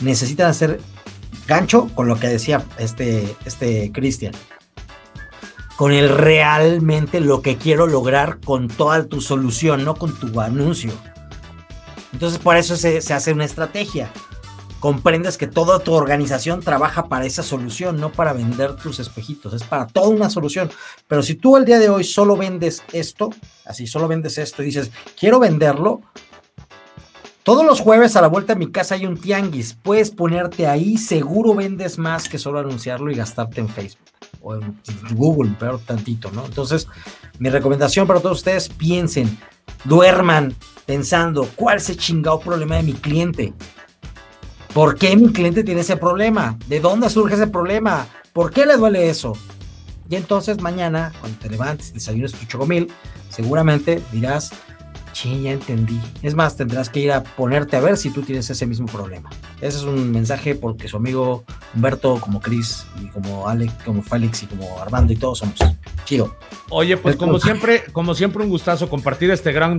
necesitan 0.00 0.48
hacer 0.48 0.80
gancho 1.46 1.88
con 1.94 2.08
lo 2.08 2.18
que 2.18 2.28
decía 2.28 2.64
este, 2.78 3.36
este 3.44 3.92
Cristian. 3.92 4.32
Con 5.76 5.92
el 5.92 6.08
realmente 6.08 7.20
lo 7.20 7.42
que 7.42 7.56
quiero 7.56 7.86
lograr 7.86 8.38
con 8.40 8.68
toda 8.68 9.04
tu 9.04 9.20
solución, 9.20 9.84
no 9.84 9.94
con 9.94 10.14
tu 10.14 10.40
anuncio. 10.40 10.92
Entonces, 12.12 12.38
por 12.38 12.56
eso 12.56 12.76
se 12.76 12.98
hace 12.98 13.32
una 13.32 13.44
estrategia 13.44 14.10
comprendes 14.82 15.38
que 15.38 15.46
toda 15.46 15.78
tu 15.78 15.92
organización 15.92 16.60
trabaja 16.60 17.06
para 17.06 17.24
esa 17.24 17.44
solución, 17.44 18.00
no 18.00 18.10
para 18.10 18.32
vender 18.32 18.74
tus 18.74 18.98
espejitos, 18.98 19.54
es 19.54 19.62
para 19.62 19.86
toda 19.86 20.08
una 20.08 20.28
solución. 20.28 20.72
Pero 21.06 21.22
si 21.22 21.36
tú 21.36 21.54
al 21.54 21.64
día 21.64 21.78
de 21.78 21.88
hoy 21.88 22.02
solo 22.02 22.36
vendes 22.36 22.82
esto, 22.92 23.30
así 23.64 23.86
solo 23.86 24.08
vendes 24.08 24.38
esto 24.38 24.60
y 24.60 24.66
dices, 24.66 24.90
quiero 25.16 25.38
venderlo, 25.38 26.00
todos 27.44 27.64
los 27.64 27.78
jueves 27.78 28.16
a 28.16 28.22
la 28.22 28.26
vuelta 28.26 28.54
a 28.54 28.56
mi 28.56 28.72
casa 28.72 28.96
hay 28.96 29.06
un 29.06 29.16
tianguis, 29.16 29.74
puedes 29.80 30.10
ponerte 30.10 30.66
ahí, 30.66 30.98
seguro 30.98 31.54
vendes 31.54 31.96
más 31.96 32.28
que 32.28 32.40
solo 32.40 32.58
anunciarlo 32.58 33.12
y 33.12 33.14
gastarte 33.14 33.60
en 33.60 33.68
Facebook 33.68 34.10
o 34.40 34.56
en 34.56 34.80
Google, 35.12 35.54
pero 35.60 35.78
tantito, 35.78 36.32
¿no? 36.32 36.44
Entonces, 36.44 36.88
mi 37.38 37.50
recomendación 37.50 38.08
para 38.08 38.18
todos 38.18 38.38
ustedes, 38.38 38.68
piensen, 38.68 39.38
duerman 39.84 40.56
pensando, 40.86 41.48
¿cuál 41.54 41.76
es 41.76 41.88
el 41.88 41.98
chingado 41.98 42.40
problema 42.40 42.78
de 42.78 42.82
mi 42.82 42.94
cliente? 42.94 43.54
¿Por 44.74 44.96
qué 44.96 45.14
mi 45.16 45.30
cliente 45.30 45.64
tiene 45.64 45.82
ese 45.82 45.98
problema? 45.98 46.56
¿De 46.66 46.80
dónde 46.80 47.10
surge 47.10 47.34
ese 47.34 47.46
problema? 47.46 48.06
¿Por 48.32 48.50
qué 48.50 48.64
le 48.64 48.78
duele 48.78 49.10
eso? 49.10 49.34
Y 50.08 50.16
entonces 50.16 50.62
mañana, 50.62 51.12
cuando 51.20 51.38
te 51.38 51.50
levantes, 51.50 51.92
desayunes 51.92 52.32
tu 52.32 52.46
chocomil, 52.46 52.90
seguramente 53.28 54.02
dirás, 54.12 54.50
sí, 55.12 55.42
ya 55.42 55.52
entendí. 55.52 56.00
Es 56.22 56.34
más, 56.34 56.56
tendrás 56.56 56.88
que 56.88 57.00
ir 57.00 57.12
a 57.12 57.22
ponerte 57.22 57.76
a 57.76 57.80
ver 57.80 57.96
si 57.96 58.10
tú 58.10 58.22
tienes 58.22 58.48
ese 58.50 58.66
mismo 58.66 58.86
problema. 58.86 59.30
Ese 59.60 59.78
es 59.78 59.84
un 59.84 60.10
mensaje 60.10 60.54
porque 60.54 60.88
su 60.88 60.96
amigo 60.96 61.44
Humberto, 61.74 62.20
como 62.20 62.40
Chris, 62.40 62.86
y 63.00 63.06
como 63.08 63.48
Alex, 63.48 63.72
como 63.84 64.02
Félix 64.02 64.42
y 64.42 64.46
como 64.46 64.80
Armando 64.80 65.12
y 65.12 65.16
todos 65.16 65.38
somos. 65.38 65.56
Chido. 66.04 66.36
Oye, 66.70 66.96
pues 66.96 67.16
como 67.16 67.38
siempre, 67.38 67.84
como 67.92 68.14
siempre 68.14 68.42
un 68.42 68.48
gustazo 68.48 68.88
compartir 68.88 69.30
este 69.30 69.52
gran, 69.52 69.78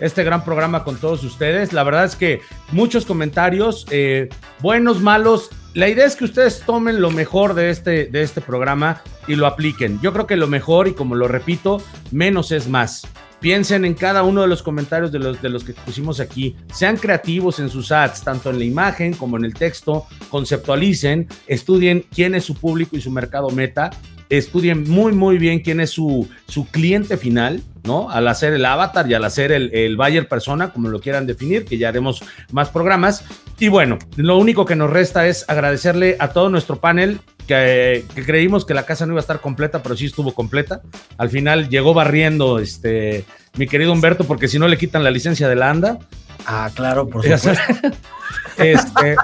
este 0.00 0.24
gran 0.24 0.44
programa 0.44 0.84
con 0.84 0.96
todos 0.96 1.24
ustedes. 1.24 1.72
La 1.72 1.82
verdad 1.82 2.04
es 2.04 2.16
que 2.16 2.40
muchos 2.70 3.06
comentarios, 3.06 3.86
eh, 3.90 4.28
buenos, 4.60 5.00
malos. 5.00 5.50
La 5.74 5.88
idea 5.88 6.06
es 6.06 6.14
que 6.14 6.24
ustedes 6.24 6.62
tomen 6.64 7.00
lo 7.00 7.10
mejor 7.10 7.54
de 7.54 7.70
este, 7.70 8.06
de 8.06 8.22
este 8.22 8.40
programa 8.40 9.02
y 9.26 9.34
lo 9.34 9.46
apliquen. 9.46 10.00
Yo 10.00 10.12
creo 10.12 10.26
que 10.26 10.36
lo 10.36 10.46
mejor, 10.46 10.86
y 10.86 10.92
como 10.92 11.16
lo 11.16 11.26
repito, 11.26 11.82
menos 12.12 12.52
es 12.52 12.68
más. 12.68 13.08
Piensen 13.44 13.84
en 13.84 13.92
cada 13.92 14.22
uno 14.22 14.40
de 14.40 14.48
los 14.48 14.62
comentarios 14.62 15.12
de 15.12 15.18
los, 15.18 15.42
de 15.42 15.50
los 15.50 15.64
que 15.64 15.74
pusimos 15.74 16.18
aquí. 16.18 16.56
Sean 16.72 16.96
creativos 16.96 17.58
en 17.58 17.68
sus 17.68 17.92
ads, 17.92 18.22
tanto 18.24 18.48
en 18.48 18.58
la 18.58 18.64
imagen 18.64 19.12
como 19.12 19.36
en 19.36 19.44
el 19.44 19.52
texto. 19.52 20.06
Conceptualicen, 20.30 21.28
estudien 21.46 22.06
quién 22.10 22.34
es 22.34 22.44
su 22.44 22.54
público 22.54 22.96
y 22.96 23.02
su 23.02 23.10
mercado 23.10 23.50
meta. 23.50 23.90
Estudien 24.30 24.88
muy, 24.88 25.12
muy 25.12 25.36
bien 25.36 25.60
quién 25.60 25.80
es 25.80 25.90
su, 25.90 26.26
su 26.48 26.66
cliente 26.68 27.18
final, 27.18 27.60
¿no? 27.82 28.08
Al 28.08 28.28
hacer 28.28 28.54
el 28.54 28.64
avatar 28.64 29.10
y 29.10 29.12
al 29.12 29.24
hacer 29.24 29.52
el, 29.52 29.70
el 29.74 29.98
buyer 29.98 30.26
persona, 30.26 30.72
como 30.72 30.88
lo 30.88 30.98
quieran 30.98 31.26
definir, 31.26 31.66
que 31.66 31.76
ya 31.76 31.90
haremos 31.90 32.22
más 32.50 32.70
programas. 32.70 33.26
Y 33.58 33.68
bueno, 33.68 33.98
lo 34.16 34.38
único 34.38 34.64
que 34.64 34.74
nos 34.74 34.88
resta 34.88 35.26
es 35.26 35.44
agradecerle 35.48 36.16
a 36.18 36.28
todo 36.28 36.48
nuestro 36.48 36.80
panel 36.80 37.20
que, 37.46 38.04
que, 38.14 38.24
creímos 38.24 38.64
que 38.64 38.74
la 38.74 38.84
casa 38.84 39.06
no 39.06 39.12
iba 39.12 39.20
a 39.20 39.22
estar 39.22 39.40
completa, 39.40 39.82
pero 39.82 39.96
sí 39.96 40.06
estuvo 40.06 40.34
completa. 40.34 40.82
Al 41.16 41.30
final 41.30 41.68
llegó 41.68 41.94
barriendo 41.94 42.58
este 42.58 43.24
mi 43.56 43.66
querido 43.66 43.92
Humberto, 43.92 44.24
porque 44.24 44.48
si 44.48 44.58
no 44.58 44.68
le 44.68 44.76
quitan 44.76 45.04
la 45.04 45.10
licencia 45.10 45.48
de 45.48 45.56
la 45.56 45.70
ANDA. 45.70 45.98
Ah, 46.46 46.70
claro, 46.74 47.08
por 47.08 47.22
supuesto. 47.38 47.52
este, 48.58 49.16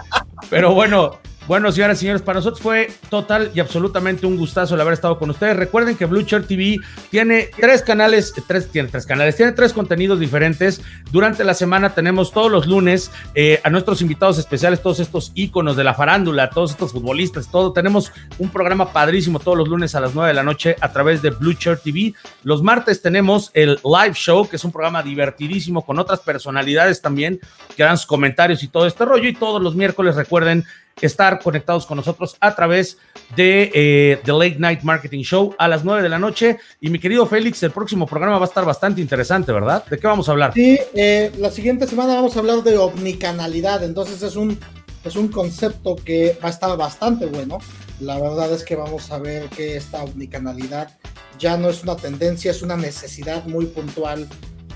pero 0.48 0.74
bueno, 0.74 1.18
bueno, 1.50 1.72
señoras 1.72 1.98
y 1.98 2.02
señores, 2.02 2.22
para 2.22 2.38
nosotros 2.38 2.62
fue 2.62 2.92
total 3.08 3.50
y 3.52 3.58
absolutamente 3.58 4.24
un 4.24 4.36
gustazo 4.36 4.76
el 4.76 4.80
haber 4.82 4.92
estado 4.92 5.18
con 5.18 5.30
ustedes. 5.30 5.56
Recuerden 5.56 5.96
que 5.96 6.04
Blue 6.04 6.22
Shirt 6.22 6.46
TV 6.46 6.76
tiene 7.10 7.48
tres 7.58 7.82
canales, 7.82 8.32
tres, 8.46 8.70
tiene 8.70 8.88
tres 8.88 9.04
canales, 9.04 9.34
tiene 9.34 9.50
tres 9.50 9.72
contenidos 9.72 10.20
diferentes. 10.20 10.80
Durante 11.10 11.42
la 11.42 11.54
semana 11.54 11.92
tenemos 11.92 12.30
todos 12.30 12.52
los 12.52 12.68
lunes 12.68 13.10
eh, 13.34 13.60
a 13.64 13.70
nuestros 13.70 14.00
invitados 14.00 14.38
especiales, 14.38 14.80
todos 14.80 15.00
estos 15.00 15.32
íconos 15.34 15.74
de 15.74 15.82
la 15.82 15.92
farándula, 15.94 16.50
todos 16.50 16.70
estos 16.70 16.92
futbolistas, 16.92 17.50
todo. 17.50 17.72
Tenemos 17.72 18.12
un 18.38 18.48
programa 18.50 18.92
padrísimo 18.92 19.40
todos 19.40 19.58
los 19.58 19.66
lunes 19.66 19.96
a 19.96 20.00
las 20.00 20.14
9 20.14 20.28
de 20.28 20.34
la 20.34 20.44
noche 20.44 20.76
a 20.80 20.92
través 20.92 21.20
de 21.20 21.30
Blue 21.30 21.56
Shirt 21.58 21.82
TV. 21.82 22.14
Los 22.44 22.62
martes 22.62 23.02
tenemos 23.02 23.50
el 23.54 23.80
live 23.82 24.14
show, 24.14 24.48
que 24.48 24.54
es 24.54 24.62
un 24.62 24.70
programa 24.70 25.02
divertidísimo 25.02 25.84
con 25.84 25.98
otras 25.98 26.20
personalidades 26.20 27.02
también 27.02 27.40
que 27.76 27.82
dan 27.82 27.98
sus 27.98 28.06
comentarios 28.06 28.62
y 28.62 28.68
todo 28.68 28.86
este 28.86 29.04
rollo. 29.04 29.28
Y 29.28 29.34
todos 29.34 29.60
los 29.60 29.74
miércoles, 29.74 30.14
recuerden, 30.14 30.64
estar 31.00 31.40
conectados 31.40 31.86
con 31.86 31.96
nosotros 31.96 32.36
a 32.40 32.54
través 32.54 32.98
de 33.36 33.70
eh, 33.74 34.20
The 34.24 34.32
Late 34.32 34.56
Night 34.58 34.82
Marketing 34.82 35.22
Show 35.22 35.54
a 35.58 35.68
las 35.68 35.84
9 35.84 36.02
de 36.02 36.08
la 36.08 36.18
noche. 36.18 36.58
Y 36.80 36.90
mi 36.90 36.98
querido 36.98 37.26
Félix, 37.26 37.62
el 37.62 37.70
próximo 37.70 38.06
programa 38.06 38.38
va 38.38 38.44
a 38.44 38.48
estar 38.48 38.64
bastante 38.64 39.00
interesante, 39.00 39.52
¿verdad? 39.52 39.84
¿De 39.86 39.98
qué 39.98 40.06
vamos 40.06 40.28
a 40.28 40.32
hablar? 40.32 40.52
Sí, 40.54 40.78
eh, 40.94 41.32
la 41.38 41.50
siguiente 41.50 41.86
semana 41.86 42.14
vamos 42.14 42.36
a 42.36 42.40
hablar 42.40 42.62
de 42.62 42.76
omnicanalidad. 42.76 43.82
Entonces 43.82 44.22
es 44.22 44.36
un, 44.36 44.58
es 45.04 45.16
un 45.16 45.28
concepto 45.28 45.96
que 45.96 46.38
va 46.42 46.48
a 46.48 46.52
estar 46.52 46.76
bastante 46.76 47.26
bueno. 47.26 47.58
La 48.00 48.18
verdad 48.18 48.52
es 48.52 48.64
que 48.64 48.76
vamos 48.76 49.10
a 49.10 49.18
ver 49.18 49.48
que 49.48 49.76
esta 49.76 50.02
omnicanalidad 50.02 50.96
ya 51.38 51.56
no 51.56 51.68
es 51.68 51.82
una 51.82 51.96
tendencia, 51.96 52.50
es 52.50 52.62
una 52.62 52.76
necesidad 52.76 53.44
muy 53.46 53.66
puntual 53.66 54.28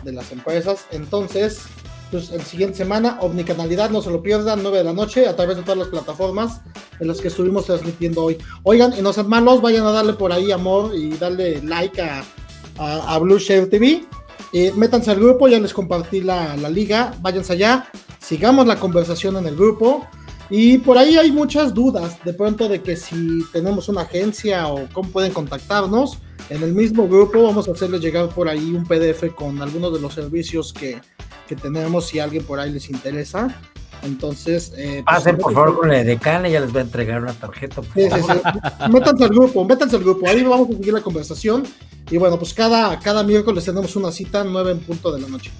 de 0.03 0.13
las 0.13 0.33
empresas. 0.33 0.87
Entonces, 0.91 1.63
pues 2.15 2.31
el 2.31 2.43
siguiente 2.43 2.77
semana, 2.77 3.19
Omnicanalidad, 3.23 3.91
no 3.91 4.01
se 4.01 4.09
lo 4.09 4.23
pierdan, 4.23 4.63
9 4.63 4.79
de 4.79 4.85
la 4.85 4.93
noche, 4.93 5.27
a 5.27 5.35
través 5.35 5.57
de 5.57 5.63
todas 5.63 5.79
las 5.79 5.89
plataformas 5.89 6.61
en 7.01 7.09
las 7.09 7.21
que 7.21 7.27
estuvimos 7.27 7.67
transmitiendo 7.67 8.23
hoy. 8.23 8.39
Oigan, 8.63 8.97
y 8.97 9.03
no 9.03 9.13
sean 9.13 9.29
malos, 9.29 9.61
vayan 9.61 9.85
a 9.85 9.91
darle 9.91 10.13
por 10.13 10.33
ahí 10.33 10.53
amor 10.53 10.95
y 10.95 11.09
darle 11.17 11.61
like 11.63 12.01
a, 12.01 12.23
a, 12.79 13.19
Blue 13.19 13.41
Share 13.41 13.69
TV. 13.69 14.05
Eh, 14.53 14.73
métanse 14.77 15.11
al 15.11 15.19
grupo, 15.19 15.49
ya 15.49 15.59
les 15.59 15.75
compartí 15.75 16.21
la, 16.21 16.57
la 16.57 16.71
liga, 16.71 17.13
váyanse 17.21 17.55
allá, 17.55 17.89
sigamos 18.21 18.65
la 18.69 18.79
conversación 18.79 19.37
en 19.37 19.49
el 19.49 19.57
grupo. 19.57 20.07
Y 20.51 20.79
por 20.79 20.97
ahí 20.97 21.17
hay 21.17 21.33
muchas 21.33 21.75
dudas 21.75 22.23
de 22.25 22.33
pronto 22.33 22.69
de 22.69 22.81
que 22.81 22.95
si 22.95 23.41
tenemos 23.53 23.89
una 23.89 24.03
agencia 24.03 24.69
o 24.69 24.87
cómo 24.93 25.11
pueden 25.11 25.33
contactarnos. 25.33 26.19
En 26.51 26.63
el 26.63 26.75
mismo 26.75 27.09
grupo 27.09 27.43
vamos 27.43 27.67
a 27.67 27.73
hacerles 27.73 28.03
llegar 28.03 28.29
por 28.29 28.49
ahí 28.49 28.73
un 28.73 28.85
PDF 28.85 29.35
con 29.35 29.63
algunos 29.63 29.95
de 29.95 30.01
los 30.01 30.13
servicios 30.13 30.75
que, 30.75 31.01
que 31.47 31.57
tenemos 31.57 32.07
si 32.07 32.19
alguien 32.19 32.45
por 32.45 32.61
ahí 32.61 32.71
les 32.71 32.91
interesa. 32.91 33.61
Entonces, 34.03 34.73
eh, 34.77 35.03
pues, 35.05 35.17
pasen 35.17 35.39
por 35.39 35.55
favor 35.55 35.79
con 35.79 35.93
el 35.93 36.07
decana 36.07 36.49
y 36.49 36.53
ya 36.53 36.61
les 36.61 36.71
voy 36.71 36.81
a 36.81 36.85
entregar 36.85 37.23
una 37.23 37.33
tarjeta. 37.33 37.81
Sí, 37.95 38.09
sí, 38.11 38.21
sí. 38.21 38.91
métanse 38.93 39.25
al 39.25 39.31
grupo, 39.31 39.65
métanse 39.65 39.97
al 39.97 40.03
grupo, 40.03 40.29
ahí 40.29 40.43
vamos 40.43 40.69
a 40.69 40.73
seguir 40.73 40.93
la 40.93 41.01
conversación. 41.01 41.65
Y 42.11 42.19
bueno, 42.19 42.39
pues 42.39 42.53
cada, 42.53 42.99
cada 42.99 43.23
miércoles 43.23 43.65
tenemos 43.65 43.97
una 43.97 44.13
cita, 44.13 44.45
nueve 44.45 44.73
en 44.73 44.81
punto 44.81 45.11
de 45.11 45.23
la 45.23 45.29
noche. 45.29 45.51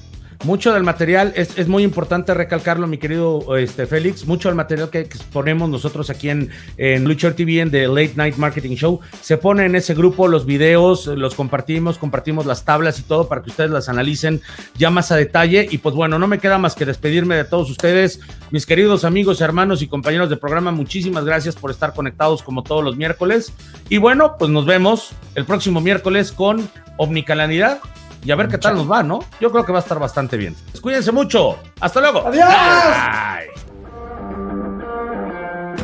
Mucho 0.45 0.75
del 0.75 0.83
material, 0.83 1.33
es, 1.37 1.57
es, 1.57 1.69
muy 1.69 1.83
importante 1.83 2.35
recalcarlo, 2.35 2.87
mi 2.87 2.99
querido 2.99 3.57
este, 3.57 3.87
Félix, 3.87 4.27
mucho 4.27 4.51
del 4.51 4.57
material 4.57 4.91
que 4.91 5.01
exponemos 5.01 5.71
nosotros 5.71 6.11
aquí 6.11 6.29
en, 6.29 6.51
en 6.77 7.05
TV, 7.17 7.61
en 7.61 7.71
The 7.71 7.89
Late 7.89 8.13
Night 8.17 8.37
Marketing 8.37 8.77
Show, 8.77 9.01
se 9.23 9.39
pone 9.39 9.65
en 9.65 9.75
ese 9.75 9.95
grupo 9.95 10.29
los 10.29 10.45
videos, 10.45 11.07
los 11.07 11.35
compartimos, 11.35 11.97
compartimos 11.97 12.45
las 12.45 12.63
tablas 12.63 12.99
y 12.99 13.05
todo 13.05 13.27
para 13.27 13.43
que 13.43 13.49
ustedes 13.49 13.71
las 13.71 13.89
analicen 13.89 14.43
ya 14.77 14.91
más 14.91 15.11
a 15.11 15.17
detalle. 15.17 15.67
Y 15.71 15.79
pues 15.79 15.95
bueno, 15.95 16.19
no 16.19 16.27
me 16.27 16.39
queda 16.39 16.59
más 16.59 16.75
que 16.75 16.85
despedirme 16.85 17.37
de 17.37 17.45
todos 17.45 17.71
ustedes, 17.71 18.21
mis 18.51 18.67
queridos 18.67 19.05
amigos, 19.07 19.41
hermanos 19.41 19.81
y 19.81 19.89
compañeros 19.89 20.29
de 20.29 20.37
programa, 20.37 20.73
muchísimas 20.73 21.25
gracias 21.25 21.57
por 21.57 21.71
estar 21.71 21.95
conectados 21.95 22.43
como 22.43 22.63
todos 22.63 22.85
los 22.85 22.99
miércoles. 22.99 23.51
Y 23.89 23.97
bueno, 23.97 24.37
pues 24.39 24.51
nos 24.51 24.67
vemos 24.67 25.13
el 25.37 25.47
próximo 25.47 25.81
miércoles 25.81 26.33
con 26.33 26.69
Omnicalanidad 26.99 27.81
y 28.25 28.31
a 28.31 28.37
ver 28.37 28.49
qué 28.49 28.59
tal 28.59 28.75
nos 28.75 28.91
va, 28.91 29.03
¿no? 29.03 29.21
Yo 29.41 29.51
creo 29.53 29.65
que 29.65 29.73
va 29.73 29.79
a 29.79 29.83
estar 29.83 29.99
bastante 29.99 30.37
bien. 30.37 30.57
Cuídense 30.81 31.13
mucho. 31.13 31.59
Hasta 31.81 32.01
luego. 32.01 32.27
Adiós. 32.27 32.49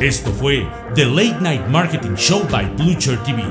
Esto 0.01 0.32
fue 0.32 0.66
The 0.95 1.05
Late 1.05 1.36
Night 1.41 1.66
Marketing 1.68 2.14
Show 2.14 2.47
by 2.51 2.64
Blucher 2.76 3.18
TV. 3.22 3.45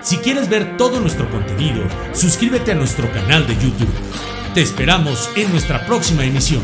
Si 0.00 0.16
quieres 0.18 0.48
ver 0.48 0.76
todo 0.76 1.00
nuestro 1.00 1.28
contenido, 1.30 1.82
suscríbete 2.12 2.72
a 2.72 2.76
nuestro 2.76 3.10
canal 3.12 3.46
de 3.46 3.54
YouTube. 3.54 3.92
Te 4.54 4.62
esperamos 4.62 5.30
en 5.36 5.50
nuestra 5.50 5.84
próxima 5.84 6.24
emisión. 6.24 6.62